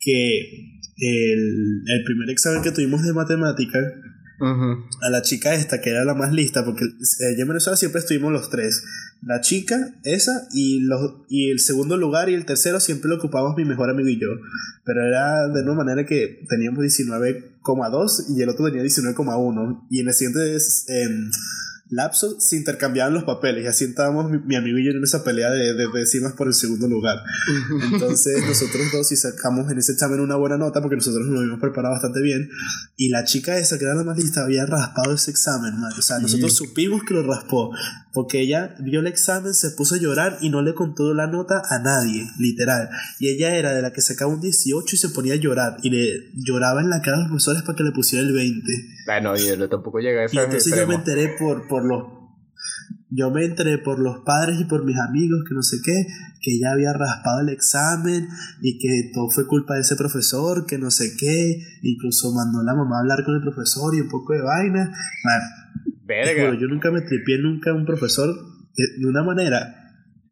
que 0.08 0.80
el, 1.00 1.84
el 1.86 2.04
primer 2.06 2.30
examen 2.30 2.62
que 2.62 2.72
tuvimos 2.72 3.04
de 3.04 3.12
matemática, 3.12 3.80
a 4.40 5.10
la 5.10 5.22
chica 5.22 5.54
esta, 5.56 5.82
que 5.82 5.90
era 5.90 6.06
la 6.06 6.14
más 6.14 6.32
lista, 6.32 6.64
porque 6.64 6.86
allá 6.86 7.42
en 7.42 7.48
Venezuela 7.48 7.76
siempre 7.76 8.00
estuvimos 8.00 8.32
los 8.32 8.50
tres. 8.50 8.84
La 9.22 9.42
chica, 9.42 9.96
esa, 10.04 10.48
y, 10.54 10.82
los, 10.82 11.26
y 11.28 11.50
el 11.50 11.60
segundo 11.60 11.98
lugar 11.98 12.30
y 12.30 12.36
el 12.36 12.46
tercero 12.46 12.80
siempre 12.80 13.10
lo 13.10 13.18
ocupábamos 13.18 13.58
mi 13.58 13.66
mejor 13.66 13.90
amigo 13.90 14.08
y 14.08 14.20
yo. 14.20 14.28
Pero 14.86 15.06
era 15.06 15.48
de 15.50 15.64
una 15.64 15.74
manera 15.74 16.06
que 16.06 16.46
teníamos 16.48 16.84
19,2 16.84 18.38
y 18.38 18.42
el 18.42 18.50
otro 18.50 18.66
tenía 18.68 18.84
19,1. 18.84 19.88
Y 19.90 20.02
en 20.02 20.08
el 20.08 20.14
siguiente... 20.14 20.56
Eh, 20.56 21.30
lapso 21.90 22.40
se 22.40 22.58
intercambiaban 22.58 23.14
los 23.14 23.24
papeles. 23.24 23.64
Y 23.64 23.68
así 23.68 23.86
estábamos 23.86 24.30
mi, 24.30 24.56
amigo 24.56 24.78
y 24.78 24.86
yo 24.86 24.92
en 24.92 25.04
esa 25.04 25.24
pelea 25.24 25.50
de, 25.52 25.74
de, 25.74 25.88
décimas 25.94 26.34
por 26.34 26.48
el 26.48 26.54
segundo 26.54 26.88
lugar. 26.88 27.18
Entonces 27.92 28.46
nosotros 28.46 28.92
dos 28.92 29.12
y 29.12 29.16
sacamos 29.16 29.72
en 29.72 29.78
ese 29.78 29.94
examen 29.94 30.20
una 30.20 30.36
buena 30.36 30.58
nota 30.58 30.82
porque 30.82 30.96
nosotros 30.96 31.28
nos 31.28 31.40
habíamos 31.40 31.60
preparado 31.60 31.94
bastante 31.94 32.22
bien. 32.22 32.50
Y 32.96 33.10
la 33.10 33.24
chica 33.24 33.58
esa 33.58 33.78
que 33.78 33.86
era 33.86 33.96
la 33.96 34.04
más 34.04 34.18
lista 34.18 34.44
había 34.44 34.66
raspado 34.66 35.14
ese 35.14 35.32
examen, 35.32 35.74
o 35.76 36.02
sea, 36.02 36.20
nosotros 36.20 36.54
supimos 36.56 37.04
que 37.04 37.14
lo 37.14 37.24
raspó 37.24 37.72
porque 38.14 38.40
ella 38.40 38.76
vio 38.80 39.00
el 39.00 39.08
examen, 39.08 39.54
se 39.54 39.72
puso 39.72 39.96
a 39.96 40.00
llorar 40.00 40.38
y 40.42 40.50
no 40.50 40.62
le 40.62 40.74
contó 40.74 41.14
la 41.14 41.28
nota 41.28 41.62
a 41.70 41.80
nadie, 41.80 42.26
literal. 42.40 42.90
Y 43.20 43.30
ella 43.30 43.56
era 43.56 43.74
de 43.74 43.82
la 43.82 43.92
que 43.92 44.02
sacaba 44.02 44.32
un 44.32 44.42
18 44.42 44.96
y 44.96 44.98
se 44.98 45.10
ponía 45.10 45.34
a 45.34 45.38
llorar 45.38 45.78
y 45.84 45.90
le 45.90 46.32
lloraba 46.34 46.82
en 46.82 46.90
la 46.90 47.02
cara 47.02 47.18
a 47.18 47.20
los 47.22 47.28
profesores 47.30 47.64
para 47.64 47.76
que 47.76 47.84
le 47.84 47.92
pusiera 47.92 48.26
el 48.26 48.34
20. 48.34 48.72
Bueno, 49.06 49.32
ah, 49.32 49.38
yo 49.38 49.70
tampoco 49.70 50.00
llegué 50.00 50.20
a 50.20 50.26
ese 50.26 50.36
Y 50.36 50.40
entonces 50.40 50.76
yo 50.76 50.88
me 50.88 50.96
enteré 50.96 51.36
por, 51.38 51.68
por 51.68 51.86
los 51.86 52.18
yo 53.10 53.32
me 53.32 53.46
enteré 53.46 53.78
por 53.78 54.00
los 54.00 54.20
padres 54.26 54.60
y 54.60 54.66
por 54.66 54.84
mis 54.84 54.98
amigos 55.00 55.44
que 55.48 55.56
no 55.56 55.62
sé 55.62 55.78
qué, 55.82 56.08
que 56.42 56.56
ella 56.56 56.72
había 56.74 56.92
raspado 56.92 57.40
el 57.40 57.50
examen 57.50 58.28
y 58.62 58.78
que 58.80 59.12
todo 59.14 59.30
fue 59.30 59.48
culpa 59.48 59.76
de 59.76 59.82
ese 59.82 59.96
profesor, 59.96 60.66
que 60.66 60.78
no 60.78 60.92
sé 60.92 61.16
qué, 61.18 61.64
incluso 61.84 62.34
mandó 62.34 62.60
a 62.60 62.64
la 62.64 62.76
mamá 62.76 62.98
a 62.98 63.00
hablar 63.00 63.24
con 63.24 63.36
el 63.36 63.42
profesor 63.42 63.96
y 63.96 64.02
un 64.02 64.10
poco 64.10 64.34
de 64.34 64.42
vaina. 64.42 64.94
Yo 66.60 66.68
nunca 66.68 66.92
me 66.92 67.02
tripié 67.02 67.38
nunca 67.40 67.72
a 67.72 67.74
un 67.74 67.86
profesor 67.86 68.30
de 68.76 69.08
una 69.08 69.24
manera 69.24 69.84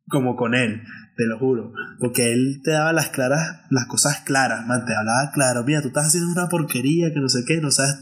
como 0.07 0.35
con 0.35 0.53
él, 0.53 0.83
te 1.17 1.25
lo 1.25 1.39
juro, 1.39 1.73
porque 1.99 2.31
él 2.31 2.61
te 2.63 2.71
daba 2.71 2.93
las 2.93 3.09
claras, 3.09 3.61
las 3.71 3.87
cosas 3.87 4.21
claras, 4.21 4.67
man, 4.67 4.85
te 4.85 4.95
hablaba 4.95 5.31
claro, 5.33 5.63
mira, 5.63 5.81
tú 5.81 5.87
estás 5.87 6.07
haciendo 6.07 6.31
una 6.31 6.47
porquería 6.47 7.11
que 7.11 7.19
no 7.19 7.29
sé 7.29 7.43
qué, 7.47 7.59
no 7.59 7.71
sabes 7.71 7.95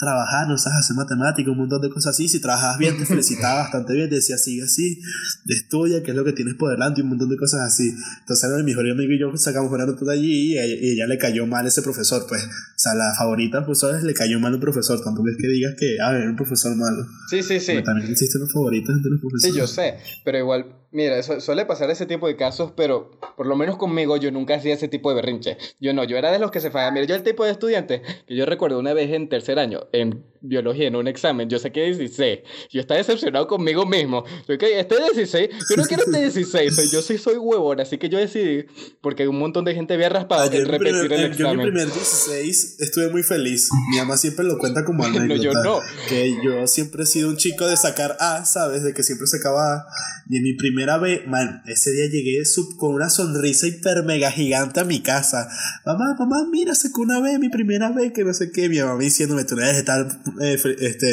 trabajar, 0.00 0.48
no 0.48 0.58
sabes 0.58 0.78
hacer 0.80 0.96
matemáticas, 0.96 1.52
un 1.52 1.58
montón 1.58 1.80
de 1.80 1.90
cosas 1.90 2.14
así. 2.14 2.28
Si 2.28 2.40
trabajas 2.40 2.78
bien, 2.78 2.96
te 2.96 3.06
felicitaba 3.06 3.60
bastante 3.62 3.94
bien, 3.94 4.08
te 4.08 4.16
decía, 4.16 4.38
sigue 4.38 4.64
así, 4.64 5.00
estudia, 5.46 6.02
que 6.02 6.10
es 6.10 6.16
lo 6.16 6.24
que 6.24 6.32
tienes 6.32 6.54
por 6.54 6.70
delante, 6.70 7.00
y 7.00 7.04
un 7.04 7.10
montón 7.10 7.28
de 7.28 7.36
cosas 7.36 7.60
así. 7.60 7.94
Entonces, 8.20 8.50
mi 8.64 8.70
mejor 8.70 8.90
amigo 8.90 9.12
y 9.12 9.20
yo 9.20 9.36
sacamos 9.36 9.70
una 9.70 9.86
nota 9.86 10.04
de 10.04 10.12
allí 10.12 10.54
y 10.54 10.58
a 10.58 10.64
ella 10.64 11.06
le 11.06 11.18
cayó 11.18 11.46
mal 11.46 11.66
ese 11.66 11.82
profesor, 11.82 12.26
pues. 12.28 12.42
O 12.44 12.48
sea, 12.76 12.94
la 12.94 13.12
favorita 13.16 13.58
de 13.58 13.64
profesores 13.64 14.02
le 14.02 14.14
cayó 14.14 14.40
mal 14.40 14.54
un 14.54 14.60
profesor. 14.60 15.00
Tampoco 15.02 15.28
es 15.28 15.36
que 15.36 15.46
digas 15.46 15.74
que, 15.78 15.98
ah, 16.02 16.16
era 16.16 16.28
un 16.28 16.36
profesor 16.36 16.74
malo. 16.76 17.06
Sí, 17.28 17.42
sí, 17.42 17.60
sí. 17.60 17.82
también 17.84 18.10
existen 18.10 18.40
los 18.40 18.52
favoritos 18.52 18.96
entre 18.96 19.10
los 19.10 19.20
profesores. 19.20 19.54
Sí, 19.54 19.58
yo 19.58 19.66
sé, 19.66 19.98
pero 20.24 20.38
igual 20.38 20.79
Mira, 20.92 21.22
suele 21.22 21.66
pasar 21.66 21.88
ese 21.90 22.04
tipo 22.04 22.26
de 22.26 22.34
casos, 22.34 22.72
pero 22.72 23.12
por 23.36 23.46
lo 23.46 23.54
menos 23.54 23.76
conmigo 23.76 24.16
yo 24.16 24.32
nunca 24.32 24.56
hacía 24.56 24.74
ese 24.74 24.88
tipo 24.88 25.10
de 25.10 25.16
berrinche. 25.16 25.56
Yo 25.78 25.94
no, 25.94 26.02
yo 26.02 26.16
era 26.16 26.32
de 26.32 26.40
los 26.40 26.50
que 26.50 26.58
se 26.58 26.72
fallaban. 26.72 26.94
Mira, 26.94 27.06
yo 27.06 27.14
el 27.14 27.22
tipo 27.22 27.44
de 27.44 27.52
estudiante 27.52 28.02
que 28.26 28.34
yo 28.34 28.44
recuerdo 28.44 28.78
una 28.80 28.92
vez 28.92 29.12
en 29.12 29.28
tercer 29.28 29.60
año, 29.60 29.86
en 29.92 30.24
biología, 30.42 30.88
en 30.88 30.96
un 30.96 31.08
examen, 31.08 31.48
yo 31.48 31.58
saqué 31.58 31.84
16. 31.84 32.40
Yo 32.70 32.80
estaba 32.80 32.98
decepcionado 32.98 33.46
conmigo 33.46 33.86
mismo. 33.86 34.24
Yo 34.48 34.58
que 34.58 34.78
este 34.78 34.96
16, 34.96 35.50
yo 35.70 35.76
no 35.76 35.84
quiero 35.84 36.04
este 36.04 36.20
16, 36.30 36.90
yo 36.90 37.02
sí 37.02 37.18
soy 37.18 37.36
huevón, 37.36 37.80
así 37.80 37.98
que 37.98 38.08
yo 38.08 38.18
decidí, 38.18 38.66
porque 39.00 39.28
un 39.28 39.38
montón 39.38 39.64
de 39.64 39.74
gente 39.74 39.94
había 39.94 40.08
raspado, 40.08 40.50
en 40.50 40.66
repetir 40.66 41.12
el 41.12 41.24
examen. 41.24 41.36
Yo 41.36 41.50
en 41.50 41.56
mi 41.58 41.64
primer 41.64 41.86
16 41.86 42.76
estuve 42.80 43.10
muy 43.10 43.22
feliz. 43.22 43.68
Mi 43.90 43.98
mamá 43.98 44.16
siempre 44.16 44.44
lo 44.44 44.58
cuenta 44.58 44.84
como 44.84 45.04
anécdota. 45.04 45.28
no, 45.34 45.42
yo 45.42 45.52
no. 45.52 45.80
Que 46.08 46.36
yo 46.42 46.66
siempre 46.66 47.04
he 47.04 47.06
sido 47.06 47.28
un 47.28 47.36
chico 47.36 47.66
de 47.66 47.76
sacar 47.76 48.16
A, 48.20 48.44
¿sabes? 48.44 48.82
De 48.82 48.94
que 48.94 49.02
siempre 49.02 49.26
sacaba 49.26 49.74
A. 49.74 49.86
Y 50.28 50.36
en 50.36 50.42
mi 50.42 50.54
primera 50.54 50.98
vez, 50.98 51.26
man, 51.26 51.62
ese 51.66 51.90
día 51.90 52.06
llegué 52.10 52.44
sub, 52.44 52.76
con 52.76 52.94
una 52.94 53.10
sonrisa 53.10 53.66
hiper 53.66 54.04
mega 54.04 54.30
gigante 54.30 54.80
a 54.80 54.84
mi 54.84 55.00
casa. 55.00 55.48
Mamá, 55.84 56.16
mamá, 56.18 56.46
mira, 56.50 56.74
sacó 56.74 57.02
una 57.02 57.20
vez, 57.20 57.38
mi 57.38 57.48
primera 57.48 57.90
vez, 57.90 58.12
que 58.12 58.24
no 58.24 58.32
sé 58.32 58.50
qué. 58.52 58.68
Mi 58.68 58.78
mamá 58.78 59.00
diciéndome, 59.00 59.44
tú 59.44 59.56
debes 59.56 59.76
estar 59.76 60.06
eh, 60.40 60.56
este, 60.80 61.06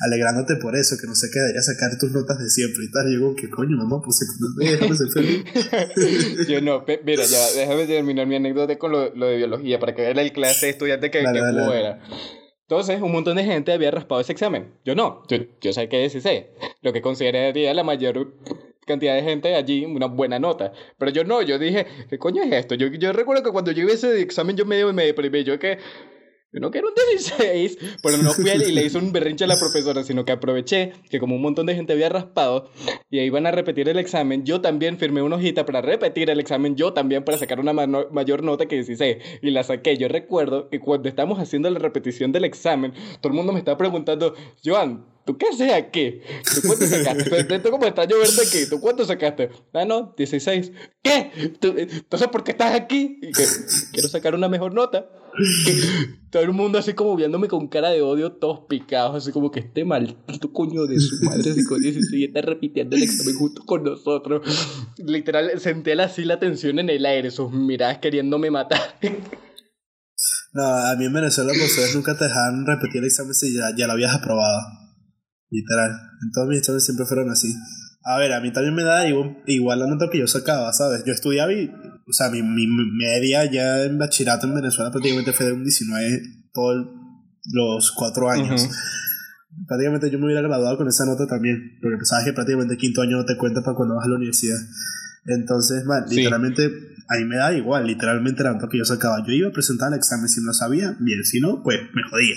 alegrándote 0.00 0.56
por 0.56 0.76
eso, 0.76 0.96
que 1.00 1.06
no 1.06 1.14
sé 1.14 1.28
qué, 1.32 1.40
deberías 1.40 1.66
sacar 1.66 1.98
tus 1.98 2.12
notas 2.12 2.38
de 2.38 2.48
siempre 2.48 2.84
y 2.84 2.90
tal. 2.90 3.12
Y 3.12 3.20
yo, 3.20 3.34
¿qué 3.36 3.48
coño, 3.48 3.76
mamá? 3.76 4.02
Pues 4.02 4.20
déjame 4.56 4.96
ser 4.96 5.08
feliz. 5.08 5.44
yo 6.48 6.60
no, 6.60 6.84
mira, 7.04 7.24
ya, 7.24 7.52
déjame 7.56 7.86
terminar 7.86 8.26
mi 8.26 8.36
anécdota 8.36 8.78
con 8.78 8.92
lo, 8.92 9.14
lo 9.14 9.26
de 9.26 9.36
biología, 9.36 9.78
para 9.78 9.94
que 9.94 10.02
vean 10.02 10.18
el 10.18 10.32
clase 10.32 10.66
de 10.66 10.72
estudiante 10.72 11.10
que, 11.10 11.20
que 11.20 11.26
era. 11.26 12.00
Entonces, 12.62 13.00
un 13.00 13.12
montón 13.12 13.36
de 13.36 13.44
gente 13.44 13.72
había 13.72 13.92
raspado 13.92 14.20
ese 14.20 14.32
examen. 14.32 14.74
Yo 14.84 14.96
no, 14.96 15.22
yo, 15.28 15.38
yo 15.60 15.72
saqué 15.72 16.00
16, 16.00 16.44
lo 16.82 16.92
que 16.92 17.00
consideraría 17.00 17.72
la 17.72 17.84
mayor 17.84 18.34
cantidad 18.86 19.14
de 19.14 19.22
gente 19.22 19.54
allí 19.54 19.84
una 19.84 20.06
buena 20.06 20.38
nota. 20.38 20.72
Pero 20.98 21.10
yo 21.10 21.24
no, 21.24 21.42
yo 21.42 21.58
dije, 21.58 21.86
¿qué 22.08 22.18
coño 22.18 22.42
es 22.42 22.52
esto? 22.52 22.74
Yo, 22.74 22.86
yo 22.88 23.12
recuerdo 23.12 23.42
que 23.42 23.50
cuando 23.50 23.72
yo 23.72 23.82
iba 23.82 23.92
ese 23.92 24.20
examen 24.20 24.56
yo 24.56 24.64
medio 24.64 24.92
me 24.92 25.04
deprimí, 25.04 25.44
yo 25.44 25.58
que 25.58 25.78
no 26.52 26.70
quiero 26.70 26.88
un 26.88 26.94
16, 26.94 27.78
pero 28.02 28.16
no 28.18 28.32
fui 28.32 28.48
y 28.48 28.72
le 28.72 28.84
hice 28.84 28.98
un 28.98 29.12
berrinche 29.12 29.44
a 29.44 29.46
la 29.46 29.58
profesora, 29.58 30.02
sino 30.04 30.24
que 30.24 30.32
aproveché 30.32 30.92
que 31.10 31.18
como 31.18 31.34
un 31.34 31.42
montón 31.42 31.66
de 31.66 31.74
gente 31.74 31.92
había 31.92 32.08
raspado 32.08 32.70
y 33.10 33.20
iban 33.20 33.46
a 33.46 33.50
repetir 33.50 33.88
el 33.88 33.98
examen, 33.98 34.44
yo 34.44 34.60
también 34.60 34.98
firmé 34.98 35.22
una 35.22 35.36
hojita 35.36 35.66
para 35.66 35.82
repetir 35.82 36.30
el 36.30 36.40
examen, 36.40 36.76
yo 36.76 36.92
también 36.92 37.24
para 37.24 37.36
sacar 37.36 37.60
una 37.60 37.72
mayor 37.72 38.42
nota 38.42 38.66
que 38.66 38.76
16 38.76 39.16
y 39.42 39.50
la 39.50 39.64
saqué. 39.64 39.96
Yo 39.96 40.08
recuerdo 40.08 40.68
que 40.70 40.80
cuando 40.80 41.08
estábamos 41.08 41.38
haciendo 41.38 41.68
la 41.70 41.78
repetición 41.78 42.32
del 42.32 42.44
examen, 42.44 42.92
todo 43.20 43.30
el 43.30 43.34
mundo 43.34 43.52
me 43.52 43.58
estaba 43.58 43.76
preguntando, 43.76 44.34
Joan, 44.64 45.04
¿Tú 45.26 45.36
qué 45.36 45.46
haces 45.48 45.72
aquí? 45.72 46.20
¿Tú 46.54 46.60
cuánto 46.68 46.86
sacaste? 46.86 47.54
Esto 47.56 47.70
como 47.72 47.84
está 47.84 48.04
lloviendo 48.04 48.42
aquí. 48.42 48.70
¿Tú 48.70 48.80
cuánto 48.80 49.04
sacaste? 49.04 49.50
Ah, 49.72 49.84
no, 49.84 50.14
16. 50.16 50.70
¿Qué? 51.02 51.32
Entonces, 51.34 52.28
¿por 52.28 52.44
qué 52.44 52.52
estás 52.52 52.72
aquí? 52.74 53.20
Quiero 53.92 54.08
sacar 54.08 54.36
una 54.36 54.48
mejor 54.48 54.72
nota. 54.72 55.10
todo 56.30 56.42
el 56.44 56.52
mundo 56.52 56.78
así 56.78 56.94
como 56.94 57.16
viéndome 57.16 57.48
con 57.48 57.66
cara 57.66 57.90
de 57.90 58.02
odio, 58.02 58.32
todos 58.32 58.60
picados, 58.68 59.16
así 59.16 59.32
como 59.32 59.50
que 59.50 59.60
este 59.60 59.84
maldito 59.84 60.52
coño 60.52 60.86
de 60.86 60.98
su 61.00 61.16
madre 61.24 61.52
con 61.68 61.80
16 61.80 62.28
está 62.28 62.40
repitiendo 62.40 62.96
el 62.96 63.02
examen 63.02 63.34
junto 63.34 63.64
con 63.64 63.82
nosotros. 63.82 64.46
Literal, 64.96 65.58
senté 65.58 66.00
así 66.00 66.24
la 66.24 66.38
tensión 66.38 66.78
en 66.78 66.88
el 66.88 67.04
aire, 67.04 67.32
sus 67.32 67.50
miradas 67.50 67.98
queriéndome 67.98 68.50
matar. 68.50 68.80
No, 70.52 70.62
a 70.64 70.94
mí 70.96 71.04
en 71.04 71.12
Venezuela, 71.12 71.52
pues 71.52 71.70
ustedes 71.70 71.94
nunca 71.94 72.16
te 72.16 72.24
dejan 72.24 72.64
repetir 72.64 73.00
el 73.00 73.08
examen 73.08 73.34
si 73.34 73.54
ya, 73.54 73.74
ya 73.76 73.86
lo 73.86 73.92
habías 73.92 74.14
aprobado. 74.14 74.85
Literal. 75.50 75.90
En 76.22 76.30
todos 76.32 76.48
mis 76.48 76.58
exámenes 76.58 76.84
siempre 76.84 77.06
fueron 77.06 77.30
así. 77.30 77.54
A 78.04 78.18
ver, 78.18 78.32
a 78.32 78.40
mí 78.40 78.52
también 78.52 78.74
me 78.74 78.84
da 78.84 79.08
igual, 79.08 79.38
igual 79.46 79.80
la 79.80 79.86
nota 79.86 80.08
que 80.10 80.18
yo 80.18 80.26
sacaba, 80.26 80.72
¿sabes? 80.72 81.02
Yo 81.04 81.12
estudiaba 81.12 81.52
y, 81.52 81.68
o 81.68 82.12
sea, 82.12 82.30
mi, 82.30 82.42
mi 82.42 82.66
media 82.66 83.50
ya 83.50 83.82
en 83.82 83.98
bachillerato 83.98 84.46
en 84.46 84.54
Venezuela 84.54 84.90
prácticamente 84.90 85.32
fue 85.32 85.46
de 85.46 85.52
un 85.52 85.64
19 85.64 86.22
todos 86.52 86.86
los 87.52 87.92
cuatro 87.92 88.30
años. 88.30 88.68
Prácticamente 89.66 90.10
yo 90.10 90.18
me 90.18 90.26
hubiera 90.26 90.42
graduado 90.42 90.76
con 90.76 90.86
esa 90.88 91.04
nota 91.04 91.26
también, 91.26 91.78
porque 91.80 92.04
sabes 92.04 92.26
que 92.26 92.32
prácticamente 92.32 92.76
quinto 92.76 93.02
año 93.02 93.16
no 93.16 93.24
te 93.24 93.36
cuenta 93.36 93.62
para 93.62 93.76
cuando 93.76 93.96
vas 93.96 94.04
a 94.04 94.08
la 94.08 94.16
universidad. 94.16 94.58
Entonces, 95.26 95.84
man, 95.84 96.04
literalmente 96.08 96.70
a 97.08 97.16
mí 97.16 97.24
me 97.24 97.36
da 97.36 97.52
igual, 97.52 97.86
literalmente 97.86 98.42
era 98.42 98.52
lo 98.52 98.68
que 98.68 98.78
yo 98.78 98.84
sacaba. 98.84 99.24
Yo 99.26 99.32
iba 99.32 99.48
a 99.48 99.52
presentar 99.52 99.92
el 99.92 99.98
examen 99.98 100.28
si 100.28 100.40
no 100.42 100.52
sabía, 100.52 100.96
bien, 101.00 101.24
si 101.24 101.40
no, 101.40 101.62
pues 101.62 101.80
me 101.94 102.02
jodía. 102.08 102.36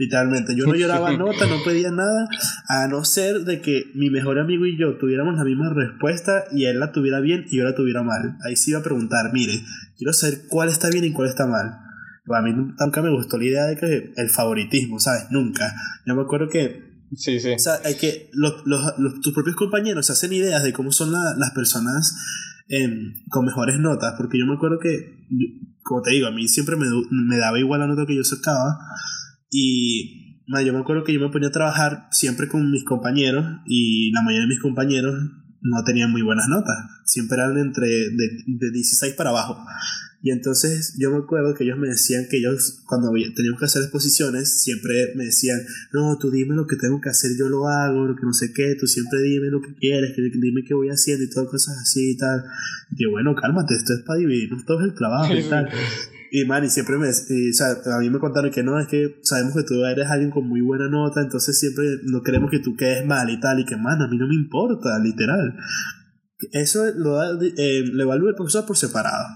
Literalmente, 0.00 0.56
yo 0.56 0.64
no 0.64 0.74
lloraba 0.74 1.12
nota, 1.12 1.46
no 1.46 1.62
pedía 1.62 1.90
nada, 1.90 2.26
a 2.68 2.88
no 2.88 3.04
ser 3.04 3.40
de 3.44 3.60
que 3.60 3.84
mi 3.94 4.08
mejor 4.08 4.38
amigo 4.38 4.64
y 4.64 4.78
yo 4.78 4.96
tuviéramos 4.96 5.36
la 5.36 5.44
misma 5.44 5.70
respuesta 5.74 6.44
y 6.52 6.64
él 6.64 6.80
la 6.80 6.90
tuviera 6.90 7.20
bien 7.20 7.44
y 7.50 7.58
yo 7.58 7.64
la 7.64 7.74
tuviera 7.74 8.02
mal. 8.02 8.38
Ahí 8.46 8.56
sí 8.56 8.70
iba 8.70 8.80
a 8.80 8.82
preguntar, 8.82 9.30
mire, 9.34 9.60
quiero 9.98 10.14
saber 10.14 10.46
cuál 10.48 10.70
está 10.70 10.88
bien 10.88 11.04
y 11.04 11.12
cuál 11.12 11.28
está 11.28 11.46
mal. 11.46 11.66
a 11.66 12.42
mí 12.42 12.50
nunca 12.54 13.02
me 13.02 13.10
gustó 13.10 13.36
la 13.36 13.44
idea 13.44 13.64
de 13.66 13.76
que 13.76 14.12
el 14.16 14.30
favoritismo, 14.30 14.98
¿sabes? 14.98 15.26
Nunca. 15.30 15.70
Yo 16.06 16.14
me 16.14 16.22
acuerdo 16.22 16.48
que 16.48 16.88
Sí, 17.14 17.40
sí. 17.40 17.50
O 17.50 17.58
sea, 17.58 17.80
hay 17.84 17.96
que 17.96 18.30
los, 18.32 18.62
los, 18.66 18.94
tus 19.20 19.34
propios 19.34 19.56
compañeros 19.56 20.06
se 20.06 20.12
hacen 20.12 20.32
ideas 20.32 20.62
de 20.62 20.72
cómo 20.72 20.92
son 20.92 21.10
las 21.10 21.50
personas 21.50 22.16
em, 22.68 23.14
con 23.28 23.44
mejores 23.44 23.80
notas, 23.80 24.14
porque 24.16 24.38
yo 24.38 24.46
me 24.46 24.54
acuerdo 24.54 24.78
que, 24.78 25.26
como 25.82 26.02
te 26.02 26.12
digo, 26.12 26.28
a 26.28 26.30
mí 26.30 26.46
siempre 26.46 26.76
me, 26.76 26.86
me 27.10 27.36
daba 27.36 27.58
igual 27.58 27.80
la 27.80 27.88
nota 27.88 28.06
que 28.06 28.14
yo 28.14 28.22
sacaba 28.22 28.78
y 29.50 30.40
yo 30.64 30.72
me 30.72 30.80
acuerdo 30.80 31.04
que 31.04 31.12
yo 31.12 31.20
me 31.20 31.30
ponía 31.30 31.48
a 31.48 31.52
trabajar 31.52 32.08
siempre 32.10 32.48
con 32.48 32.70
mis 32.70 32.84
compañeros 32.84 33.44
y 33.66 34.10
la 34.12 34.22
mayoría 34.22 34.46
de 34.46 34.54
mis 34.54 34.60
compañeros 34.60 35.14
no 35.62 35.84
tenían 35.84 36.10
muy 36.10 36.22
buenas 36.22 36.48
notas, 36.48 36.76
siempre 37.04 37.36
eran 37.36 37.56
entre 37.58 37.86
de, 37.86 38.42
de 38.46 38.70
16 38.72 39.14
para 39.14 39.30
abajo. 39.30 39.58
Y 40.22 40.32
entonces 40.32 40.96
yo 40.98 41.10
me 41.10 41.18
acuerdo 41.18 41.54
que 41.54 41.64
ellos 41.64 41.78
me 41.78 41.88
decían 41.88 42.26
que 42.30 42.38
ellos, 42.38 42.82
cuando 42.86 43.10
teníamos 43.10 43.58
que 43.58 43.64
hacer 43.64 43.82
exposiciones, 43.82 44.62
siempre 44.62 45.12
me 45.16 45.24
decían, 45.24 45.58
no, 45.92 46.18
tú 46.18 46.30
dime 46.30 46.54
lo 46.54 46.66
que 46.66 46.76
tengo 46.76 47.00
que 47.00 47.08
hacer, 47.08 47.30
yo 47.38 47.48
lo 47.48 47.68
hago, 47.68 48.04
lo 48.04 48.14
que 48.14 48.26
no 48.26 48.34
sé 48.34 48.52
qué, 48.52 48.76
tú 48.78 48.86
siempre 48.86 49.22
dime 49.22 49.48
lo 49.48 49.62
que 49.62 49.74
quieres, 49.76 50.14
que 50.14 50.22
dime 50.22 50.62
qué 50.66 50.74
voy 50.74 50.88
haciendo 50.88 51.24
y 51.24 51.30
todas 51.30 51.48
cosas 51.48 51.78
así 51.78 52.10
y 52.10 52.16
tal. 52.18 52.44
Y 52.90 53.04
yo, 53.04 53.10
bueno, 53.10 53.34
cálmate, 53.34 53.74
esto 53.74 53.94
es 53.94 54.00
para 54.00 54.18
dividirnos 54.18 54.64
todo 54.66 54.80
el 54.80 54.94
trabajo 54.94 55.34
y 55.34 55.42
tal. 55.44 55.70
Y 56.30 56.44
man, 56.44 56.64
y 56.64 56.70
siempre 56.70 56.96
me, 56.96 57.08
o 57.08 57.12
sea, 57.12 57.96
a 57.96 57.98
mí 58.00 58.08
me 58.08 58.18
contaron 58.18 58.50
que 58.50 58.62
no, 58.62 58.78
es 58.78 58.86
que 58.86 59.18
sabemos 59.22 59.54
que 59.54 59.64
tú 59.64 59.84
eres 59.84 60.08
alguien 60.08 60.30
con 60.30 60.48
muy 60.48 60.60
buena 60.60 60.88
nota, 60.88 61.20
entonces 61.20 61.58
siempre 61.58 61.84
no 62.04 62.22
queremos 62.22 62.50
que 62.50 62.60
tú 62.60 62.76
quedes 62.76 63.04
mal 63.04 63.28
y 63.30 63.40
tal, 63.40 63.58
y 63.58 63.64
que 63.64 63.76
man, 63.76 64.00
a 64.00 64.08
mí 64.08 64.16
no 64.16 64.28
me 64.28 64.34
importa, 64.34 64.98
literal. 65.00 65.56
Eso 66.52 66.84
lo, 66.96 67.20
eh, 67.42 67.84
lo 67.92 68.02
evalúa 68.02 68.30
el 68.30 68.36
profesor 68.36 68.64
por 68.64 68.76
separado 68.76 69.26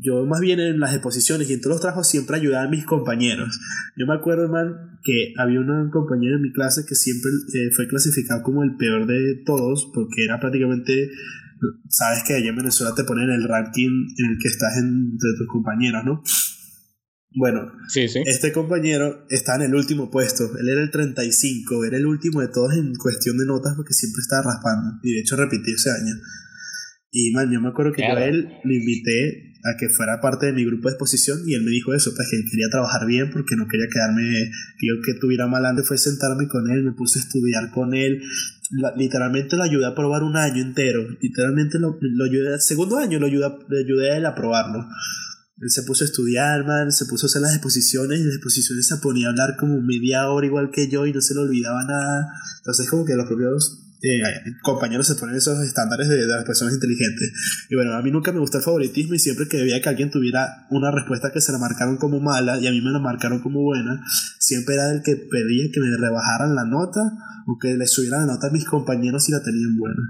yo 0.00 0.26
más 0.26 0.40
bien 0.40 0.60
en 0.60 0.80
las 0.80 0.92
exposiciones 0.92 1.48
y 1.48 1.54
en 1.54 1.60
todos 1.60 1.74
los 1.74 1.80
trabajos 1.80 2.08
siempre 2.08 2.36
ayudaba 2.36 2.64
a 2.64 2.68
mis 2.68 2.84
compañeros. 2.84 3.60
Yo 3.96 4.06
me 4.06 4.14
acuerdo, 4.14 4.48
man, 4.48 4.98
que 5.02 5.32
había 5.38 5.60
un 5.60 5.90
compañero 5.90 6.36
en 6.36 6.42
mi 6.42 6.52
clase 6.52 6.84
que 6.86 6.94
siempre 6.94 7.30
eh, 7.54 7.70
fue 7.74 7.86
clasificado 7.86 8.42
como 8.42 8.62
el 8.64 8.76
peor 8.76 9.06
de 9.06 9.42
todos 9.44 9.90
porque 9.94 10.24
era 10.24 10.40
prácticamente, 10.40 11.10
sabes 11.88 12.22
que 12.24 12.34
allá 12.34 12.48
en 12.48 12.56
Venezuela 12.56 12.94
te 12.94 13.04
ponen 13.04 13.30
el 13.30 13.48
ranking 13.48 14.08
en 14.16 14.30
el 14.30 14.38
que 14.40 14.48
estás 14.48 14.76
entre 14.76 15.30
tus 15.38 15.48
compañeros, 15.48 16.04
¿no? 16.04 16.22
Bueno, 17.34 17.72
sí, 17.88 18.08
sí. 18.08 18.22
este 18.26 18.52
compañero 18.52 19.26
está 19.30 19.54
en 19.56 19.62
el 19.62 19.74
último 19.74 20.10
puesto. 20.10 20.50
Él 20.58 20.68
era 20.68 20.82
el 20.82 20.90
35, 20.90 21.84
era 21.84 21.96
el 21.96 22.06
último 22.06 22.40
de 22.40 22.48
todos 22.48 22.74
en 22.74 22.94
cuestión 22.94 23.38
de 23.38 23.46
notas 23.46 23.74
porque 23.74 23.94
siempre 23.94 24.20
estaba 24.20 24.52
raspando. 24.52 25.00
Y 25.02 25.14
de 25.14 25.20
hecho 25.20 25.36
repetí 25.36 25.72
ese 25.72 25.90
año. 25.90 26.14
Y 27.14 27.30
man, 27.32 27.52
yo 27.52 27.60
me 27.60 27.68
acuerdo 27.68 27.92
que 27.92 28.00
yo 28.00 28.16
a 28.16 28.24
él 28.24 28.48
lo 28.64 28.72
invité 28.72 29.52
a 29.64 29.76
que 29.78 29.90
fuera 29.90 30.18
parte 30.20 30.46
de 30.46 30.54
mi 30.54 30.64
grupo 30.64 30.88
de 30.88 30.94
exposición 30.94 31.40
y 31.46 31.54
él 31.54 31.62
me 31.62 31.70
dijo 31.70 31.92
eso, 31.94 32.10
pues 32.16 32.26
que 32.30 32.36
él 32.36 32.44
quería 32.50 32.68
trabajar 32.70 33.06
bien 33.06 33.30
porque 33.30 33.54
no 33.54 33.68
quería 33.68 33.86
quedarme, 33.92 34.50
que 34.78 34.86
yo 34.88 34.94
que 35.04 35.20
tuviera 35.20 35.46
mal 35.46 35.66
antes 35.66 35.86
fue 35.86 35.98
sentarme 35.98 36.48
con 36.48 36.70
él, 36.70 36.82
me 36.82 36.92
puse 36.92 37.18
a 37.18 37.22
estudiar 37.22 37.70
con 37.70 37.94
él, 37.94 38.22
literalmente 38.96 39.56
lo 39.56 39.62
ayudé 39.62 39.86
a 39.86 39.94
probar 39.94 40.22
un 40.22 40.36
año 40.36 40.62
entero, 40.62 41.06
literalmente 41.20 41.78
lo, 41.78 41.98
lo 42.00 42.24
ayudé, 42.24 42.58
segundo 42.58 42.96
año 42.96 43.20
lo 43.20 43.26
ayudé, 43.26 43.46
le 43.68 43.80
ayudé 43.80 44.12
a 44.12 44.16
él 44.16 44.26
a 44.26 44.34
probarlo. 44.34 44.88
Él 45.58 45.70
se 45.70 45.82
puso 45.84 46.02
a 46.02 46.06
estudiar, 46.06 46.66
man, 46.66 46.90
se 46.90 47.04
puso 47.04 47.26
a 47.26 47.28
hacer 47.28 47.42
las 47.42 47.52
exposiciones 47.52 48.18
y 48.18 48.24
las 48.24 48.34
exposiciones 48.34 48.88
se 48.88 48.96
ponía 48.96 49.28
a 49.28 49.30
hablar 49.30 49.54
como 49.60 49.80
media 49.80 50.28
hora 50.28 50.46
igual 50.46 50.70
que 50.72 50.88
yo 50.88 51.06
y 51.06 51.12
no 51.12 51.20
se 51.20 51.34
le 51.34 51.40
olvidaba 51.40 51.84
nada. 51.84 52.32
Entonces 52.58 52.90
como 52.90 53.04
que 53.04 53.14
los 53.14 53.26
propios 53.26 53.91
eh, 54.02 54.20
compañeros 54.62 55.06
se 55.06 55.14
ponen 55.14 55.36
esos 55.36 55.60
estándares 55.60 56.08
de, 56.08 56.26
las 56.26 56.44
personas 56.44 56.74
inteligentes. 56.74 57.32
Y 57.70 57.76
bueno, 57.76 57.94
a 57.94 58.02
mí 58.02 58.10
nunca 58.10 58.32
me 58.32 58.40
gustó 58.40 58.58
el 58.58 58.64
favoritismo 58.64 59.14
y 59.14 59.20
siempre 59.20 59.46
que 59.48 59.58
veía 59.58 59.80
que 59.80 59.88
alguien 59.88 60.10
tuviera 60.10 60.66
una 60.70 60.90
respuesta 60.90 61.30
que 61.32 61.40
se 61.40 61.52
la 61.52 61.58
marcaron 61.58 61.98
como 61.98 62.18
mala 62.18 62.58
y 62.58 62.66
a 62.66 62.72
mí 62.72 62.80
me 62.80 62.90
la 62.90 62.98
marcaron 62.98 63.40
como 63.40 63.62
buena, 63.62 64.02
siempre 64.40 64.74
era 64.74 64.90
el 64.90 65.02
que 65.02 65.14
pedía 65.14 65.70
que 65.72 65.80
me 65.80 65.96
rebajaran 65.96 66.56
la 66.56 66.64
nota 66.64 67.00
o 67.46 67.58
que 67.60 67.76
le 67.76 67.86
subieran 67.86 68.26
la 68.26 68.34
nota 68.34 68.48
a 68.48 68.50
mis 68.50 68.64
compañeros 68.64 69.24
si 69.24 69.30
la 69.32 69.42
tenían 69.42 69.76
buena. 69.78 70.02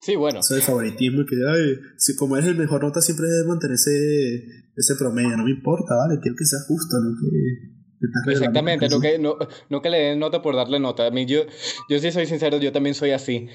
Sí, 0.00 0.16
bueno. 0.16 0.40
Eso 0.40 0.56
el 0.56 0.62
favoritismo 0.62 1.22
y 1.22 1.26
que, 1.26 1.36
ay, 1.48 1.78
si 1.98 2.16
como 2.16 2.36
eres 2.36 2.50
el 2.50 2.56
mejor 2.56 2.82
nota 2.82 3.00
siempre 3.00 3.28
debe 3.28 3.46
mantener 3.46 3.74
ese, 3.74 4.42
ese 4.74 4.94
promedio, 4.96 5.36
no 5.36 5.44
me 5.44 5.50
importa, 5.50 5.94
¿vale? 5.94 6.18
Quiero 6.20 6.36
que 6.36 6.46
sea 6.46 6.60
justo, 6.66 6.96
¿no? 6.98 7.14
Que 7.14 7.77
Exactamente, 8.26 8.88
no 8.88 9.00
que, 9.00 9.18
no, 9.18 9.36
no 9.68 9.82
que 9.82 9.90
le 9.90 9.98
den 9.98 10.18
nota 10.18 10.42
por 10.42 10.54
darle 10.54 10.78
nota. 10.78 11.06
A 11.06 11.10
mí, 11.10 11.26
yo, 11.26 11.42
yo 11.88 11.98
sí 11.98 12.12
soy 12.12 12.26
sincero, 12.26 12.58
yo 12.58 12.72
también 12.72 12.94
soy 12.94 13.10
así. 13.10 13.48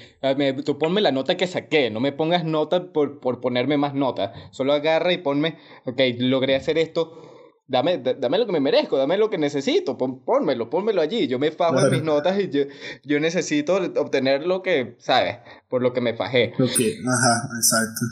tú 0.64 0.78
ponme 0.78 1.00
la 1.00 1.12
nota 1.12 1.36
que 1.36 1.46
saqué, 1.46 1.90
no 1.90 2.00
me 2.00 2.12
pongas 2.12 2.44
nota 2.44 2.92
por, 2.92 3.20
por 3.20 3.40
ponerme 3.40 3.76
más 3.76 3.94
nota. 3.94 4.32
Solo 4.50 4.72
agarra 4.72 5.12
y 5.12 5.18
ponme, 5.18 5.58
ok, 5.84 6.00
logré 6.18 6.56
hacer 6.56 6.78
esto, 6.78 7.34
dame, 7.66 7.98
dame 7.98 8.38
lo 8.38 8.46
que 8.46 8.52
me 8.52 8.60
merezco, 8.60 8.96
dame 8.96 9.16
lo 9.16 9.30
que 9.30 9.38
necesito, 9.38 9.96
pon, 9.96 10.24
pónmelo, 10.24 10.68
pónmelo 10.68 11.00
allí. 11.00 11.26
Yo 11.26 11.38
me 11.38 11.50
fajo 11.50 11.80
en 11.80 11.90
mis 11.90 12.02
notas 12.02 12.38
y 12.38 12.50
yo, 12.50 12.64
yo 13.04 13.20
necesito 13.20 13.76
obtener 13.96 14.46
lo 14.46 14.62
que, 14.62 14.96
¿sabes? 14.98 15.38
Por 15.68 15.82
lo 15.82 15.92
que 15.92 16.00
me 16.00 16.14
fajé. 16.14 16.52
Ok, 16.58 16.80
ajá, 17.08 17.48
exacto. 17.56 18.06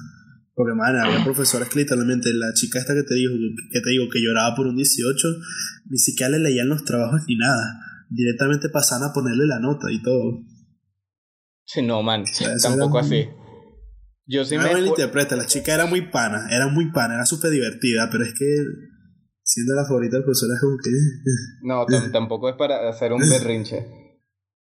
Porque, 0.54 0.74
man, 0.74 0.96
había 0.96 1.24
profesoras 1.24 1.68
que 1.68 1.78
literalmente 1.78 2.28
la 2.34 2.52
chica 2.54 2.78
esta 2.78 2.94
que 2.94 3.04
te 3.04 3.14
dijo, 3.14 3.32
que 3.70 3.80
te 3.80 3.90
digo, 3.90 4.04
que 4.12 4.20
lloraba 4.20 4.54
por 4.54 4.66
un 4.66 4.76
18, 4.76 5.28
ni 5.88 5.98
siquiera 5.98 6.30
le 6.30 6.40
leían 6.40 6.68
los 6.68 6.84
trabajos 6.84 7.22
ni 7.26 7.36
nada. 7.36 7.80
Directamente 8.10 8.68
pasaban 8.68 9.08
a 9.08 9.12
ponerle 9.12 9.46
la 9.46 9.60
nota 9.60 9.90
y 9.90 10.02
todo. 10.02 10.44
Sí, 11.64 11.80
no, 11.80 12.02
man, 12.02 12.24
tampoco 12.62 12.98
así. 12.98 13.26
Yo 14.26 14.44
sí 14.44 14.56
me... 14.58 14.80
interpreta, 14.80 15.36
la 15.36 15.46
chica 15.46 15.74
era 15.74 15.86
muy 15.86 16.10
pana, 16.10 16.46
era 16.50 16.68
muy 16.68 16.92
pana, 16.92 17.14
era 17.14 17.26
súper 17.26 17.50
divertida, 17.50 18.08
pero 18.10 18.24
es 18.24 18.32
que 18.38 18.46
siendo 19.42 19.74
la 19.74 19.84
favorita 19.84 20.16
del 20.16 20.24
profesor 20.24 20.50
es 20.54 20.60
como 20.60 20.76
que... 20.82 20.90
No, 21.62 22.10
tampoco 22.12 22.48
es 22.48 22.56
para 22.56 22.88
hacer 22.88 23.12
un 23.12 23.20
berrinche. 23.20 23.86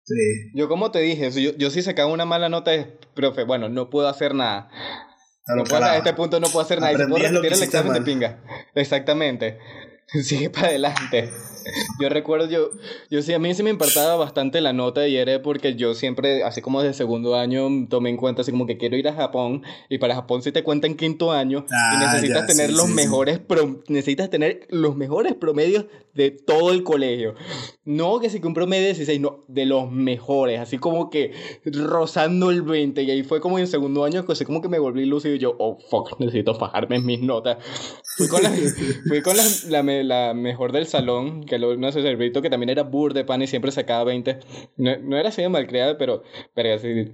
Sí. 0.03 0.53
Yo 0.55 0.68
como 0.68 0.91
te 0.91 1.01
dije, 1.01 1.30
yo, 1.30 1.57
yo 1.57 1.70
si 1.70 1.82
sacaba 1.82 2.12
una 2.12 2.24
mala 2.24 2.49
nota 2.49 2.74
es, 2.74 2.87
profe, 3.14 3.45
bueno, 3.45 3.68
no 3.68 3.91
puedo 3.91 4.09
hacer 4.09 4.34
nada. 4.34 4.68
No 5.47 5.63
puedo, 5.63 5.85
a 5.85 5.97
este 5.97 6.13
punto 6.13 6.41
no 6.41 6.49
puedo 6.49 6.65
hacer 6.65 6.81
nada. 6.81 6.93
Y 6.93 6.97
puedo 6.97 7.19
repetir 7.19 7.53
el 7.53 7.63
examen 7.63 7.93
de 7.93 8.03
pinga. 8.03 8.39
Exactamente. 8.75 9.59
Sigue 10.23 10.51
para 10.51 10.69
adelante. 10.69 11.31
Yo 12.01 12.09
recuerdo, 12.09 12.49
yo, 12.49 12.71
yo 13.11 13.23
sí, 13.23 13.33
a 13.33 13.39
mí 13.39 13.53
sí 13.55 13.63
me 13.65 13.71
importaba 13.71 14.17
bastante 14.17 14.61
la 14.61 14.73
nota 14.73 15.09
y 15.09 15.17
era 15.17 15.43
porque 15.43 15.75
yo 15.75 15.95
siempre, 15.95 16.45
así 16.45 16.61
como 16.61 16.81
desde 16.81 16.95
segundo 16.95 17.35
año, 17.35 17.69
tomé 17.89 18.11
en 18.11 18.17
cuenta 18.17 18.43
así 18.43 18.53
como 18.53 18.67
que 18.67 18.79
quiero 18.79 18.97
ir 18.97 19.09
a 19.09 19.15
Japón 19.15 19.65
y 19.89 19.99
para 19.99 20.15
Japón 20.15 20.43
sí 20.43 20.53
te 20.53 20.63
cuenta 20.63 20.87
en 20.87 20.97
quinto 20.97 21.33
año 21.33 21.67
y 21.69 21.73
ah, 21.73 22.13
necesitas 22.13 22.47
tener 22.47 22.71
los 22.71 22.89
mejores, 22.89 23.41
necesitas 23.89 24.31
tener 24.31 24.67
los 24.71 24.97
mejores 24.97 25.35
promedios 25.35 25.87
de 26.15 26.31
todo 26.31 26.71
el 26.71 26.85
colegio. 26.85 27.35
No 27.85 28.21
que 28.21 28.31
sí 28.31 28.41
que 28.41 28.47
un 28.47 28.55
promedio 28.55 28.83
de 28.83 28.95
16, 28.95 29.21
no, 29.21 29.45
de 29.49 29.67
los 29.67 29.91
mejores, 29.91 30.61
así 30.61 30.79
como 30.79 31.11
que 31.11 31.33
rozando 31.65 32.51
el 32.51 32.63
20 32.63 33.03
y 33.03 33.11
ahí 33.11 33.23
fue 33.23 33.41
como 33.41 33.59
en 33.59 33.67
segundo 33.67 34.05
año 34.05 34.25
que 34.25 34.33
así 34.33 34.45
como 34.45 34.63
que 34.63 34.69
me 34.69 34.79
volví 34.79 35.05
lúcido 35.05 35.35
y 35.35 35.39
yo, 35.39 35.57
oh 35.59 35.79
fuck, 35.91 36.19
necesito 36.21 36.55
fajarme 36.55 36.97
en 36.97 37.07
mis 37.07 37.21
notas. 37.21 37.59
Fui 38.17 38.29
con 38.29 38.43
la, 38.43 38.51
fui 39.09 39.21
con 39.23 39.37
la, 39.37 39.83
la, 40.03 40.35
mejor 40.35 40.73
del 40.73 40.87
salón, 40.87 41.45
que 41.45 41.59
lo, 41.59 41.77
no 41.77 41.93
sé, 41.93 42.03
Cervito, 42.03 42.41
que 42.41 42.51
también 42.51 42.71
era 42.71 42.83
bur 42.83 43.12
de 43.12 43.25
pan 43.25 43.43
y 43.43 43.47
siempre 43.47 43.71
sacaba 43.73 44.05
20. 44.05 44.39
No, 44.77 44.97
no 44.99 45.17
era 45.19 45.29
así 45.29 45.43
de 45.43 45.49
malcriado, 45.49 45.99
pero, 45.99 46.23
pero 46.55 46.75
así 46.75 47.12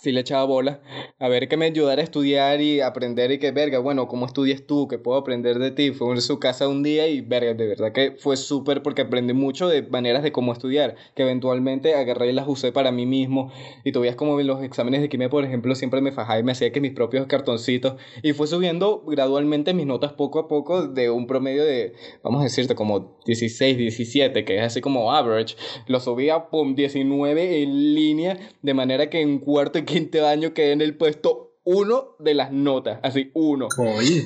sí 0.00 0.12
le 0.12 0.20
echaba 0.20 0.44
bola, 0.44 0.80
a 1.18 1.28
ver 1.28 1.48
que 1.48 1.56
me 1.56 1.66
ayudara 1.66 2.00
a 2.00 2.04
estudiar 2.04 2.60
y 2.60 2.80
aprender 2.80 3.30
y 3.32 3.38
que, 3.38 3.50
verga, 3.50 3.78
bueno, 3.78 4.08
¿cómo 4.08 4.26
estudias 4.26 4.62
tú? 4.66 4.88
¿Qué 4.88 4.98
puedo 4.98 5.18
aprender 5.18 5.58
de 5.58 5.70
ti? 5.70 5.90
Fue 5.92 6.10
en 6.14 6.22
su 6.22 6.38
casa 6.38 6.68
un 6.68 6.82
día 6.82 7.06
y, 7.08 7.20
verga, 7.20 7.54
de 7.54 7.66
verdad 7.66 7.92
que 7.92 8.12
fue 8.18 8.36
súper 8.36 8.82
porque 8.82 9.02
aprendí 9.02 9.34
mucho 9.34 9.68
de 9.68 9.82
maneras 9.82 10.22
de 10.22 10.32
cómo 10.32 10.52
estudiar, 10.52 10.96
que 11.14 11.22
eventualmente 11.22 11.94
agarré 11.94 12.30
y 12.30 12.32
las 12.32 12.48
usé 12.48 12.72
para 12.72 12.92
mí 12.92 13.06
mismo 13.06 13.52
y 13.84 13.92
tú 13.92 14.00
como 14.16 14.40
los 14.40 14.62
exámenes 14.62 15.02
de 15.02 15.08
química, 15.08 15.30
por 15.30 15.44
ejemplo, 15.44 15.74
siempre 15.74 16.00
me 16.00 16.12
fajaba 16.12 16.38
y 16.38 16.42
me 16.42 16.52
hacía 16.52 16.72
que 16.72 16.80
mis 16.80 16.92
propios 16.92 17.26
cartoncitos 17.26 17.94
y 18.22 18.32
fue 18.32 18.46
subiendo 18.46 19.04
gradualmente 19.06 19.74
mis 19.74 19.86
notas 19.86 20.14
poco 20.14 20.38
a 20.38 20.48
poco 20.48 20.86
de 20.88 21.10
un 21.10 21.26
promedio 21.26 21.64
de, 21.64 21.92
vamos 22.22 22.40
a 22.40 22.44
decirte, 22.44 22.74
como 22.74 23.18
16, 23.26 23.76
17, 23.76 24.44
que 24.44 24.56
es 24.56 24.62
así 24.62 24.80
como 24.80 25.12
average, 25.12 25.56
lo 25.86 26.00
subía, 26.00 26.48
pum, 26.48 26.74
19 26.74 27.62
en 27.62 27.94
línea, 27.94 28.38
de 28.62 28.74
manera 28.74 29.10
que 29.10 29.20
en 29.20 29.38
cuarto 29.38 29.78
y 29.78 29.84
quinto 29.90 30.26
año 30.26 30.54
quedé 30.54 30.72
en 30.72 30.80
el 30.80 30.96
puesto 30.96 31.58
uno 31.64 32.16
de 32.18 32.34
las 32.34 32.52
notas, 32.52 33.00
así, 33.02 33.30
uno. 33.34 33.68
Oye. 33.78 34.24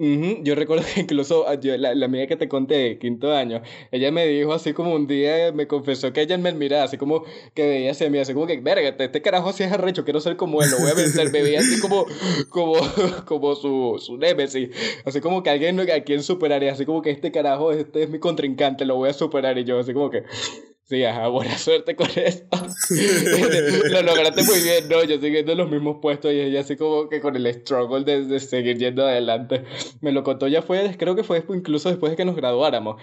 Yo 0.00 0.54
recuerdo 0.54 0.84
que 0.94 1.00
incluso 1.00 1.48
ah, 1.48 1.58
la, 1.60 1.92
la, 1.92 2.06
amiga 2.06 2.28
que 2.28 2.36
te 2.36 2.48
conté, 2.48 3.00
quinto 3.00 3.32
año, 3.32 3.62
ella 3.90 4.12
me 4.12 4.28
dijo 4.28 4.52
así 4.52 4.72
como 4.72 4.94
un 4.94 5.08
día, 5.08 5.50
me 5.50 5.66
confesó 5.66 6.12
que 6.12 6.22
ella 6.22 6.38
me 6.38 6.52
miraba 6.52 6.84
así 6.84 6.96
como 6.96 7.24
que 7.52 7.66
veía 7.66 7.90
hacia 7.90 8.08
mí, 8.08 8.18
así 8.18 8.32
como 8.32 8.46
que, 8.46 8.60
verga, 8.60 8.94
este, 8.96 9.20
carajo 9.22 9.48
así 9.48 9.64
es 9.64 9.72
arrecho, 9.72 10.04
quiero 10.04 10.20
ser 10.20 10.36
como 10.36 10.62
él, 10.62 10.70
lo 10.70 10.78
voy 10.78 10.92
a 10.92 10.94
vencer. 10.94 11.32
Me 11.32 11.42
veía 11.42 11.58
así 11.58 11.80
como, 11.80 12.06
como, 12.48 12.74
como 13.26 13.56
su, 13.56 13.96
su 13.98 14.16
némesis, 14.16 14.70
así 15.04 15.20
como 15.20 15.42
que 15.42 15.50
alguien 15.50 15.80
a 15.80 16.00
quien 16.04 16.22
superaría, 16.22 16.70
así 16.70 16.86
como 16.86 17.02
que 17.02 17.10
este 17.10 17.32
carajo, 17.32 17.72
este 17.72 18.04
es 18.04 18.08
mi 18.08 18.20
contrincante, 18.20 18.84
lo 18.84 18.94
voy 18.94 19.10
a 19.10 19.12
superar. 19.12 19.58
Y 19.58 19.64
yo, 19.64 19.80
así 19.80 19.92
como 19.92 20.10
que, 20.10 20.22
Sí, 20.88 21.04
ajá, 21.04 21.28
buena 21.28 21.58
suerte 21.58 21.94
con 21.94 22.08
eso. 22.14 22.44
lo 23.92 24.02
lograste 24.02 24.42
muy 24.42 24.60
bien, 24.62 24.88
no, 24.88 25.04
yo 25.04 25.20
siguiendo 25.20 25.52
en 25.52 25.58
los 25.58 25.70
mismos 25.70 25.98
puestos 26.00 26.32
y 26.32 26.40
ella 26.40 26.60
así 26.60 26.76
como 26.76 27.10
que 27.10 27.20
con 27.20 27.36
el 27.36 27.46
struggle 27.52 28.04
de, 28.04 28.40
seguir 28.40 28.78
yendo 28.78 29.04
adelante. 29.06 29.64
Me 30.00 30.12
lo 30.12 30.24
contó 30.24 30.48
ya 30.48 30.62
fue, 30.62 30.96
creo 30.96 31.14
que 31.14 31.24
fue 31.24 31.44
incluso 31.50 31.90
después 31.90 32.10
de 32.10 32.16
que 32.16 32.24
nos 32.24 32.36
graduáramos. 32.36 33.02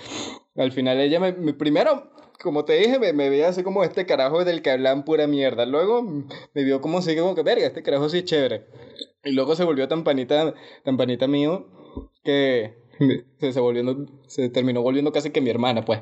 Al 0.55 0.71
final 0.71 0.99
ella 0.99 1.19
me, 1.19 1.53
primero, 1.53 2.11
como 2.41 2.65
te 2.65 2.73
dije, 2.73 2.97
me, 2.97 3.13
me 3.13 3.29
veía 3.29 3.49
así 3.49 3.61
como 3.61 3.83
este 3.83 4.07
carajo 4.07 4.43
del 4.43 4.63
que 4.63 4.71
hablan 4.71 5.05
pura 5.05 5.27
mierda. 5.27 5.67
Luego 5.67 6.01
me 6.01 6.63
vio 6.63 6.81
como 6.81 6.97
así 6.97 7.15
como 7.15 7.35
que, 7.35 7.43
verga, 7.43 7.67
este 7.67 7.83
carajo 7.83 8.09
sí 8.09 8.19
es 8.19 8.25
chévere. 8.25 8.65
Y 9.23 9.31
luego 9.33 9.55
se 9.55 9.63
volvió 9.63 9.87
tan 9.87 10.03
panita, 10.03 10.55
tan 10.83 10.97
panita 10.97 11.27
mío 11.27 11.67
que 12.23 12.73
se, 13.39 13.53
se, 13.53 13.59
volviendo, 13.59 14.07
se 14.25 14.49
terminó 14.49 14.81
volviendo 14.81 15.11
casi 15.11 15.29
que 15.29 15.41
mi 15.41 15.51
hermana, 15.51 15.85
pues. 15.85 16.01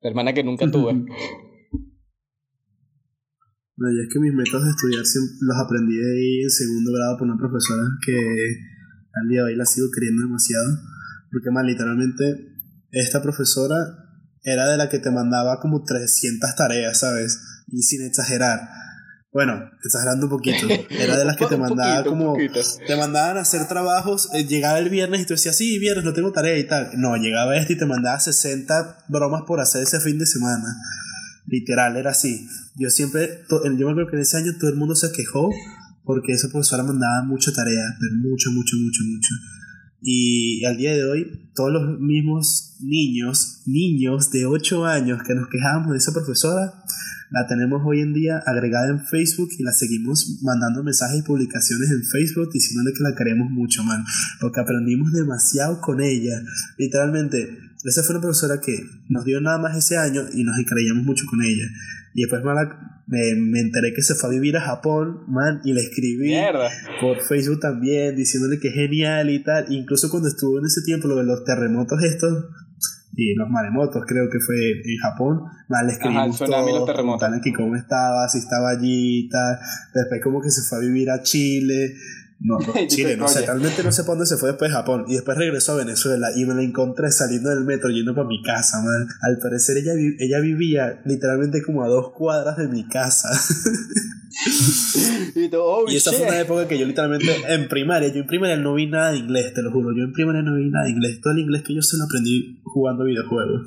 La 0.00 0.10
hermana 0.10 0.32
que 0.32 0.44
nunca 0.44 0.70
tuve. 0.70 0.92
No, 3.78 3.92
y 3.92 4.00
es 4.00 4.08
que 4.10 4.20
mis 4.20 4.32
métodos 4.32 4.64
de 4.64 4.70
estudiar 4.70 5.04
los 5.40 5.58
aprendí 5.58 5.94
ahí 5.94 6.42
en 6.42 6.50
segundo 6.50 6.92
grado 6.92 7.18
por 7.18 7.28
una 7.28 7.36
profesora 7.36 7.82
que 8.04 8.16
al 9.12 9.28
día 9.28 9.44
de 9.44 9.52
hoy 9.52 9.56
la 9.56 9.66
sigo 9.66 9.88
queriendo 9.94 10.22
demasiado. 10.22 10.66
Porque 11.30 11.50
más 11.50 11.64
literalmente 11.66 12.56
esta 12.90 13.22
profesora 13.22 13.76
era 14.42 14.70
de 14.70 14.76
la 14.78 14.88
que 14.88 14.98
te 14.98 15.10
mandaba 15.10 15.60
como 15.60 15.84
300 15.84 16.54
tareas, 16.56 17.00
¿sabes? 17.00 17.38
Y 17.68 17.82
sin 17.82 18.06
exagerar. 18.06 18.60
Bueno, 19.36 19.70
exagerando 19.84 20.24
un 20.24 20.30
poquito. 20.30 20.66
Era 20.88 21.18
de 21.18 21.26
las 21.26 21.36
que 21.36 21.44
te 21.44 21.58
mandaba 21.58 22.02
como. 22.04 22.38
Te 22.86 22.96
mandaban 22.96 23.36
a 23.36 23.40
hacer 23.40 23.68
trabajos. 23.68 24.30
Eh, 24.32 24.46
llegaba 24.46 24.78
el 24.78 24.88
viernes 24.88 25.20
y 25.20 25.26
tú 25.26 25.34
decías, 25.34 25.54
sí, 25.54 25.78
viernes 25.78 26.06
no 26.06 26.14
tengo 26.14 26.32
tarea 26.32 26.56
y 26.56 26.66
tal. 26.66 26.92
No, 26.96 27.14
llegaba 27.18 27.54
este 27.54 27.74
y 27.74 27.76
te 27.76 27.84
mandaba 27.84 28.18
60 28.18 29.04
bromas 29.08 29.42
por 29.46 29.60
hacer 29.60 29.82
ese 29.82 30.00
fin 30.00 30.18
de 30.18 30.24
semana. 30.24 30.64
Literal, 31.46 31.98
era 31.98 32.12
así. 32.12 32.48
Yo 32.76 32.88
siempre. 32.88 33.42
Yo 33.50 33.60
me 33.84 33.90
acuerdo 33.90 34.08
que 34.08 34.16
en 34.16 34.22
ese 34.22 34.38
año 34.38 34.52
todo 34.58 34.70
el 34.70 34.76
mundo 34.76 34.94
se 34.94 35.12
quejó 35.12 35.50
porque 36.02 36.32
esa 36.32 36.48
profesora 36.48 36.82
mandaba 36.82 37.22
mucha 37.26 37.52
tarea, 37.52 37.94
pero 38.00 38.14
mucho, 38.14 38.50
mucho, 38.52 38.74
mucho, 38.78 39.02
mucho. 39.04 39.34
Y 40.00 40.64
al 40.64 40.78
día 40.78 40.94
de 40.94 41.04
hoy, 41.04 41.50
todos 41.54 41.72
los 41.72 42.00
mismos 42.00 42.78
niños, 42.80 43.60
niños 43.66 44.30
de 44.30 44.46
8 44.46 44.86
años 44.86 45.22
que 45.26 45.34
nos 45.34 45.48
quejábamos 45.48 45.90
de 45.90 45.98
esa 45.98 46.14
profesora, 46.14 46.72
la 47.30 47.46
tenemos 47.46 47.82
hoy 47.84 48.00
en 48.00 48.12
día 48.12 48.42
agregada 48.46 48.88
en 48.88 49.04
Facebook 49.06 49.50
y 49.58 49.62
la 49.62 49.72
seguimos 49.72 50.38
mandando 50.42 50.82
mensajes 50.82 51.18
y 51.18 51.22
publicaciones 51.22 51.90
en 51.90 52.04
Facebook 52.04 52.52
diciéndole 52.52 52.94
que 52.94 53.02
la 53.02 53.14
queremos 53.16 53.50
mucho, 53.50 53.82
man. 53.82 54.04
Porque 54.40 54.60
aprendimos 54.60 55.12
demasiado 55.12 55.80
con 55.80 56.00
ella. 56.00 56.40
Literalmente, 56.78 57.58
esa 57.84 58.02
fue 58.02 58.16
una 58.16 58.22
profesora 58.22 58.60
que 58.60 58.78
nos 59.08 59.24
dio 59.24 59.40
nada 59.40 59.58
más 59.58 59.76
ese 59.76 59.96
año 59.96 60.22
y 60.32 60.44
nos 60.44 60.56
creíamos 60.66 61.04
mucho 61.04 61.24
con 61.28 61.42
ella. 61.42 61.64
Y 62.14 62.22
después 62.22 62.42
me, 63.06 63.34
me, 63.34 63.60
enteré 63.60 63.92
que 63.92 64.02
se 64.02 64.14
fue 64.14 64.30
a 64.30 64.32
vivir 64.32 64.56
a 64.56 64.62
Japón, 64.62 65.24
man, 65.28 65.60
y 65.64 65.74
le 65.74 65.82
escribí 65.82 66.34
por 67.00 67.20
Facebook 67.20 67.60
también, 67.60 68.16
diciéndole 68.16 68.58
que 68.58 68.70
genial 68.70 69.28
y 69.30 69.42
tal. 69.42 69.66
Incluso 69.70 70.10
cuando 70.10 70.28
estuvo 70.28 70.58
en 70.58 70.64
ese 70.64 70.80
tiempo 70.82 71.08
lo 71.08 71.16
de 71.16 71.24
los 71.24 71.44
terremotos 71.44 72.02
estos, 72.02 72.46
y 73.16 73.34
los 73.34 73.48
maremotos, 73.48 74.04
creo 74.06 74.28
que 74.30 74.38
fue 74.38 74.56
en 74.84 74.98
Japón, 74.98 75.42
más 75.68 75.84
le 75.84 75.92
escribimos 75.92 76.40
Ajá, 76.40 77.40
que 77.42 77.52
cómo 77.52 77.74
estaba, 77.74 78.28
si 78.28 78.38
estaba 78.38 78.70
allí 78.70 79.24
y 79.24 79.28
tal, 79.28 79.58
después 79.94 80.20
como 80.22 80.42
que 80.42 80.50
se 80.50 80.60
fue 80.68 80.78
a 80.78 80.80
vivir 80.82 81.10
a 81.10 81.22
Chile, 81.22 81.94
no, 82.38 82.58
Chile, 82.86 83.16
no 83.16 83.28
sé, 83.28 83.46
realmente 83.46 83.82
no 83.82 83.92
sé 83.92 84.02
para 84.02 84.14
dónde 84.14 84.26
se 84.26 84.36
fue 84.36 84.50
después 84.50 84.70
de 84.70 84.76
Japón. 84.76 85.04
Y 85.08 85.14
después 85.14 85.38
regresó 85.38 85.72
a 85.72 85.76
Venezuela 85.76 86.28
y 86.34 86.44
me 86.44 86.54
la 86.54 86.62
encontré 86.62 87.10
saliendo 87.10 87.50
del 87.50 87.64
metro 87.64 87.90
yendo 87.90 88.14
para 88.14 88.28
mi 88.28 88.42
casa, 88.42 88.82
man. 88.82 89.08
Al 89.22 89.38
parecer 89.38 89.78
ella, 89.78 89.92
ella 90.18 90.40
vivía 90.40 91.00
literalmente 91.04 91.62
como 91.62 91.82
a 91.82 91.88
dos 91.88 92.12
cuadras 92.12 92.56
de 92.56 92.68
mi 92.68 92.86
casa. 92.86 93.28
y, 95.34 95.50
oh, 95.56 95.86
esa 95.88 96.12
fue 96.12 96.26
una 96.26 96.40
época 96.40 96.68
que 96.68 96.78
yo 96.78 96.86
literalmente 96.86 97.26
en 97.48 97.68
primaria, 97.68 98.08
yo 98.08 98.20
en 98.20 98.26
primaria 98.26 98.56
no 98.56 98.74
vi 98.74 98.86
nada 98.86 99.12
de 99.12 99.18
inglés, 99.18 99.54
te 99.54 99.62
lo 99.62 99.72
juro. 99.72 99.96
Yo 99.96 100.04
en 100.04 100.12
primaria 100.12 100.42
no 100.42 100.56
vi 100.56 100.68
nada 100.68 100.84
de 100.84 100.90
inglés. 100.90 101.20
Todo 101.22 101.32
el 101.32 101.40
inglés 101.40 101.62
que 101.62 101.74
yo 101.74 101.82
se 101.82 101.96
lo 101.96 102.04
aprendí 102.04 102.60
jugando 102.64 103.04
videojuegos. 103.04 103.62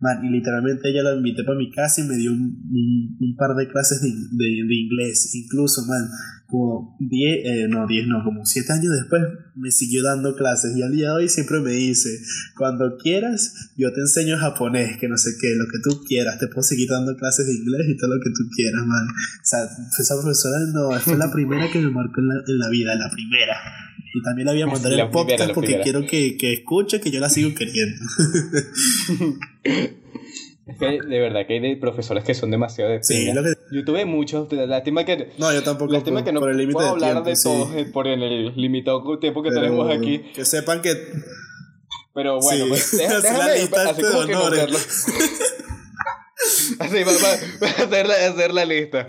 Man, 0.00 0.24
y 0.24 0.28
literalmente 0.30 0.90
ella 0.90 1.02
la 1.02 1.16
invité 1.16 1.42
para 1.42 1.58
mi 1.58 1.72
casa 1.72 2.00
y 2.00 2.04
me 2.04 2.16
dio 2.16 2.30
un, 2.30 3.18
un, 3.20 3.36
par 3.36 3.56
de 3.56 3.66
clases 3.68 4.00
de, 4.00 4.08
de, 4.08 4.64
de, 4.64 4.74
inglés. 4.74 5.34
Incluso, 5.34 5.84
man, 5.86 6.08
como 6.46 6.96
10, 7.00 7.38
eh, 7.44 7.68
no, 7.68 7.84
10 7.84 8.06
no, 8.06 8.22
como 8.22 8.46
7 8.46 8.72
años 8.72 8.92
después 8.92 9.22
me 9.56 9.72
siguió 9.72 10.04
dando 10.04 10.36
clases. 10.36 10.76
Y 10.76 10.82
al 10.82 10.92
día 10.92 11.08
de 11.08 11.14
hoy 11.14 11.28
siempre 11.28 11.58
me 11.58 11.72
dice, 11.72 12.10
cuando 12.56 12.96
quieras, 12.96 13.72
yo 13.76 13.92
te 13.92 14.00
enseño 14.00 14.38
japonés, 14.38 14.98
que 14.98 15.08
no 15.08 15.18
sé 15.18 15.32
qué, 15.40 15.56
lo 15.56 15.66
que 15.66 15.80
tú 15.82 16.04
quieras. 16.04 16.38
Te 16.38 16.46
puedo 16.46 16.62
seguir 16.62 16.88
dando 16.88 17.16
clases 17.16 17.46
de 17.46 17.54
inglés 17.54 17.88
y 17.88 17.96
todo 17.96 18.14
lo 18.14 18.20
que 18.22 18.30
tú 18.30 18.48
quieras, 18.54 18.86
man. 18.86 19.04
O 19.08 19.44
sea, 19.44 19.64
esa 19.98 20.14
profesora 20.14 20.58
no, 20.72 20.92
fue 21.00 21.18
la 21.18 21.30
primera 21.32 21.68
que 21.72 21.80
me 21.80 21.90
marcó 21.90 22.20
en 22.20 22.28
la, 22.28 22.34
en 22.46 22.58
la 22.58 22.68
vida, 22.70 22.94
la 22.94 23.10
primera. 23.10 23.56
Y 24.18 24.22
también 24.22 24.46
la 24.46 24.52
voy 24.52 24.62
a 24.62 24.66
mandar 24.72 24.92
el 24.92 25.08
podcast 25.10 25.52
porque 25.52 25.80
quiero 25.80 26.04
que, 26.06 26.36
que, 26.36 26.52
escuche 26.52 27.00
que 27.00 27.10
yo 27.10 27.20
la 27.20 27.28
sigo 27.28 27.54
queriendo. 27.54 28.00
es 29.64 30.78
que 30.78 30.86
de 30.86 31.20
verdad 31.20 31.46
que 31.46 31.54
hay 31.58 31.76
profesores 31.76 32.24
que 32.24 32.34
son 32.34 32.50
demasiado 32.50 32.90
de 32.90 33.02
sí, 33.02 33.32
lo 33.32 33.44
que... 33.44 33.54
Yo 33.70 33.84
tuve 33.84 34.04
muchos, 34.04 34.52
lástima 34.52 35.04
que... 35.04 35.30
No, 35.38 35.52
yo 35.52 35.62
tampoco. 35.62 35.92
Lástima 35.92 36.24
que 36.24 36.32
no 36.32 36.40
por 36.40 36.50
el 36.50 36.68
puedo 36.70 36.88
hablar 36.88 37.22
de 37.22 37.34
todos 37.40 37.74
eh, 37.76 37.84
por 37.84 38.08
el 38.08 38.54
limitado 38.56 39.18
tiempo 39.18 39.42
que 39.42 39.50
tenemos 39.50 39.88
aquí. 39.94 40.18
Que 40.34 40.44
sepan 40.44 40.82
que... 40.82 40.94
Pero 42.14 42.40
bueno, 42.40 42.64
pues 42.68 42.98
déjame, 43.22 43.52
así 43.52 44.02
como 44.02 44.26
que 44.26 44.34
Así, 46.78 47.02
va, 47.02 47.10
a 47.10 47.82
hacer 47.82 48.06
la, 48.06 48.14
hacer 48.14 48.54
la 48.54 48.64
lista. 48.64 49.08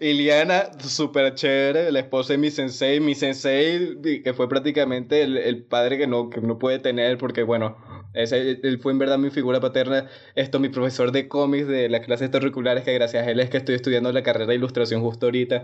Iliana, 0.00 0.70
súper 0.80 1.34
chévere, 1.34 1.92
la 1.92 2.00
esposa 2.00 2.32
de 2.32 2.38
mi 2.38 2.50
sensei. 2.50 2.98
Mi 3.00 3.14
sensei, 3.14 4.00
que 4.24 4.34
fue 4.34 4.48
prácticamente 4.48 5.22
el, 5.22 5.36
el 5.36 5.62
padre 5.62 5.96
que 5.98 6.06
no, 6.06 6.28
que 6.28 6.40
no 6.40 6.58
puede 6.58 6.80
tener, 6.80 7.18
porque 7.18 7.44
bueno, 7.44 7.76
ese, 8.12 8.58
él 8.62 8.80
fue 8.82 8.90
en 8.90 8.98
verdad 8.98 9.18
mi 9.18 9.30
figura 9.30 9.60
paterna. 9.60 10.08
Esto, 10.34 10.58
mi 10.58 10.68
profesor 10.68 11.12
de 11.12 11.28
cómics 11.28 11.68
de 11.68 11.88
las 11.88 12.00
clases 12.00 12.30
curriculares, 12.30 12.84
que 12.84 12.92
gracias 12.94 13.26
a 13.26 13.30
él 13.30 13.38
es 13.38 13.50
que 13.50 13.58
estoy 13.58 13.76
estudiando 13.76 14.10
la 14.12 14.22
carrera 14.22 14.46
de 14.46 14.56
ilustración 14.56 15.02
justo 15.02 15.26
ahorita. 15.26 15.62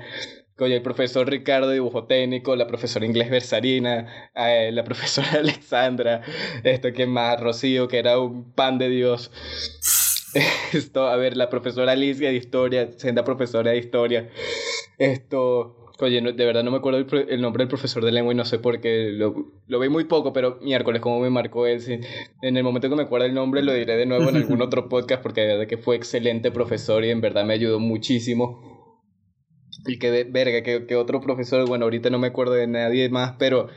Oye, 0.59 0.76
el 0.76 0.82
profesor 0.82 1.28
Ricardo, 1.28 1.70
dibujo 1.70 2.07
técnico, 2.07 2.55
la 2.55 2.66
profesora 2.66 3.05
inglés 3.05 3.30
Versarina, 3.30 4.30
eh, 4.34 4.70
la 4.72 4.84
profesora 4.84 5.28
Alexandra, 5.41 6.22
esto 6.62 6.93
que 6.93 7.07
más, 7.07 7.41
Rocío, 7.41 7.89
que 7.89 7.99
era 7.99 8.18
un 8.20 8.53
pan 8.53 8.78
de 8.78 8.89
Dios. 8.89 9.30
Esto, 10.72 11.07
a 11.09 11.16
ver, 11.16 11.37
la 11.37 11.49
profesora 11.49 11.93
Alicia 11.93 12.28
de 12.28 12.37
historia, 12.37 12.91
senda 12.97 13.24
profesora 13.24 13.70
de 13.70 13.78
historia. 13.78 14.28
Esto, 14.99 15.93
oye, 16.01 16.20
de 16.20 16.45
verdad 16.45 16.62
no 16.62 16.70
me 16.70 16.78
acuerdo 16.78 16.99
el, 16.99 17.41
nombre 17.41 17.62
del 17.62 17.68
profesor 17.68 18.05
de 18.05 18.12
lengua 18.12 18.32
y 18.32 18.37
no 18.37 18.45
sé 18.45 18.59
por 18.59 18.80
qué, 18.80 19.11
lo, 19.12 19.34
lo 19.66 19.80
vi 19.80 19.89
muy 19.89 20.05
poco, 20.05 20.32
pero 20.32 20.59
miércoles, 20.61 21.01
como 21.01 21.20
me 21.20 21.30
marcó 21.30 21.66
él, 21.66 21.82
en 22.43 22.57
el 22.57 22.64
momento 22.64 22.89
que 22.89 22.97
me 22.97 23.03
acuerdo 23.03 23.26
el 23.26 23.34
nombre 23.34 23.62
lo 23.62 23.72
diré 23.72 23.97
de 23.97 24.07
nuevo 24.07 24.28
en 24.28 24.37
algún 24.37 24.62
otro 24.62 24.89
podcast 24.89 25.22
porque 25.22 25.43
de 25.43 25.47
verdad 25.49 25.66
que 25.66 25.78
fue 25.78 25.97
excelente 25.97 26.51
profesor 26.51 27.05
y 27.05 27.11
en 27.11 27.20
verdad 27.20 27.45
me 27.45 27.55
ayudó 27.55 27.78
muchísimo. 27.78 28.74
Y 29.89 29.99
que, 29.99 30.24
verga, 30.24 30.62
que, 30.62 30.87
que 30.87 30.97
otro 30.97 31.20
profesor, 31.20 31.66
bueno, 31.68 31.84
ahorita 31.84 32.11
no 32.11 32.18
me 32.18 32.26
acuerdo 32.26 32.55
de 32.55 32.66
nadie 32.66 33.09
más, 33.09 33.34
pero 33.39 33.68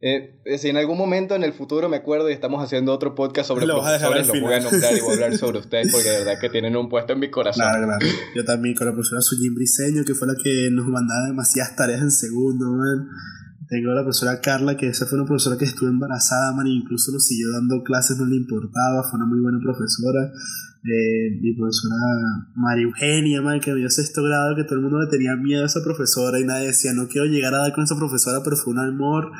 eh, 0.00 0.58
si 0.58 0.68
en 0.68 0.76
algún 0.76 0.98
momento 0.98 1.34
en 1.34 1.42
el 1.42 1.54
futuro 1.54 1.88
me 1.88 1.96
acuerdo 1.96 2.28
y 2.28 2.34
estamos 2.34 2.62
haciendo 2.62 2.92
otro 2.92 3.14
podcast 3.14 3.48
sobre 3.48 3.64
lo 3.64 3.80
profesores, 3.80 4.26
lo 4.26 4.40
voy 4.40 4.52
a 4.52 4.60
nombrar 4.60 4.94
y 4.94 5.00
voy 5.00 5.10
a 5.10 5.14
hablar 5.14 5.38
sobre 5.38 5.58
ustedes 5.60 5.90
porque 5.90 6.10
de 6.10 6.18
verdad 6.18 6.38
que 6.38 6.50
tienen 6.50 6.76
un 6.76 6.88
puesto 6.90 7.14
en 7.14 7.20
mi 7.20 7.30
corazón. 7.30 7.64
Claro, 7.64 7.86
claro. 7.86 8.06
Yo 8.34 8.44
también 8.44 8.74
con 8.74 8.86
la 8.86 8.92
profesora 8.92 9.22
Sujin 9.22 9.54
Briseño, 9.54 10.04
que 10.04 10.14
fue 10.14 10.28
la 10.28 10.34
que 10.34 10.68
nos 10.70 10.86
mandaba 10.86 11.26
demasiadas 11.26 11.76
tareas 11.76 12.02
en 12.02 12.10
segundo, 12.10 12.72
man. 12.72 13.08
Tengo 13.68 13.90
a 13.90 13.94
la 13.94 14.02
profesora 14.02 14.40
Carla, 14.40 14.76
que 14.76 14.88
esa 14.88 15.06
fue 15.06 15.18
una 15.18 15.26
profesora 15.26 15.56
que 15.56 15.64
estuvo 15.64 15.88
embarazada, 15.88 16.52
man, 16.52 16.66
e 16.66 16.70
incluso 16.70 17.10
nos 17.10 17.26
siguió 17.26 17.50
dando 17.50 17.82
clases, 17.82 18.18
no 18.18 18.26
le 18.26 18.36
importaba, 18.36 19.02
fue 19.02 19.18
una 19.18 19.26
muy 19.26 19.40
buena 19.40 19.58
profesora. 19.60 20.30
Eh, 20.88 21.38
mi 21.40 21.52
profesora 21.54 21.96
María 22.54 22.84
Eugenia, 22.84 23.42
man, 23.42 23.58
que 23.58 23.72
me 23.72 23.78
dio 23.78 23.90
sexto 23.90 24.22
grado, 24.22 24.54
que 24.54 24.62
todo 24.62 24.76
el 24.76 24.82
mundo 24.82 25.00
le 25.00 25.08
tenía 25.08 25.34
miedo 25.34 25.64
a 25.64 25.66
esa 25.66 25.82
profesora 25.82 26.38
y 26.38 26.44
nadie 26.44 26.68
decía, 26.68 26.92
no 26.92 27.08
quiero 27.08 27.26
llegar 27.26 27.54
a 27.54 27.58
dar 27.58 27.72
con 27.72 27.82
esa 27.82 27.96
profesora, 27.96 28.40
pero 28.44 28.56
fue 28.56 28.72
un 28.72 28.78
amor. 28.78 29.32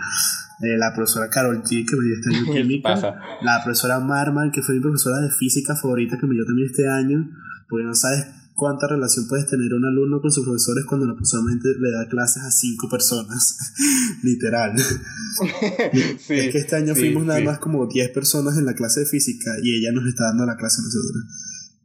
Eh, 0.62 0.76
la 0.76 0.92
profesora 0.92 1.28
Carol 1.28 1.62
G, 1.62 1.86
que 1.88 1.96
me 1.96 2.04
dio 2.04 2.14
este 2.14 2.36
año 2.36 2.52
química, 2.52 3.20
la 3.42 3.62
profesora 3.62 4.00
Marman, 4.00 4.50
que 4.50 4.62
fue 4.62 4.74
mi 4.74 4.80
profesora 4.80 5.20
de 5.20 5.30
física 5.30 5.76
favorita, 5.76 6.18
que 6.18 6.26
me 6.26 6.34
dio 6.34 6.44
también 6.44 6.68
este 6.68 6.88
año, 6.88 7.30
porque 7.68 7.84
no 7.84 7.94
sabes 7.94 8.26
cuánta 8.56 8.88
relación 8.88 9.28
puedes 9.28 9.46
tener 9.46 9.74
un 9.74 9.84
alumno 9.84 10.20
con 10.20 10.32
sus 10.32 10.44
profesores 10.44 10.86
cuando 10.86 11.06
la 11.06 11.14
profesora 11.14 11.44
le 11.52 11.90
da 11.92 12.08
clases 12.08 12.42
a 12.42 12.50
cinco 12.50 12.88
personas, 12.88 13.58
literal. 14.22 14.74
es 14.74 16.26
que 16.26 16.58
este 16.58 16.76
año 16.76 16.94
fuimos 16.94 17.26
nada 17.26 17.40
más 17.42 17.58
como 17.58 17.86
10 17.86 18.10
personas 18.10 18.56
en 18.56 18.64
la 18.64 18.74
clase 18.74 19.00
de 19.00 19.06
física 19.06 19.52
y 19.62 19.76
ella 19.78 19.92
nos 19.92 20.08
está 20.08 20.24
dando 20.24 20.46
la 20.46 20.56
clase 20.56 20.80
a 20.80 20.84
nosotros. 20.84 21.24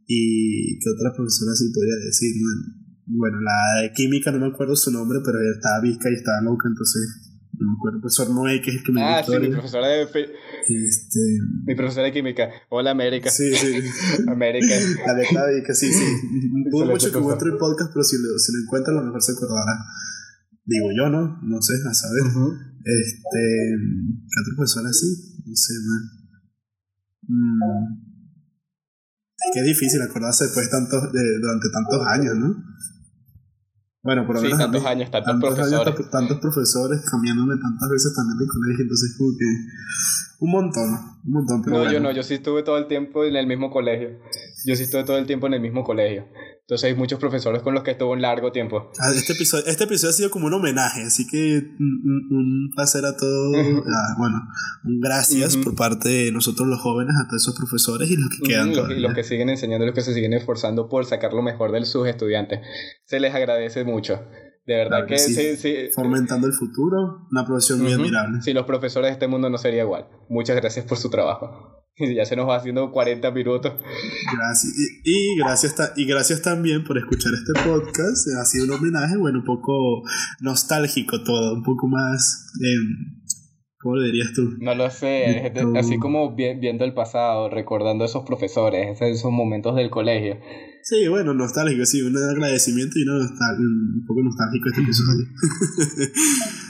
¿Y 0.06 0.78
qué 0.78 0.90
otra 0.90 1.12
profesora 1.14 1.54
sí 1.54 1.70
podría 1.72 1.94
decir? 1.96 2.34
Bueno, 3.06 3.40
la 3.40 3.82
de 3.82 3.92
química 3.92 4.32
no 4.32 4.40
me 4.40 4.46
acuerdo 4.46 4.74
su 4.74 4.90
nombre, 4.90 5.20
pero 5.24 5.40
ella 5.40 5.52
estaba 5.54 5.80
visca 5.82 6.10
y 6.10 6.14
estaba 6.14 6.40
loca, 6.40 6.68
entonces 6.68 7.31
no 7.62 7.72
me 7.72 7.76
acuerdo, 7.78 8.00
profesor 8.00 8.30
Noé, 8.30 8.60
que 8.60 8.70
es 8.70 8.76
el 8.76 8.82
que 8.82 8.92
me 8.92 9.02
Ah, 9.02 9.22
sí, 9.24 9.38
mi 9.38 9.48
profesora 9.48 9.86
de. 9.86 10.02
Este... 10.02 11.20
Mi 11.64 11.74
profesora 11.74 12.06
de 12.06 12.12
química. 12.12 12.50
Hola, 12.68 12.90
América. 12.90 13.30
Sí, 13.30 13.54
sí. 13.54 13.80
América. 14.28 14.74
Que 15.66 15.74
sí, 15.74 15.92
sí. 15.92 16.04
Pudo 16.70 16.86
mucho 16.86 17.12
que 17.12 17.18
encuentre 17.18 17.50
el 17.50 17.58
podcast, 17.58 17.92
pero 17.92 18.02
si 18.02 18.16
lo, 18.16 18.38
si 18.38 18.52
lo 18.52 18.62
encuentra, 18.64 18.92
a 18.92 18.96
lo 18.96 19.02
mejor 19.04 19.22
se 19.22 19.32
acordará. 19.32 19.84
Digo 20.64 20.88
yo, 20.96 21.08
¿no? 21.08 21.38
No 21.42 21.62
sé, 21.62 21.74
a 21.88 21.94
saber. 21.94 22.22
Este. 22.84 23.40
¿Qué 24.28 24.36
otra 24.42 24.56
persona 24.58 24.90
así? 24.90 25.06
No 25.46 25.54
sé, 25.54 25.74
man. 25.86 26.22
Mm. 27.28 28.12
Es 29.38 29.50
que 29.54 29.60
es 29.60 29.66
difícil 29.66 30.00
acordarse 30.02 30.44
después 30.44 30.66
de 30.66 30.70
tantos, 30.70 31.12
de, 31.12 31.38
durante 31.40 31.68
tantos 31.70 32.06
años, 32.06 32.34
¿no? 32.36 32.71
Bueno, 34.02 34.26
por 34.26 34.34
lo 34.36 34.42
menos. 34.42 34.58
Sí, 34.58 34.64
tantos 34.64 34.84
años, 34.84 35.10
tantos, 35.10 35.36
profesores. 35.40 36.10
tantos 36.10 36.38
profesores 36.38 37.00
cambiándome 37.08 37.54
tantas 37.54 37.88
veces 37.88 38.12
también 38.16 38.38
de 38.38 38.46
colegio, 38.46 38.82
entonces 38.82 39.14
como 39.16 39.30
que. 39.38 39.44
Un 40.40 40.50
montón, 40.50 40.88
un 41.24 41.32
montón. 41.32 41.62
Pero 41.62 41.84
no, 41.84 41.92
yo 41.92 42.00
no, 42.00 42.10
yo 42.10 42.24
sí 42.24 42.34
estuve 42.34 42.64
todo 42.64 42.78
el 42.78 42.88
tiempo 42.88 43.24
en 43.24 43.36
el 43.36 43.46
mismo 43.46 43.70
colegio. 43.70 44.18
Yo 44.66 44.74
sí 44.74 44.82
estuve 44.82 45.04
todo 45.04 45.18
el 45.18 45.26
tiempo 45.26 45.46
en 45.46 45.54
el 45.54 45.60
mismo 45.60 45.84
colegio. 45.84 46.26
Entonces 46.72 46.90
hay 46.90 46.96
muchos 46.96 47.18
profesores 47.18 47.60
con 47.60 47.74
los 47.74 47.82
que 47.82 47.90
estuvo 47.90 48.12
un 48.12 48.22
largo 48.22 48.50
tiempo. 48.50 48.90
Ah, 48.98 49.12
este, 49.14 49.34
episodio, 49.34 49.66
este 49.66 49.84
episodio 49.84 50.08
ha 50.08 50.14
sido 50.14 50.30
como 50.30 50.46
un 50.46 50.54
homenaje, 50.54 51.02
así 51.02 51.26
que 51.26 51.62
un, 51.78 52.28
un 52.30 52.70
placer 52.74 53.04
a 53.04 53.14
todos. 53.14 53.54
Ah, 53.86 54.14
bueno, 54.16 54.40
un 54.82 54.98
gracias 54.98 55.58
por 55.58 55.76
parte 55.76 56.08
de 56.08 56.32
nosotros 56.32 56.66
los 56.66 56.80
jóvenes, 56.80 57.14
a 57.22 57.28
todos 57.28 57.42
esos 57.42 57.54
profesores 57.54 58.10
y 58.10 58.16
los 58.16 58.30
que 58.30 58.48
quedan. 58.48 58.72
y 58.72 58.74
los, 58.74 58.88
los, 58.88 59.12
que 59.12 59.22
siguen 59.22 59.50
enseñando, 59.50 59.84
los 59.84 59.94
que 59.94 60.00
se 60.00 60.14
siguen 60.14 60.32
esforzando 60.32 60.88
por 60.88 61.04
sacar 61.04 61.34
lo 61.34 61.42
mejor 61.42 61.72
de 61.72 61.84
sus 61.84 62.08
estudiantes. 62.08 62.60
Se 63.04 63.20
les 63.20 63.34
agradece 63.34 63.84
mucho. 63.84 64.24
De 64.64 64.74
verdad 64.74 65.04
que, 65.06 65.18
sí, 65.18 65.56
sí, 65.58 65.90
Fomentando 65.94 66.46
el 66.46 66.54
futuro, 66.54 67.26
una 67.30 67.44
profesión 67.44 67.82
muy 67.82 67.92
admirable. 67.92 68.40
Sí, 68.40 68.54
los 68.54 68.64
profesores 68.64 69.10
de 69.10 69.12
este 69.12 69.26
mundo 69.26 69.50
no 69.50 69.58
sería 69.58 69.82
igual. 69.82 70.08
Muchas 70.30 70.56
gracias 70.56 70.86
por 70.86 70.96
su 70.96 71.10
trabajo. 71.10 71.81
Ya 72.16 72.24
se 72.24 72.36
nos 72.36 72.48
va 72.48 72.56
haciendo 72.56 72.90
40 72.90 73.30
minutos. 73.30 73.72
Gracias. 74.36 74.72
Y, 75.04 75.36
gracias, 75.38 75.92
y 75.96 76.04
gracias 76.06 76.42
también 76.42 76.84
por 76.84 76.98
escuchar 76.98 77.32
este 77.34 77.52
podcast. 77.68 78.28
Ha 78.40 78.44
sido 78.44 78.64
un 78.66 78.72
homenaje, 78.72 79.16
bueno, 79.16 79.40
un 79.40 79.44
poco 79.44 80.02
nostálgico 80.40 81.22
todo, 81.22 81.54
un 81.54 81.62
poco 81.62 81.88
más... 81.88 82.50
Eh, 82.62 83.18
¿Cómo 83.78 83.96
lo 83.96 84.02
dirías 84.04 84.32
tú? 84.32 84.42
No 84.60 84.76
lo 84.76 84.88
sé, 84.90 85.52
así 85.76 85.98
como 85.98 86.36
viendo 86.36 86.84
el 86.84 86.94
pasado, 86.94 87.50
recordando 87.50 88.04
esos 88.04 88.24
profesores, 88.24 89.02
esos 89.02 89.32
momentos 89.32 89.74
del 89.74 89.90
colegio. 89.90 90.38
Sí, 90.84 91.08
bueno, 91.08 91.34
nostálgico, 91.34 91.84
sí, 91.84 92.00
un 92.00 92.16
agradecimiento 92.16 93.00
y 93.00 93.02
un 93.02 94.04
poco 94.06 94.22
nostálgico 94.22 94.68
este 94.68 94.82
episodio. 94.82 95.26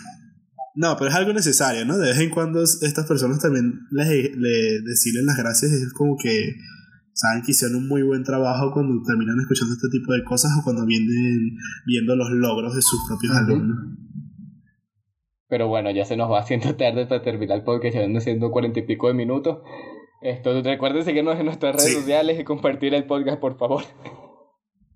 no, 0.74 0.96
pero 0.96 1.10
es 1.10 1.16
algo 1.16 1.32
necesario, 1.32 1.84
¿no? 1.84 1.98
De 1.98 2.08
vez 2.08 2.18
en 2.18 2.30
cuando 2.30 2.62
estas 2.62 3.06
personas 3.06 3.40
también 3.40 3.80
les, 3.90 4.36
le 4.36 4.80
decirles 4.82 5.24
las 5.24 5.36
gracias, 5.36 5.72
es 5.72 5.92
como 5.92 6.16
que 6.16 6.54
saben 7.12 7.42
que 7.42 7.52
hicieron 7.52 7.76
un 7.76 7.88
muy 7.88 8.02
buen 8.02 8.24
trabajo 8.24 8.72
cuando 8.72 9.02
terminan 9.06 9.38
escuchando 9.40 9.74
este 9.74 9.88
tipo 9.90 10.12
de 10.12 10.24
cosas 10.24 10.50
o 10.58 10.64
cuando 10.64 10.86
vienen 10.86 11.56
viendo 11.86 12.16
los 12.16 12.30
logros 12.30 12.74
de 12.74 12.82
sus 12.82 13.00
propios 13.06 13.36
alumnos. 13.36 13.78
Pero 15.48 15.68
bueno, 15.68 15.90
ya 15.90 16.06
se 16.06 16.16
nos 16.16 16.30
va 16.30 16.40
haciendo 16.40 16.74
tarde 16.76 17.06
para 17.06 17.22
terminar 17.22 17.58
el 17.58 17.64
podcast, 17.64 17.94
ya 17.94 18.00
van 18.00 18.20
siendo 18.20 18.50
cuarenta 18.50 18.80
y 18.80 18.86
pico 18.86 19.08
de 19.08 19.14
minutos. 19.14 19.58
Esto, 20.22 20.62
recuerden 20.62 21.04
seguirnos 21.04 21.38
en 21.38 21.46
nuestras 21.46 21.76
redes 21.76 21.94
sociales 21.94 22.38
y 22.40 22.44
compartir 22.44 22.94
el 22.94 23.04
podcast, 23.04 23.40
por 23.40 23.58
favor. 23.58 23.82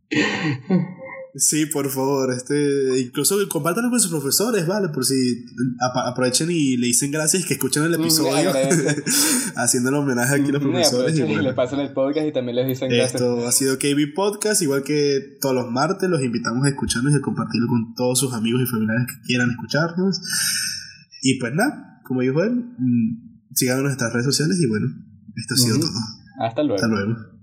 Sí, 1.39 1.67
por 1.67 1.91
favor, 1.91 2.33
este, 2.33 2.99
incluso 2.99 3.37
compártanlo 3.51 3.91
con 3.91 4.01
sus 4.01 4.11
profesores, 4.11 4.67
¿vale? 4.67 4.89
Por 4.89 5.05
si 5.05 5.45
aprovechen 5.79 6.51
y 6.51 6.79
le 6.79 6.87
dicen 6.87 7.11
gracias 7.11 7.45
que 7.45 7.55
escuchen 7.55 7.83
el 7.83 7.91
mm, 7.91 8.01
episodio, 8.01 8.53
haciendo 9.57 9.99
homenaje 9.99 10.37
aquí 10.37 10.49
a 10.49 10.53
los 10.53 10.63
mm, 10.63 10.71
profesores. 10.71 11.19
Y, 11.19 11.23
le 11.23 11.53
pasan 11.53 11.81
el 11.81 11.93
podcast 11.93 12.27
y 12.27 12.33
también 12.33 12.57
les 12.57 12.67
dicen 12.67 12.89
gracias. 12.89 13.21
Esto 13.21 13.47
ha 13.47 13.53
sido 13.53 13.79
KB 13.79 14.15
Podcast, 14.15 14.63
igual 14.63 14.83
que 14.83 15.37
todos 15.39 15.55
los 15.55 15.71
martes, 15.71 16.09
los 16.09 16.23
invitamos 16.23 16.65
a 16.65 16.71
escucharnos 16.71 17.13
y 17.13 17.17
a 17.17 17.21
compartirlo 17.21 17.69
con 17.69 17.95
todos 17.95 18.19
sus 18.19 18.33
amigos 18.33 18.63
y 18.63 18.67
familiares 18.67 19.07
que 19.07 19.27
quieran 19.27 19.51
escucharnos. 19.51 20.21
Y 21.23 21.39
pues 21.39 21.53
nada, 21.55 22.01
como 22.05 22.23
dijo 22.23 22.43
él, 22.43 22.65
mm, 22.79 23.53
sigan 23.53 23.79
en 23.79 23.85
nuestras 23.85 24.11
redes 24.11 24.25
sociales 24.25 24.59
y 24.59 24.67
bueno, 24.69 24.87
esto 25.37 25.53
ha 25.53 25.57
sido 25.59 25.81
todo. 25.81 25.91
Hasta 26.41 26.63
luego. 26.63 26.75
Hasta 26.77 26.89
luego. 26.89 27.36